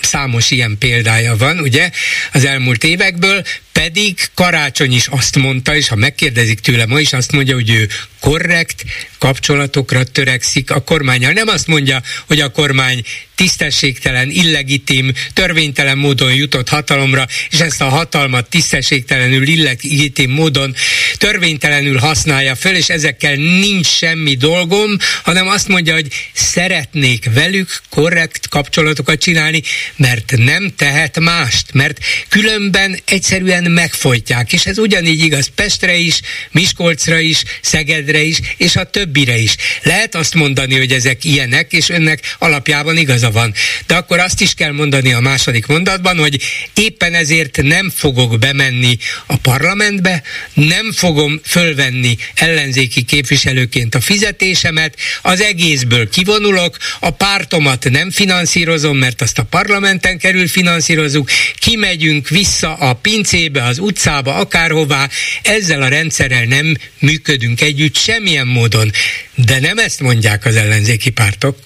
[0.00, 1.90] számos ilyen példája van, ugye,
[2.32, 3.44] az elmúlt évekből,
[3.82, 7.88] pedig Karácsony is azt mondta, és ha megkérdezik tőle ma is, azt mondja, hogy ő
[8.20, 8.84] korrekt
[9.18, 11.32] kapcsolatokra törekszik a kormányal.
[11.32, 13.04] Nem azt mondja, hogy a kormány
[13.34, 20.74] tisztességtelen, illegitim, törvénytelen módon jutott hatalomra, és ezt a hatalmat tisztességtelenül, illegitim módon
[21.16, 28.48] törvénytelenül használja föl, és ezekkel nincs semmi dolgom, hanem azt mondja, hogy szeretnék velük korrekt
[28.48, 29.62] kapcsolatokat csinálni,
[29.96, 31.98] mert nem tehet mást, mert
[32.28, 36.20] különben egyszerűen megfojtják, és ez ugyanígy igaz Pestre is,
[36.50, 39.56] Miskolcra is, Szegedre is, és a többire is.
[39.82, 43.54] Lehet azt mondani, hogy ezek ilyenek, és önnek alapjában igaza van.
[43.86, 46.42] De akkor azt is kell mondani a második mondatban, hogy
[46.74, 50.22] éppen ezért nem fogok bemenni a parlamentbe,
[50.54, 59.22] nem fogom fölvenni ellenzéki képviselőként a fizetésemet, az egészből kivonulok, a pártomat nem finanszírozom, mert
[59.22, 65.08] azt a parlamenten kerül finanszírozunk, kimegyünk vissza a pincébe, be az utcába, akárhová,
[65.42, 68.90] ezzel a rendszerrel nem működünk együtt semmilyen módon.
[69.34, 71.56] De nem ezt mondják az ellenzéki pártok.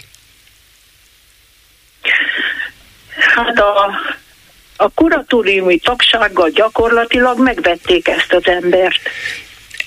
[3.35, 3.91] Hát a,
[4.77, 9.01] a kuratóriumi tagsággal gyakorlatilag megvették ezt az embert.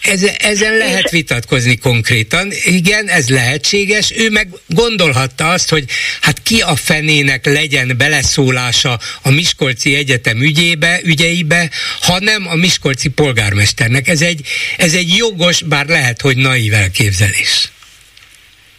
[0.03, 2.51] Ezen, ezen lehet vitatkozni konkrétan.
[2.63, 4.11] Igen, ez lehetséges.
[4.17, 5.85] Ő meg gondolhatta azt, hogy
[6.21, 11.69] hát ki a fenének legyen beleszólása a Miskolci Egyetem ügyébe, ügyeibe,
[12.01, 14.07] ha nem a Miskolci polgármesternek.
[14.07, 14.47] Ez egy,
[14.77, 17.71] ez egy jogos, bár lehet, hogy naív elképzelés.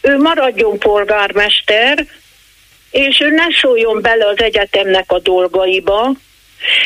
[0.00, 2.06] Ő maradjon polgármester,
[2.90, 6.16] és ő ne szóljon bele az egyetemnek a dolgaiba,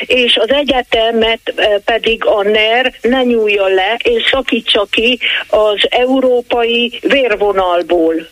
[0.01, 8.29] és az egyetemet pedig a NER ne nyúlja le, és szakítsa ki az európai vérvonalból.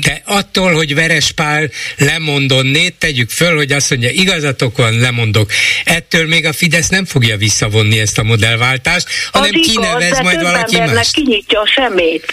[0.00, 5.50] De attól, hogy Verespál lemondon nét, tegyük föl, hogy azt mondja, igazatok van, lemondok.
[5.84, 10.42] Ettől még a Fidesz nem fogja visszavonni ezt a modellváltást, hanem az kinevez igaz, majd
[10.42, 11.10] valaki más.
[11.10, 12.32] kinyitja a szemét.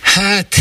[0.00, 0.54] Hát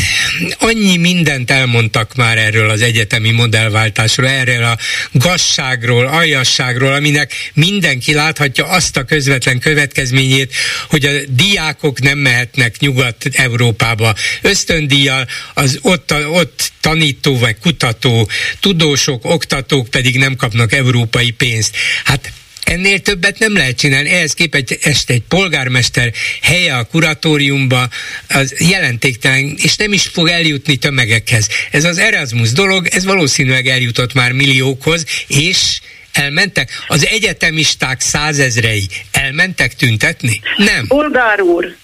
[0.57, 4.77] annyi mindent elmondtak már erről az egyetemi modellváltásról, erről a
[5.11, 10.53] gazságról, aljasságról, aminek mindenki láthatja azt a közvetlen következményét,
[10.89, 19.87] hogy a diákok nem mehetnek Nyugat-Európába ösztöndíjjal, az ott, ott tanító vagy kutató, tudósok, oktatók
[19.87, 21.75] pedig nem kapnak európai pénzt.
[22.03, 22.31] Hát
[22.67, 24.09] Ennél többet nem lehet csinálni.
[24.09, 26.11] Ehhez képest egy polgármester
[26.41, 27.89] helye a kuratóriumba
[28.29, 31.49] az jelentéktelen, és nem is fog eljutni tömegekhez.
[31.71, 35.79] Ez az Erasmus dolog, ez valószínűleg eljutott már milliókhoz, és
[36.13, 36.69] elmentek?
[36.87, 40.41] Az egyetemisták százezrei elmentek tüntetni?
[40.57, 40.87] Nem.
[40.87, 41.75] Polgár úr,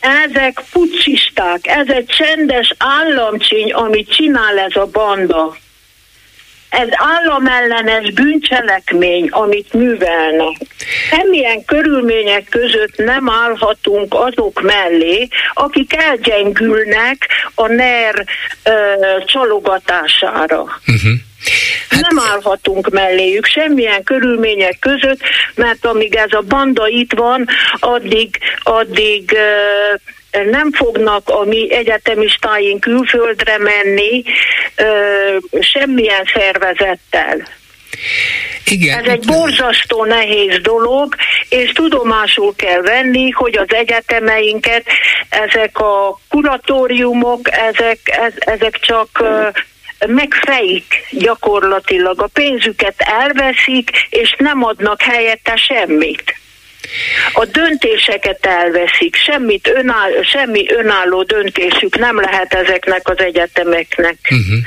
[0.00, 5.56] ezek pucsisták, ez egy csendes államcsíny, amit csinál ez a banda
[6.74, 10.56] ez államellenes bűncselekmény, amit művelnek.
[11.10, 18.24] Semmilyen körülmények között nem állhatunk azok mellé, akik elgyengülnek a NER
[18.64, 18.72] ö,
[19.24, 20.60] csalogatására.
[20.60, 21.12] Uh-huh.
[21.88, 22.00] Hát...
[22.00, 25.20] Nem állhatunk melléjük semmilyen körülmények között,
[25.54, 27.46] mert amíg ez a banda itt van,
[27.78, 30.00] addig, addig uh,
[30.50, 34.22] nem fognak a mi egyetemistáink külföldre menni
[34.76, 37.48] ö, semmilyen szervezettel.
[38.66, 38.98] Igen.
[38.98, 41.14] Ez egy borzasztó nehéz dolog,
[41.48, 44.86] és tudomásul kell venni, hogy az egyetemeinket
[45.28, 49.24] ezek a kuratóriumok, ezek, ez, ezek csak
[50.06, 52.22] megfejik gyakorlatilag.
[52.22, 56.34] A pénzüket elveszik, és nem adnak helyette semmit.
[57.32, 64.16] A döntéseket elveszik, semmit önáll, semmi önálló döntésük nem lehet ezeknek az egyetemeknek.
[64.30, 64.58] Uh-huh.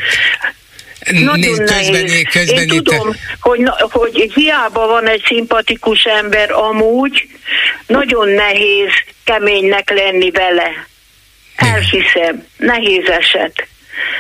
[1.24, 2.24] Nagyon közben, nehéz.
[2.32, 3.18] Közben Én tudom, te...
[3.40, 7.28] hogy, hogy hiába van egy szimpatikus ember amúgy,
[7.88, 8.92] nagyon nehéz
[9.24, 10.88] keménynek lenni vele.
[11.56, 13.68] Elhiszem, nehéz eset.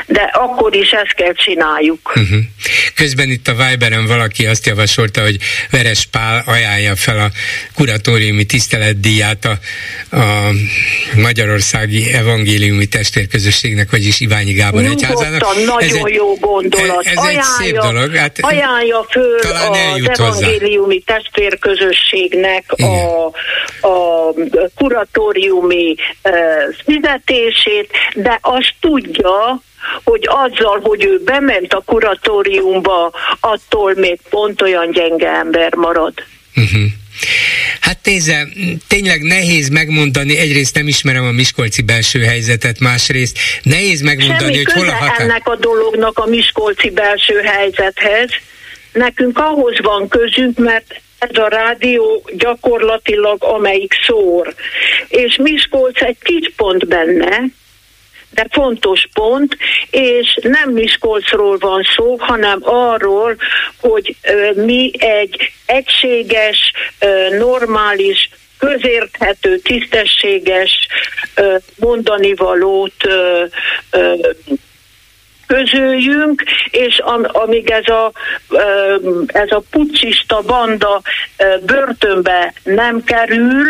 [0.05, 2.11] De akkor is ezt kell csináljuk.
[2.15, 2.39] Uh-huh.
[2.95, 5.37] Közben itt a Viberen valaki azt javasolta, hogy
[5.71, 7.29] Veres Pál ajánlja fel a
[7.75, 9.57] kuratóriumi tiszteletdíját a,
[10.15, 10.51] a
[11.15, 15.41] Magyarországi Evangéliumi Testvérközösségnek, vagyis Iványi Gábor egyházának.
[15.65, 17.05] nagyon ez egy, jó gondolat.
[17.05, 18.15] Ez ajánlja, egy szép dolog.
[18.15, 21.17] Hát, ajánlja föl az Evangéliumi hozzá.
[21.17, 23.25] Testvérközösségnek a,
[23.87, 24.33] a
[24.75, 26.33] kuratóriumi uh,
[26.85, 29.61] fizetését, de azt tudja,
[30.03, 36.13] hogy azzal, hogy ő bement a kuratóriumba, attól még pont olyan gyenge ember marad.
[36.55, 36.85] Uh-huh.
[37.81, 38.47] Hát nézze,
[38.87, 44.73] tényleg nehéz megmondani, egyrészt nem ismerem a Miskolci belső helyzetet, másrészt nehéz megmondani, Semmi hogy
[44.73, 45.19] hol a határ.
[45.21, 48.29] ennek a dolognak a Miskolci belső helyzethez.
[48.93, 54.55] Nekünk ahhoz van közünk, mert ez a rádió gyakorlatilag amelyik szór.
[55.07, 57.43] És Miskolc egy kis pont benne,
[58.37, 59.57] de fontos pont,
[59.89, 63.35] és nem Miskolcról van szó, hanem arról,
[63.79, 64.15] hogy
[64.55, 66.71] mi egy egységes,
[67.37, 70.87] normális, közérthető, tisztességes
[71.75, 73.07] mondani valót
[75.47, 78.11] közöljünk, és am, amíg ez a,
[79.27, 81.01] ez a pucsista banda
[81.65, 83.67] börtönbe nem kerül,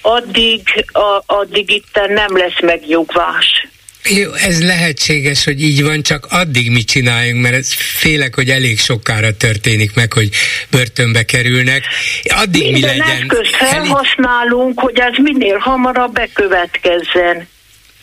[0.00, 0.86] addig,
[1.26, 3.66] addig itt nem lesz megnyugvás.
[4.04, 8.78] Jó, ez lehetséges, hogy így van, csak addig mit csináljunk, mert ez félek, hogy elég
[8.78, 10.28] sokára történik meg, hogy
[10.70, 11.84] börtönbe kerülnek.
[12.24, 13.16] Addig Minden mi legyen?
[13.22, 17.48] eszközt felhasználunk, hogy ez minél hamarabb bekövetkezzen.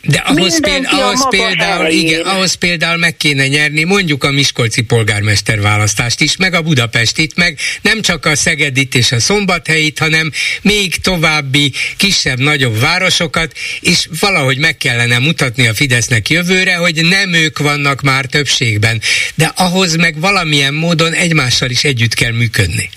[0.08, 5.62] De ahhoz, péld, ahhoz, például, igen, ahhoz például meg kéne nyerni mondjuk a Miskolci polgármester
[5.62, 10.96] választást is, meg a Budapestit, meg nem csak a Szegedit és a Szombathelyit, hanem még
[10.96, 18.02] további kisebb-nagyobb városokat, és valahogy meg kellene mutatni a Fidesznek jövőre, hogy nem ők vannak
[18.02, 19.02] már többségben.
[19.36, 22.90] De ahhoz meg valamilyen módon egymással is együtt kell működni.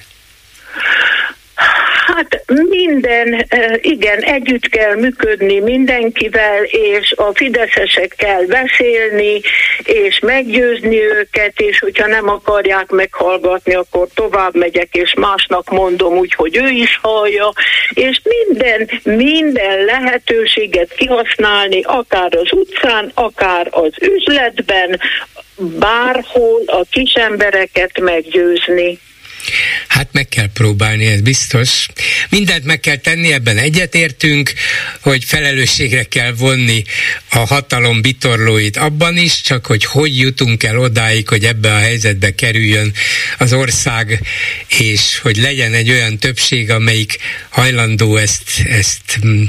[2.19, 3.47] Hát minden,
[3.81, 9.41] igen, együtt kell működni mindenkivel, és a fideszesekkel beszélni,
[9.83, 16.35] és meggyőzni őket, és hogyha nem akarják meghallgatni, akkor tovább megyek, és másnak mondom úgy,
[16.35, 17.53] hogy ő is hallja,
[17.91, 25.01] és minden, minden lehetőséget kihasználni, akár az utcán, akár az üzletben,
[25.57, 28.99] bárhol a kisembereket meggyőzni.
[29.89, 31.87] Hát meg kell próbálni, ez biztos.
[32.29, 34.53] Mindent meg kell tenni, ebben egyetértünk,
[35.01, 36.85] hogy felelősségre kell vonni
[37.31, 42.35] a hatalom bitorlóit abban is, csak hogy hogy jutunk el odáig, hogy ebbe a helyzetbe
[42.35, 42.93] kerüljön
[43.39, 44.21] az ország,
[44.79, 49.45] és hogy legyen egy olyan többség, amelyik hajlandó ezt, ezt mm,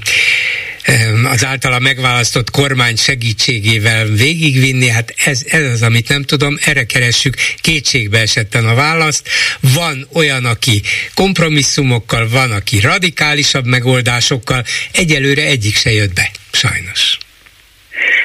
[1.23, 7.35] az általa megválasztott kormány segítségével végigvinni, hát ez, ez az, amit nem tudom, erre keressük
[7.61, 9.29] kétségbe esetten a választ.
[9.59, 10.81] Van olyan, aki
[11.13, 17.17] kompromisszumokkal, van, aki radikálisabb megoldásokkal, egyelőre egyik se jött be, sajnos.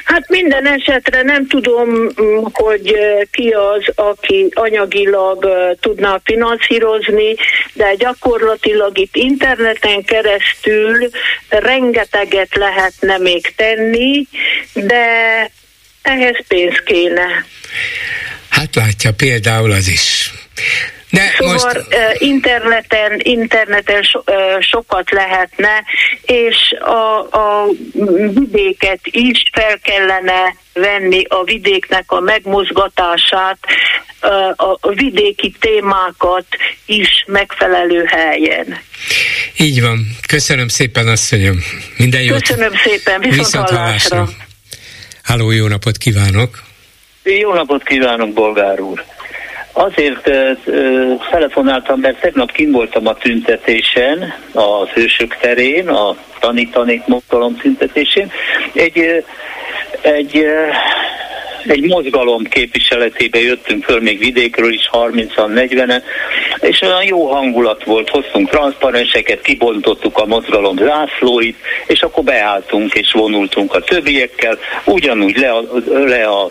[0.05, 2.97] Hát minden esetre nem tudom, mm, hogy
[3.31, 5.49] ki az, aki anyagilag
[5.81, 7.35] tudná finanszírozni,
[7.73, 11.11] de gyakorlatilag itt interneten keresztül
[11.49, 14.27] rengeteget lehetne még tenni,
[14.73, 15.07] de
[16.03, 17.45] ehhez pénz kéne.
[18.49, 20.33] Hát látja például az is.
[21.15, 21.87] De szóval most...
[22.19, 24.23] interneten, interneten so,
[24.61, 25.83] sokat lehetne,
[26.23, 27.67] és a, a
[28.33, 33.59] vidéket is fel kellene venni a vidéknek a megmozgatását,
[34.81, 36.47] a vidéki témákat
[36.87, 38.79] is megfelelő helyen.
[39.59, 40.17] Így van.
[40.29, 41.57] Köszönöm szépen, asszonyom.
[41.97, 42.41] Minden jót.
[42.41, 44.17] Köszönöm szépen, viszont, viszont hallásra.
[44.17, 44.45] hallásra.
[45.23, 46.63] Háló, jó napot kívánok!
[47.23, 49.05] Jó napot kívánok, bolgár úr!
[49.77, 50.31] Azért
[51.31, 58.31] telefonáltam, mert tegnap kim voltam a tüntetésen, a Hősök terén, a tanítanék mozgalom tüntetésén.
[58.73, 59.25] Egy,
[60.01, 60.47] egy
[61.67, 66.03] egy mozgalom képviseletébe jöttünk föl, még vidékről is 30-an, 40-en,
[66.61, 73.13] és olyan jó hangulat volt, hoztunk transzparenseket, kibontottuk a mozgalom zászlóit, és akkor beálltunk és
[73.13, 75.65] vonultunk a többiekkel, ugyanúgy le a,
[76.07, 76.45] le a,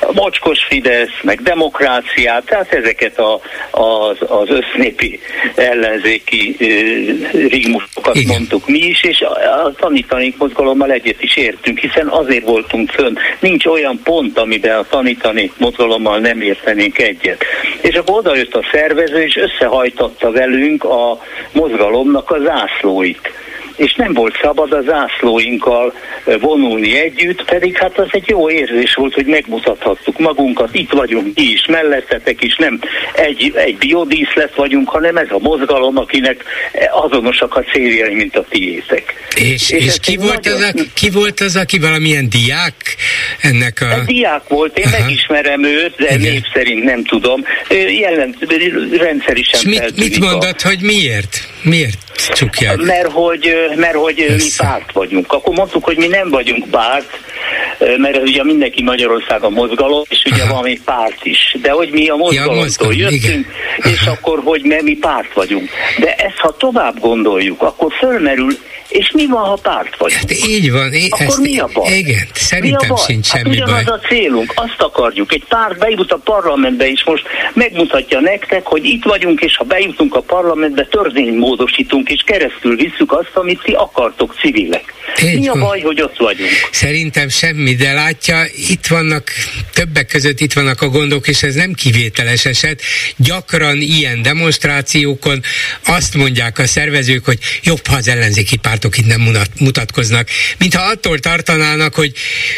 [0.00, 3.40] a mocskos Fidesz, meg demokráciát, tehát ezeket a,
[3.70, 5.20] az, az össznépi
[5.54, 6.56] ellenzéki
[7.32, 12.90] rigmusokat mondtuk mi is, és a, a tanítanék mozgalommal egyet is értünk, hiszen azért voltunk
[12.90, 13.16] fönn.
[13.40, 17.44] Nincs nincs olyan pont, amiben a tanítani mozgalommal nem értenénk egyet.
[17.80, 21.20] És akkor oda jött a szervező, és összehajtotta velünk a
[21.52, 23.32] mozgalomnak a zászlóit
[23.76, 25.94] és nem volt szabad a zászlóinkkal
[26.40, 31.42] vonulni együtt, pedig hát az egy jó érzés volt, hogy megmutathattuk magunkat, itt vagyunk mi
[31.42, 32.80] is, mellettetek is, nem
[33.14, 36.44] egy, egy biodíszlet vagyunk, hanem ez a mozgalom, akinek
[36.90, 39.14] azonosak a céljai, mint a tiétek.
[39.36, 40.62] És, és, és ki, volt nagyon...
[40.62, 42.96] az, a, ki volt az, aki valamilyen diák
[43.40, 43.92] ennek a...
[43.92, 44.98] Egy diák volt, én Aha.
[44.98, 46.20] megismerem őt, de Igen.
[46.20, 47.44] név szerint nem tudom.
[48.00, 48.36] Jelent,
[48.98, 50.68] rendszeresen mit, mit mondott, a...
[50.68, 51.52] hogy miért?
[51.64, 51.98] Miért
[52.32, 52.76] csukják?
[52.76, 55.32] Mert hogy, mert hogy mi párt vagyunk.
[55.32, 57.18] Akkor mondtuk, hogy mi nem vagyunk párt,
[57.96, 60.52] mert ugye mindenki Magyarország a mozgalom, és ugye Aha.
[60.52, 61.56] van még párt is.
[61.62, 63.46] De hogy mi a mozgalomtól ja, mozgalom, jöttünk, igen.
[63.92, 65.70] és akkor, hogy mi párt vagyunk.
[65.98, 68.58] De ezt, ha tovább gondoljuk, akkor fölmerül
[68.88, 70.12] és mi van, ha párt vagy?
[70.12, 70.92] Hát így van.
[70.92, 71.96] Én Akkor ezt, mi a baj?
[71.96, 73.04] Igen, szerintem mi a baj?
[73.06, 73.94] sincs hát semmi hát ugyanaz baj.
[73.94, 75.32] a célunk, azt akarjuk.
[75.32, 80.14] Egy párt bejut a parlamentbe, és most megmutatja nektek, hogy itt vagyunk, és ha bejutunk
[80.14, 84.92] a parlamentbe, törvénymódosítunk, és keresztül visszük azt, amit ti akartok civilek.
[85.22, 86.50] Így mi a baj, hogy ott vagyunk?
[86.70, 89.30] Szerintem semmi, de látja, itt vannak,
[89.74, 92.82] többek között itt vannak a gondok, és ez nem kivételes eset.
[93.16, 95.42] Gyakran ilyen demonstrációkon
[95.86, 100.28] azt mondják a szervezők, hogy jobb, ha az ellenzéki párt pártok itt nem mutatkoznak,
[100.58, 102.12] mintha attól tartanának, hogy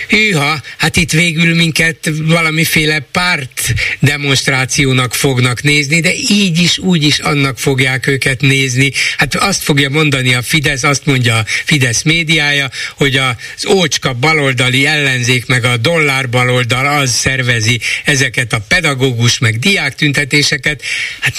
[0.08, 7.18] hűha, hát itt végül minket valamiféle párt demonstrációnak fognak nézni, de így is, úgy is
[7.18, 8.92] annak fogják őket nézni.
[9.16, 14.86] Hát azt fogja mondani a Fidesz, azt mondja a Fidesz médiája, hogy az ócska baloldali
[14.86, 20.82] ellenzék meg a dollár baloldal az szervezi ezeket a pedagógus meg diák tüntetéseket.
[21.20, 21.34] Hát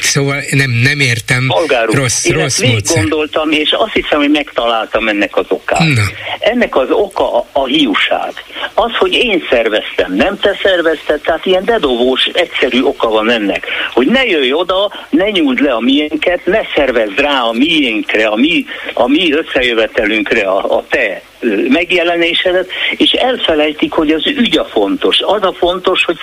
[0.00, 1.46] szóval nem, nem értem.
[1.46, 2.98] Polgár rossz, rossz módszer.
[2.98, 5.78] gondoltam, és azt hiszem, hogy megtaláltam ennek az okát.
[5.78, 6.02] Na.
[6.38, 8.32] Ennek az oka a, a hiúság.
[8.74, 13.66] Az, hogy én szerveztem, nem te szervezted, tehát ilyen dedovós, egyszerű oka van ennek.
[13.92, 18.36] Hogy ne jöjj oda, ne nyújt le a miénket, ne szervezd rá a miénkre, a
[18.36, 21.22] mi, a mi összejövetelünkre a, a te
[21.68, 25.20] megjelenésedet, és elfelejtik, hogy az ügy a fontos.
[25.20, 26.16] Az a fontos, hogy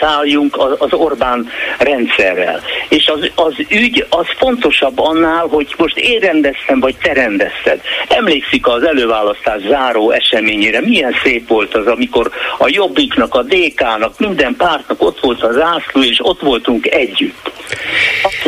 [0.00, 1.48] szálljunk az Orbán
[1.78, 2.60] rendszerrel.
[2.88, 7.80] És az, az ügy az fontosabb annál, hogy most én rendeztem, vagy te rendezted.
[8.08, 14.54] Emlékszik az előválasztás záró eseményére, milyen szép volt az, amikor a Jobbiknak, a DK-nak, minden
[14.56, 17.50] pártnak ott volt az ászló, és ott voltunk együtt.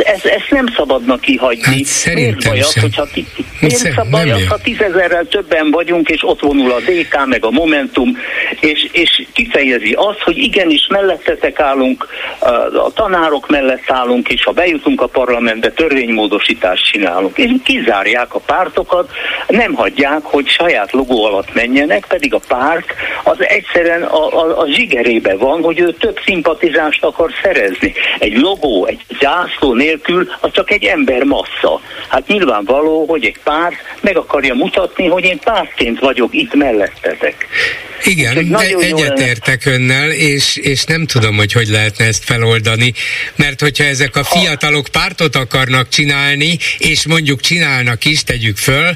[0.03, 1.83] Ezt, ezt nem szabadna kihagyni.
[2.03, 3.25] Hát miért baj az, hogyha ti,
[3.59, 8.17] miért szabad az, ha tízezerrel többen vagyunk, és ott vonul a DK, meg a Momentum,
[8.59, 12.07] és, és kifejezi azt, hogy igenis mellettetek állunk,
[12.85, 17.37] a tanárok mellett állunk, és ha bejutunk a parlamentbe, törvénymódosítást csinálunk.
[17.37, 19.09] És kizárják a pártokat,
[19.47, 22.93] nem hagyják, hogy saját logó alatt menjenek, pedig a párt
[23.23, 27.93] az egyszerűen a, a, a zsigerébe van, hogy ő több szimpatizást akar szerezni.
[28.19, 31.81] Egy logó, egy zászló nélkül az csak egy ember massza.
[32.07, 37.47] Hát nyilvánvaló, hogy egy párt meg akarja mutatni, hogy én pártként vagyok itt mellettetek.
[38.03, 42.93] Igen, de egyetértek önnel, és, és nem tudom, hogy hogy lehetne ezt feloldani,
[43.35, 48.95] mert hogyha ezek a fiatalok pártot akarnak csinálni, és mondjuk csinálnak is, tegyük föl,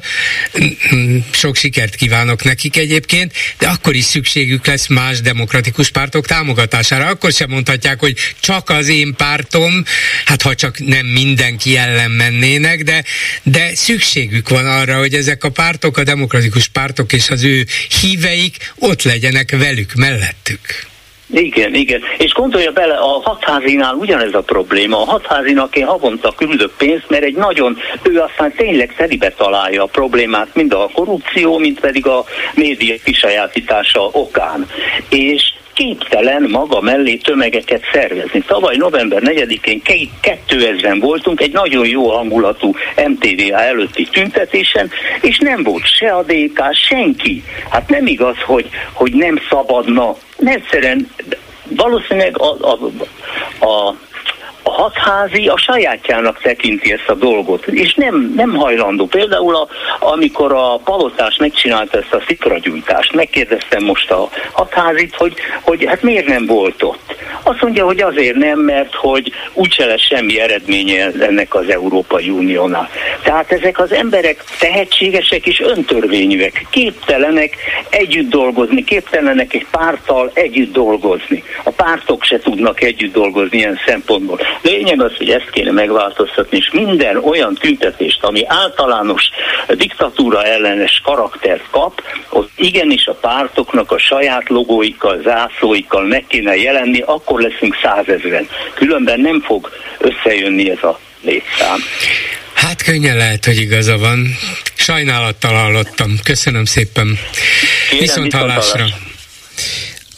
[1.31, 7.07] sok sikert kívánok nekik egyébként, de akkor is szükségük lesz más demokratikus pártok támogatására.
[7.07, 9.83] Akkor sem mondhatják, hogy csak az én pártom,
[10.25, 13.03] hát ha csak nem mindenki ellen mennének, de,
[13.43, 17.65] de szükségük van arra, hogy ezek a pártok, a demokratikus pártok és az ő
[18.01, 20.87] híveik ott legyenek velük, mellettük.
[21.31, 22.01] Igen, igen.
[22.17, 25.01] És gondolja bele, a hatházinál ugyanez a probléma.
[25.01, 29.85] A hatházinak én havonta küldök pénzt, mert egy nagyon, ő aztán tényleg telibe találja a
[29.85, 32.23] problémát, mind a korrupció, mind pedig a
[32.53, 34.67] média kisajátítása okán.
[35.09, 38.43] És képtelen maga mellé tömegeket szervezni.
[38.47, 39.81] Tavaly november 4-én
[40.47, 42.73] 2000-en voltunk egy nagyon jó hangulatú
[43.07, 44.89] MTVA előtti tüntetésen,
[45.21, 47.43] és nem volt se a DK, senki.
[47.69, 50.15] Hát nem igaz, hogy, hogy nem szabadna.
[50.43, 51.11] Egyszerűen
[51.63, 52.79] valószínűleg a, a,
[53.65, 53.95] a
[54.63, 59.05] a hatházi a sajátjának tekinti ezt a dolgot, és nem, nem hajlandó.
[59.05, 59.67] Például a,
[59.99, 66.27] amikor a palotás megcsinálta ezt a szikragyújtást, megkérdeztem most a hatházit, hogy, hogy hát miért
[66.27, 67.15] nem volt ott.
[67.43, 72.89] Azt mondja, hogy azért nem, mert hogy úgyse lesz semmi eredménye ennek az Európai Uniónál.
[73.23, 77.55] Tehát ezek az emberek tehetségesek és öntörvényűek, képtelenek
[77.89, 81.43] együtt dolgozni, képtelenek egy párttal együtt dolgozni.
[81.63, 84.39] A pártok se tudnak együtt dolgozni ilyen szempontból.
[84.61, 89.23] Lényeg az, hogy ezt kéne megváltoztatni, és minden olyan tüntetést, ami általános
[89.67, 96.99] diktatúra ellenes karaktert kap, ott igenis a pártoknak a saját logóikkal, zászlóikkal meg kéne jelenni,
[97.05, 98.47] akkor leszünk százezren.
[98.73, 101.79] Különben nem fog összejönni ez a létszám.
[102.53, 104.27] Hát könnyen lehet, hogy igaza van.
[104.75, 106.15] Sajnálattal hallottam.
[106.23, 107.19] Köszönöm szépen.
[107.89, 108.85] Kérem, viszont hallásra.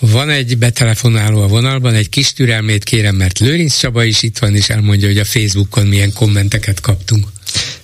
[0.01, 4.55] Van egy betelefonáló a vonalban, egy kis türelmét kérem, mert Lőrinc Csaba is itt van,
[4.55, 7.27] és elmondja, hogy a Facebookon milyen kommenteket kaptunk.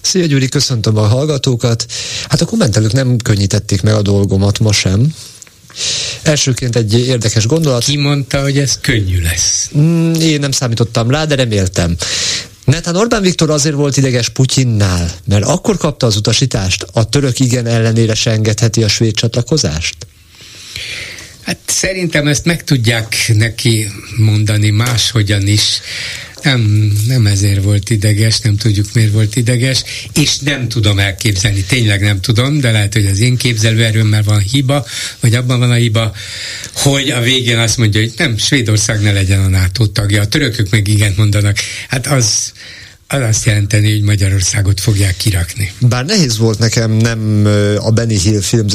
[0.01, 1.85] Szia Gyuri, köszöntöm a hallgatókat.
[2.29, 5.13] Hát a kommentelők nem könnyítették meg a dolgomat ma sem.
[6.21, 7.83] Elsőként egy érdekes gondolat.
[7.83, 9.69] Ki mondta, hogy ez könnyű lesz?
[9.77, 11.95] Mm, én nem számítottam rá, de reméltem.
[12.65, 17.65] Netán Orbán Viktor azért volt ideges Putyinnál, mert akkor kapta az utasítást, a török igen
[17.65, 19.95] ellenére se engedheti a svéd csatlakozást?
[21.47, 23.87] Hát szerintem ezt meg tudják neki
[24.17, 25.81] mondani máshogyan is.
[26.41, 29.83] Nem, nem ezért volt ideges, nem tudjuk miért volt ideges,
[30.13, 34.85] és nem tudom elképzelni, tényleg nem tudom, de lehet, hogy az én képzelőerőmmel van hiba,
[35.19, 36.15] vagy abban van a hiba,
[36.73, 40.69] hogy a végén azt mondja, hogy nem, Svédország ne legyen a NATO tagja, a törökök
[40.69, 41.57] meg igent mondanak.
[41.87, 42.53] Hát az,
[43.07, 45.71] az azt jelenteni, hogy Magyarországot fogják kirakni.
[45.79, 47.45] Bár nehéz volt nekem nem
[47.79, 48.67] a Benny Hill film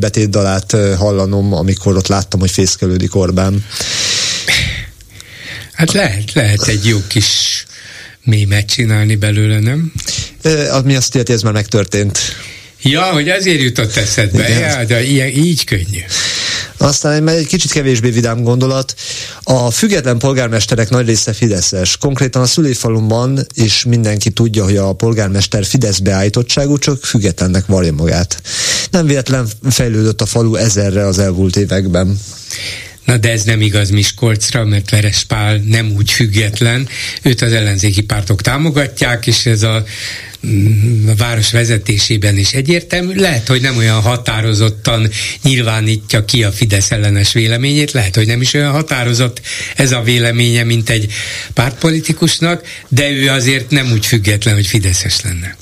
[0.00, 3.64] betétdalát hallanom, amikor ott láttam, hogy fészkelődik Orbán.
[5.72, 7.64] Hát lehet, lehet egy jó kis
[8.22, 9.92] mémet csinálni belőle, nem?
[10.42, 12.18] E, mi azt jelenti, ez már megtörtént.
[12.82, 16.00] Ja, hogy azért jutott eszedbe, ja, de ilyen, így könnyű.
[16.76, 18.94] Aztán egy, egy kicsit kevésbé vidám gondolat.
[19.42, 21.96] A független polgármesterek nagy része Fideszes.
[21.96, 28.42] Konkrétan a szülőfalumban is mindenki tudja, hogy a polgármester Fidesz beállítottságú, csak függetlennek valja magát.
[28.90, 32.18] Nem véletlen fejlődött a falu ezerre az elmúlt években.
[33.04, 36.88] Na de ez nem igaz Miskolcra, mert Veres Pál nem úgy független,
[37.22, 39.84] őt az ellenzéki pártok támogatják, és ez a
[40.46, 43.14] mm, a város vezetésében is egyértelmű.
[43.14, 45.10] Lehet, hogy nem olyan határozottan
[45.42, 49.40] nyilvánítja ki a Fidesz ellenes véleményét, lehet, hogy nem is olyan határozott
[49.76, 51.12] ez a véleménye, mint egy
[51.54, 55.56] pártpolitikusnak, de ő azért nem úgy független, hogy Fideszes lenne.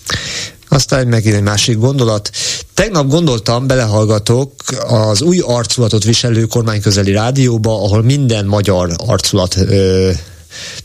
[0.72, 2.30] Aztán megint egy másik gondolat.
[2.74, 4.52] Tegnap gondoltam, belehallgatok
[4.88, 10.10] az új arculatot viselő kormányközeli rádióba, ahol minden magyar arculat ö,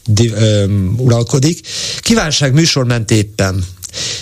[0.05, 0.65] di, ö,
[0.97, 1.67] uralkodik.
[1.99, 3.65] Kívánság műsor ment éppen.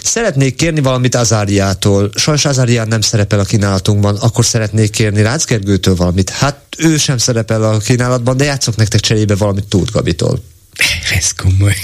[0.03, 2.09] Szeretnék kérni valamit Azáriától.
[2.15, 6.29] Sajnos Azárián nem szerepel a kínálatunkban, akkor szeretnék kérni Rácz Gergőtől valamit.
[6.29, 10.43] Hát ő sem szerepel a kínálatban, de játszok nektek cserébe valamit Tóth Gabitól.
[11.17, 11.75] Ez komoly.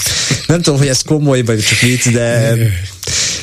[0.46, 2.56] Nem tudom, hogy ez komoly, vagy csak vicc, de,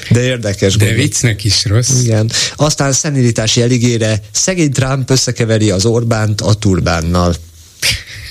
[0.09, 0.75] de érdekes.
[0.75, 1.03] De gondol.
[1.03, 2.01] viccnek is rossz.
[2.03, 2.31] Igen.
[2.55, 7.35] Aztán szenilitási eligére szegény Trump összekeveri az Orbánt a turbánnal.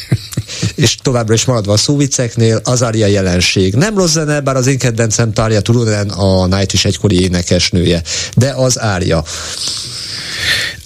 [0.74, 3.74] és továbbra is maradva a szóviceknél, az Aria jelenség.
[3.74, 8.02] Nem rossz zene, bár az én kedvencem Tarja Turunen, a Night is egykori énekesnője,
[8.36, 9.24] de az Ária.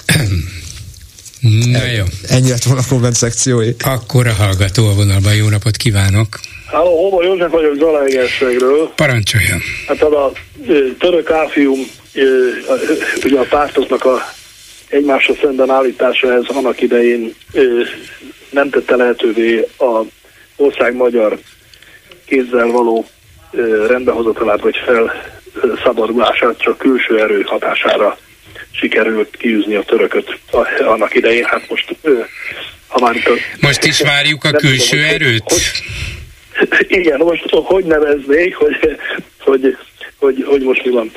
[1.42, 2.04] Na jó.
[2.28, 3.70] Ennyi lett volna a komment szekciói.
[3.84, 5.34] Akkor a hallgató a vonalban.
[5.34, 6.40] Jó napot kívánok!
[6.66, 8.92] Háló, Hova József vagyok Zalaegerszegről.
[8.94, 9.60] Parancsoljon.
[9.86, 10.32] Hát az a
[10.98, 11.80] török áfium,
[13.24, 14.18] ugye a pártoknak a
[14.88, 17.34] egymásra szemben állítása ez annak idején
[18.50, 20.00] nem tette lehetővé a
[20.56, 21.38] ország magyar
[22.26, 23.06] kézzel való
[23.88, 28.18] rendbehozatalát vagy felszabadulását csak külső erő hatására
[28.72, 30.38] sikerült kiűzni a törököt
[30.78, 31.44] annak idején.
[31.44, 31.96] Hát most,
[32.86, 35.42] ha már itt a, Most is várjuk a külső tudom, erőt?
[35.44, 35.62] Hogy,
[36.68, 38.98] hogy, igen, most hogy neveznék, hogy,
[39.38, 39.76] hogy,
[40.16, 41.12] hogy, hogy most mi van.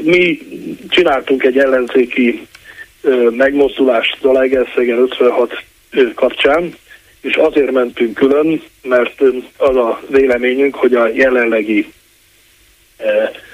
[0.00, 0.38] Mi
[0.88, 2.46] csináltunk egy ellenzéki
[3.30, 5.64] megmozdulást Zalaegerszegen 56
[6.14, 6.74] kapcsán,
[7.20, 9.20] és azért mentünk külön, mert
[9.56, 11.92] az a véleményünk, hogy a jelenlegi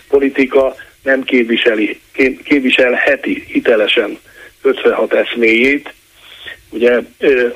[0.08, 0.76] politika
[1.08, 2.00] nem képviseli,
[2.44, 4.18] képviselheti hitelesen
[4.62, 5.92] 56 eszméjét.
[6.70, 7.00] Ugye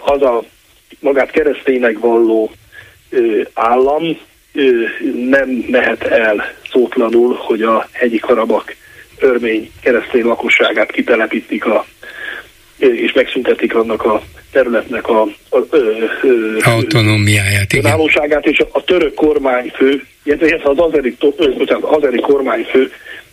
[0.01, 0.45] az a
[1.01, 2.53] magát kereszténynek valló
[3.55, 4.19] állam
[5.29, 8.77] nem mehet el szótlanul, hogy a hegyi karabak
[9.19, 11.87] örmény keresztény lakosságát kitelepítik a,
[12.77, 14.23] és megszüntetik annak a
[14.53, 15.65] területnek a, a, a,
[16.61, 18.01] autonómiáját, igen.
[18.41, 22.93] és a, török kormányfő, illetve az azeri, az azeri kormányfő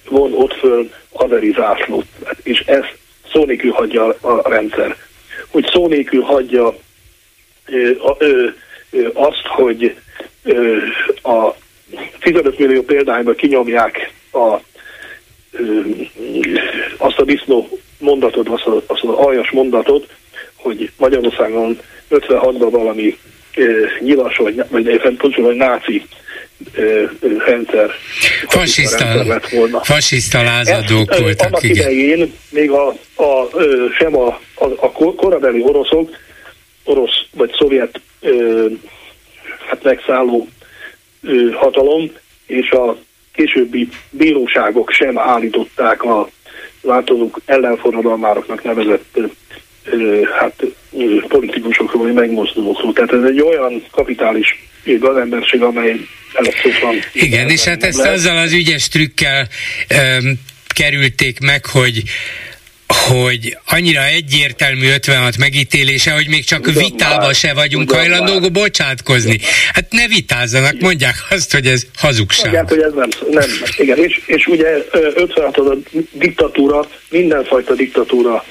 [0.10, 2.06] von ott föl azeri zászlót,
[2.44, 2.84] és ez
[3.32, 4.96] szó nélkül hagyja a rendszer.
[5.48, 6.78] Hogy szó nélkül hagyja
[7.66, 8.48] ö, ö,
[8.92, 9.96] ö, azt, hogy
[10.44, 10.78] ö,
[11.24, 11.56] a
[12.20, 14.56] 15 millió példányban kinyomják a,
[15.52, 15.82] ö,
[16.98, 20.08] azt a disznó mondatot, azt, a, azt az aljas mondatot,
[20.56, 21.80] hogy Magyarországon
[22.10, 23.18] 56-ban valami
[23.56, 26.06] ö, nyilas, vagy, vagy éppen pontosan, hogy náci
[27.46, 27.92] rendszer.
[28.48, 29.84] Fasiszta, lett volna.
[29.84, 31.92] fasiszta lázadók Ezt, voltak, annak igen.
[31.92, 33.48] idején még a, a,
[33.98, 36.10] sem a, a, a korabeli oroszok,
[36.84, 38.02] orosz vagy szovjet
[39.68, 40.48] hát megszálló
[41.54, 42.12] hatalom,
[42.46, 42.98] és a
[43.34, 46.30] későbbi bíróságok sem állították a
[46.82, 49.20] változók ellenforradalmároknak nevezett
[50.40, 50.64] hát
[51.28, 52.94] politikusokról, vagy megmozdulókról.
[52.94, 55.96] Tehát ez egy olyan kapitális gazemberség, amely
[56.82, 56.96] van.
[57.14, 58.14] Igen, és hát ezt lehet.
[58.14, 59.48] azzal az ügyes trükkel
[60.22, 60.34] um,
[60.68, 62.04] kerülték meg, hogy
[63.08, 69.40] hogy annyira egyértelmű 56 megítélése, hogy még csak ugyan vitába már, se vagyunk hajlandók bocsátkozni.
[69.74, 72.52] Hát ne vitázzanak, mondják azt, hogy ez hazugság.
[72.52, 73.50] Mondják, hogy ez nem, nem.
[73.78, 74.68] Igen, és, és ugye
[75.16, 75.76] 56 a
[76.12, 78.46] diktatúra, mindenfajta diktatúra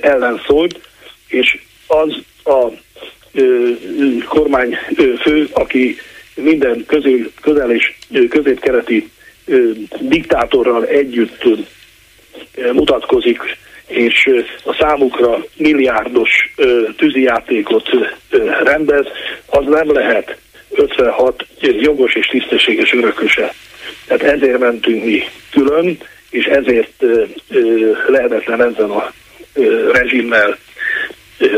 [0.00, 0.80] ellen szólt,
[1.28, 2.72] és az a
[4.28, 5.96] kormányfő, aki
[6.34, 7.94] minden közül, közel és
[8.28, 9.10] középkereti
[10.00, 11.44] diktátorral együtt
[12.72, 13.40] mutatkozik,
[13.86, 14.30] és
[14.64, 16.30] a számukra milliárdos
[16.96, 17.90] tűzijátékot
[18.62, 19.06] rendez,
[19.46, 20.36] az nem lehet
[20.70, 23.54] 56 jogos és tisztességes örököse.
[24.06, 25.98] Tehát ezért mentünk mi külön,
[26.30, 27.04] és ezért
[28.06, 29.12] lehetetlen ezzel a
[29.92, 30.58] rezsimmel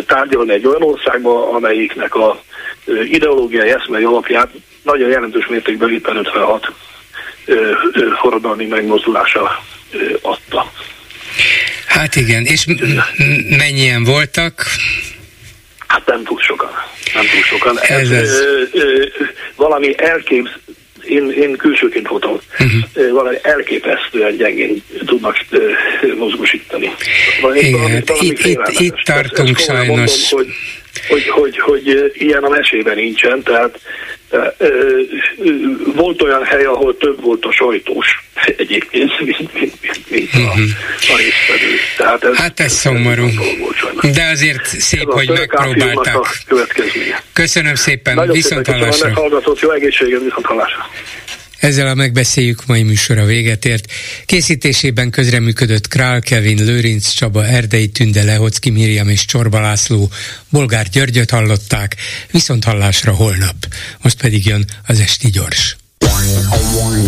[0.07, 2.43] tárgyalni egy olyan országba, amelyiknek a
[3.11, 4.49] ideológiai eszmei alapját
[4.83, 6.73] nagyon jelentős mértékben éppen 56
[8.21, 9.63] forradalmi megmozdulása
[10.23, 10.73] adta.
[11.87, 12.67] Hát igen, és
[13.59, 14.65] mennyien voltak?
[15.87, 16.71] Hát nem túl sokan.
[17.15, 17.79] Nem túl sokan.
[17.79, 18.31] Ez, ez, ez.
[18.31, 19.05] Ö, ö,
[19.57, 20.51] valami elképz,
[21.09, 23.13] én, én külsőként voltam, uh-huh.
[23.13, 25.37] valami elképesztően gyengén tudnak
[26.17, 26.91] mozgósítani.
[27.41, 30.33] Valami, Igen, valami, valami itt, itt, itt tartunk ezt, ezt sajnos.
[30.33, 30.53] Mondom,
[31.09, 33.81] hogy, hogy, hogy, hogy ilyen a mesében nincsen, tehát
[35.95, 38.07] volt olyan hely, ahol több volt a sajtós
[38.57, 40.63] egyébként, mint, mint, mint, a, mhm.
[41.09, 41.75] a résztvevő.
[41.97, 43.27] Tehát ez, hát ez szomorú.
[44.13, 46.39] De azért szép, hogy megpróbáltak.
[47.33, 49.13] Köszönöm szépen, Nagyon viszont hallásra.
[49.61, 50.91] Jó egészséget, viszont hallásra.
[51.59, 53.93] Ezzel a megbeszéljük mai műsora véget ért.
[54.27, 60.11] Készítésében közreműködött Král Kevin, Lőrinc Csaba, Erdei Tünde, Lehocki Miriam és Csorba László,
[60.49, 61.97] Bolgár Györgyöt hallották,
[62.31, 63.57] viszont hallásra holnap.
[64.03, 65.77] Most pedig jön az Esti Gyors.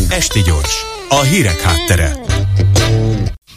[0.08, 0.74] Esti Gyors,
[1.08, 2.16] a hírek háttere.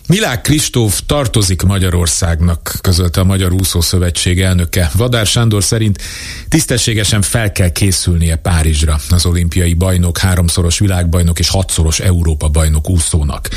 [0.08, 4.92] Milák Kristóf tartozik Magyarországnak, közölte a Magyar Úszószövetség elnöke.
[4.96, 6.02] Vadár Sándor szerint
[6.48, 13.50] tisztességesen fel kell készülnie Párizsra az olimpiai bajnok, háromszoros világbajnok és hatszoros Európa bajnok úszónak.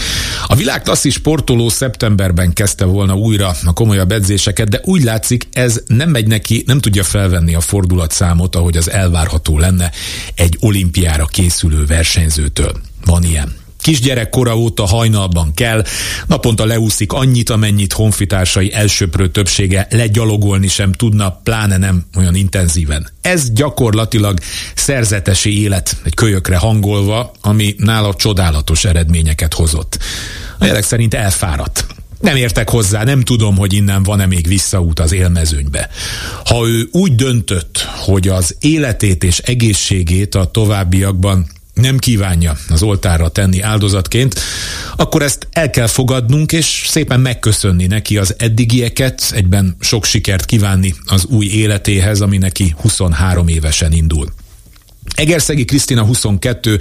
[0.47, 6.11] A világ sportoló szeptemberben kezdte volna újra a komolyabb edzéseket, de úgy látszik ez nem
[6.11, 9.91] megy neki, nem tudja felvenni a fordulatszámot, ahogy az elvárható lenne
[10.35, 12.73] egy olimpiára készülő versenyzőtől.
[13.05, 13.66] Van ilyen.
[13.81, 15.85] Kisgyerekkora óta hajnalban kell,
[16.27, 23.11] naponta leúszik annyit, amennyit honfitársai elsőprő többsége legyalogolni sem tudna, pláne nem olyan intenzíven.
[23.21, 24.39] Ez gyakorlatilag
[24.75, 29.99] szerzetesi élet, egy kölyökre hangolva, ami nála csodálatos eredményeket hozott.
[30.59, 31.87] A jelek szerint elfáradt.
[32.21, 35.89] Nem értek hozzá, nem tudom, hogy innen van-e még visszaút az élmezőnybe.
[36.45, 41.47] Ha ő úgy döntött, hogy az életét és egészségét a továbbiakban
[41.81, 44.41] nem kívánja az oltárra tenni áldozatként,
[44.97, 50.95] akkor ezt el kell fogadnunk, és szépen megköszönni neki az eddigieket, egyben sok sikert kívánni
[51.07, 54.33] az új életéhez, ami neki 23 évesen indul.
[55.15, 56.79] Egerszegi Krisztina 22,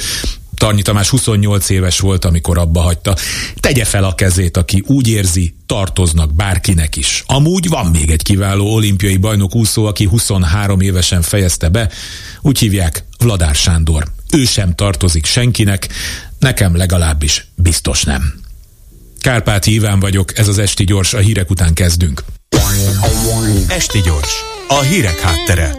[0.55, 3.15] Tarnyi Tamás 28 éves volt, amikor abba hagyta.
[3.59, 7.23] Tegye fel a kezét, aki úgy érzi, tartoznak bárkinek is.
[7.25, 11.89] Amúgy van még egy kiváló olimpiai bajnok úszó, aki 23 évesen fejezte be,
[12.41, 14.03] úgy hívják Vladár Sándor.
[14.35, 15.87] Ő sem tartozik senkinek,
[16.39, 18.33] nekem legalábbis biztos nem.
[19.19, 22.23] Kárpáti Iván vagyok, ez az Esti Gyors, a hírek után kezdünk.
[23.67, 24.33] Esti Gyors,
[24.67, 25.75] a hírek háttere.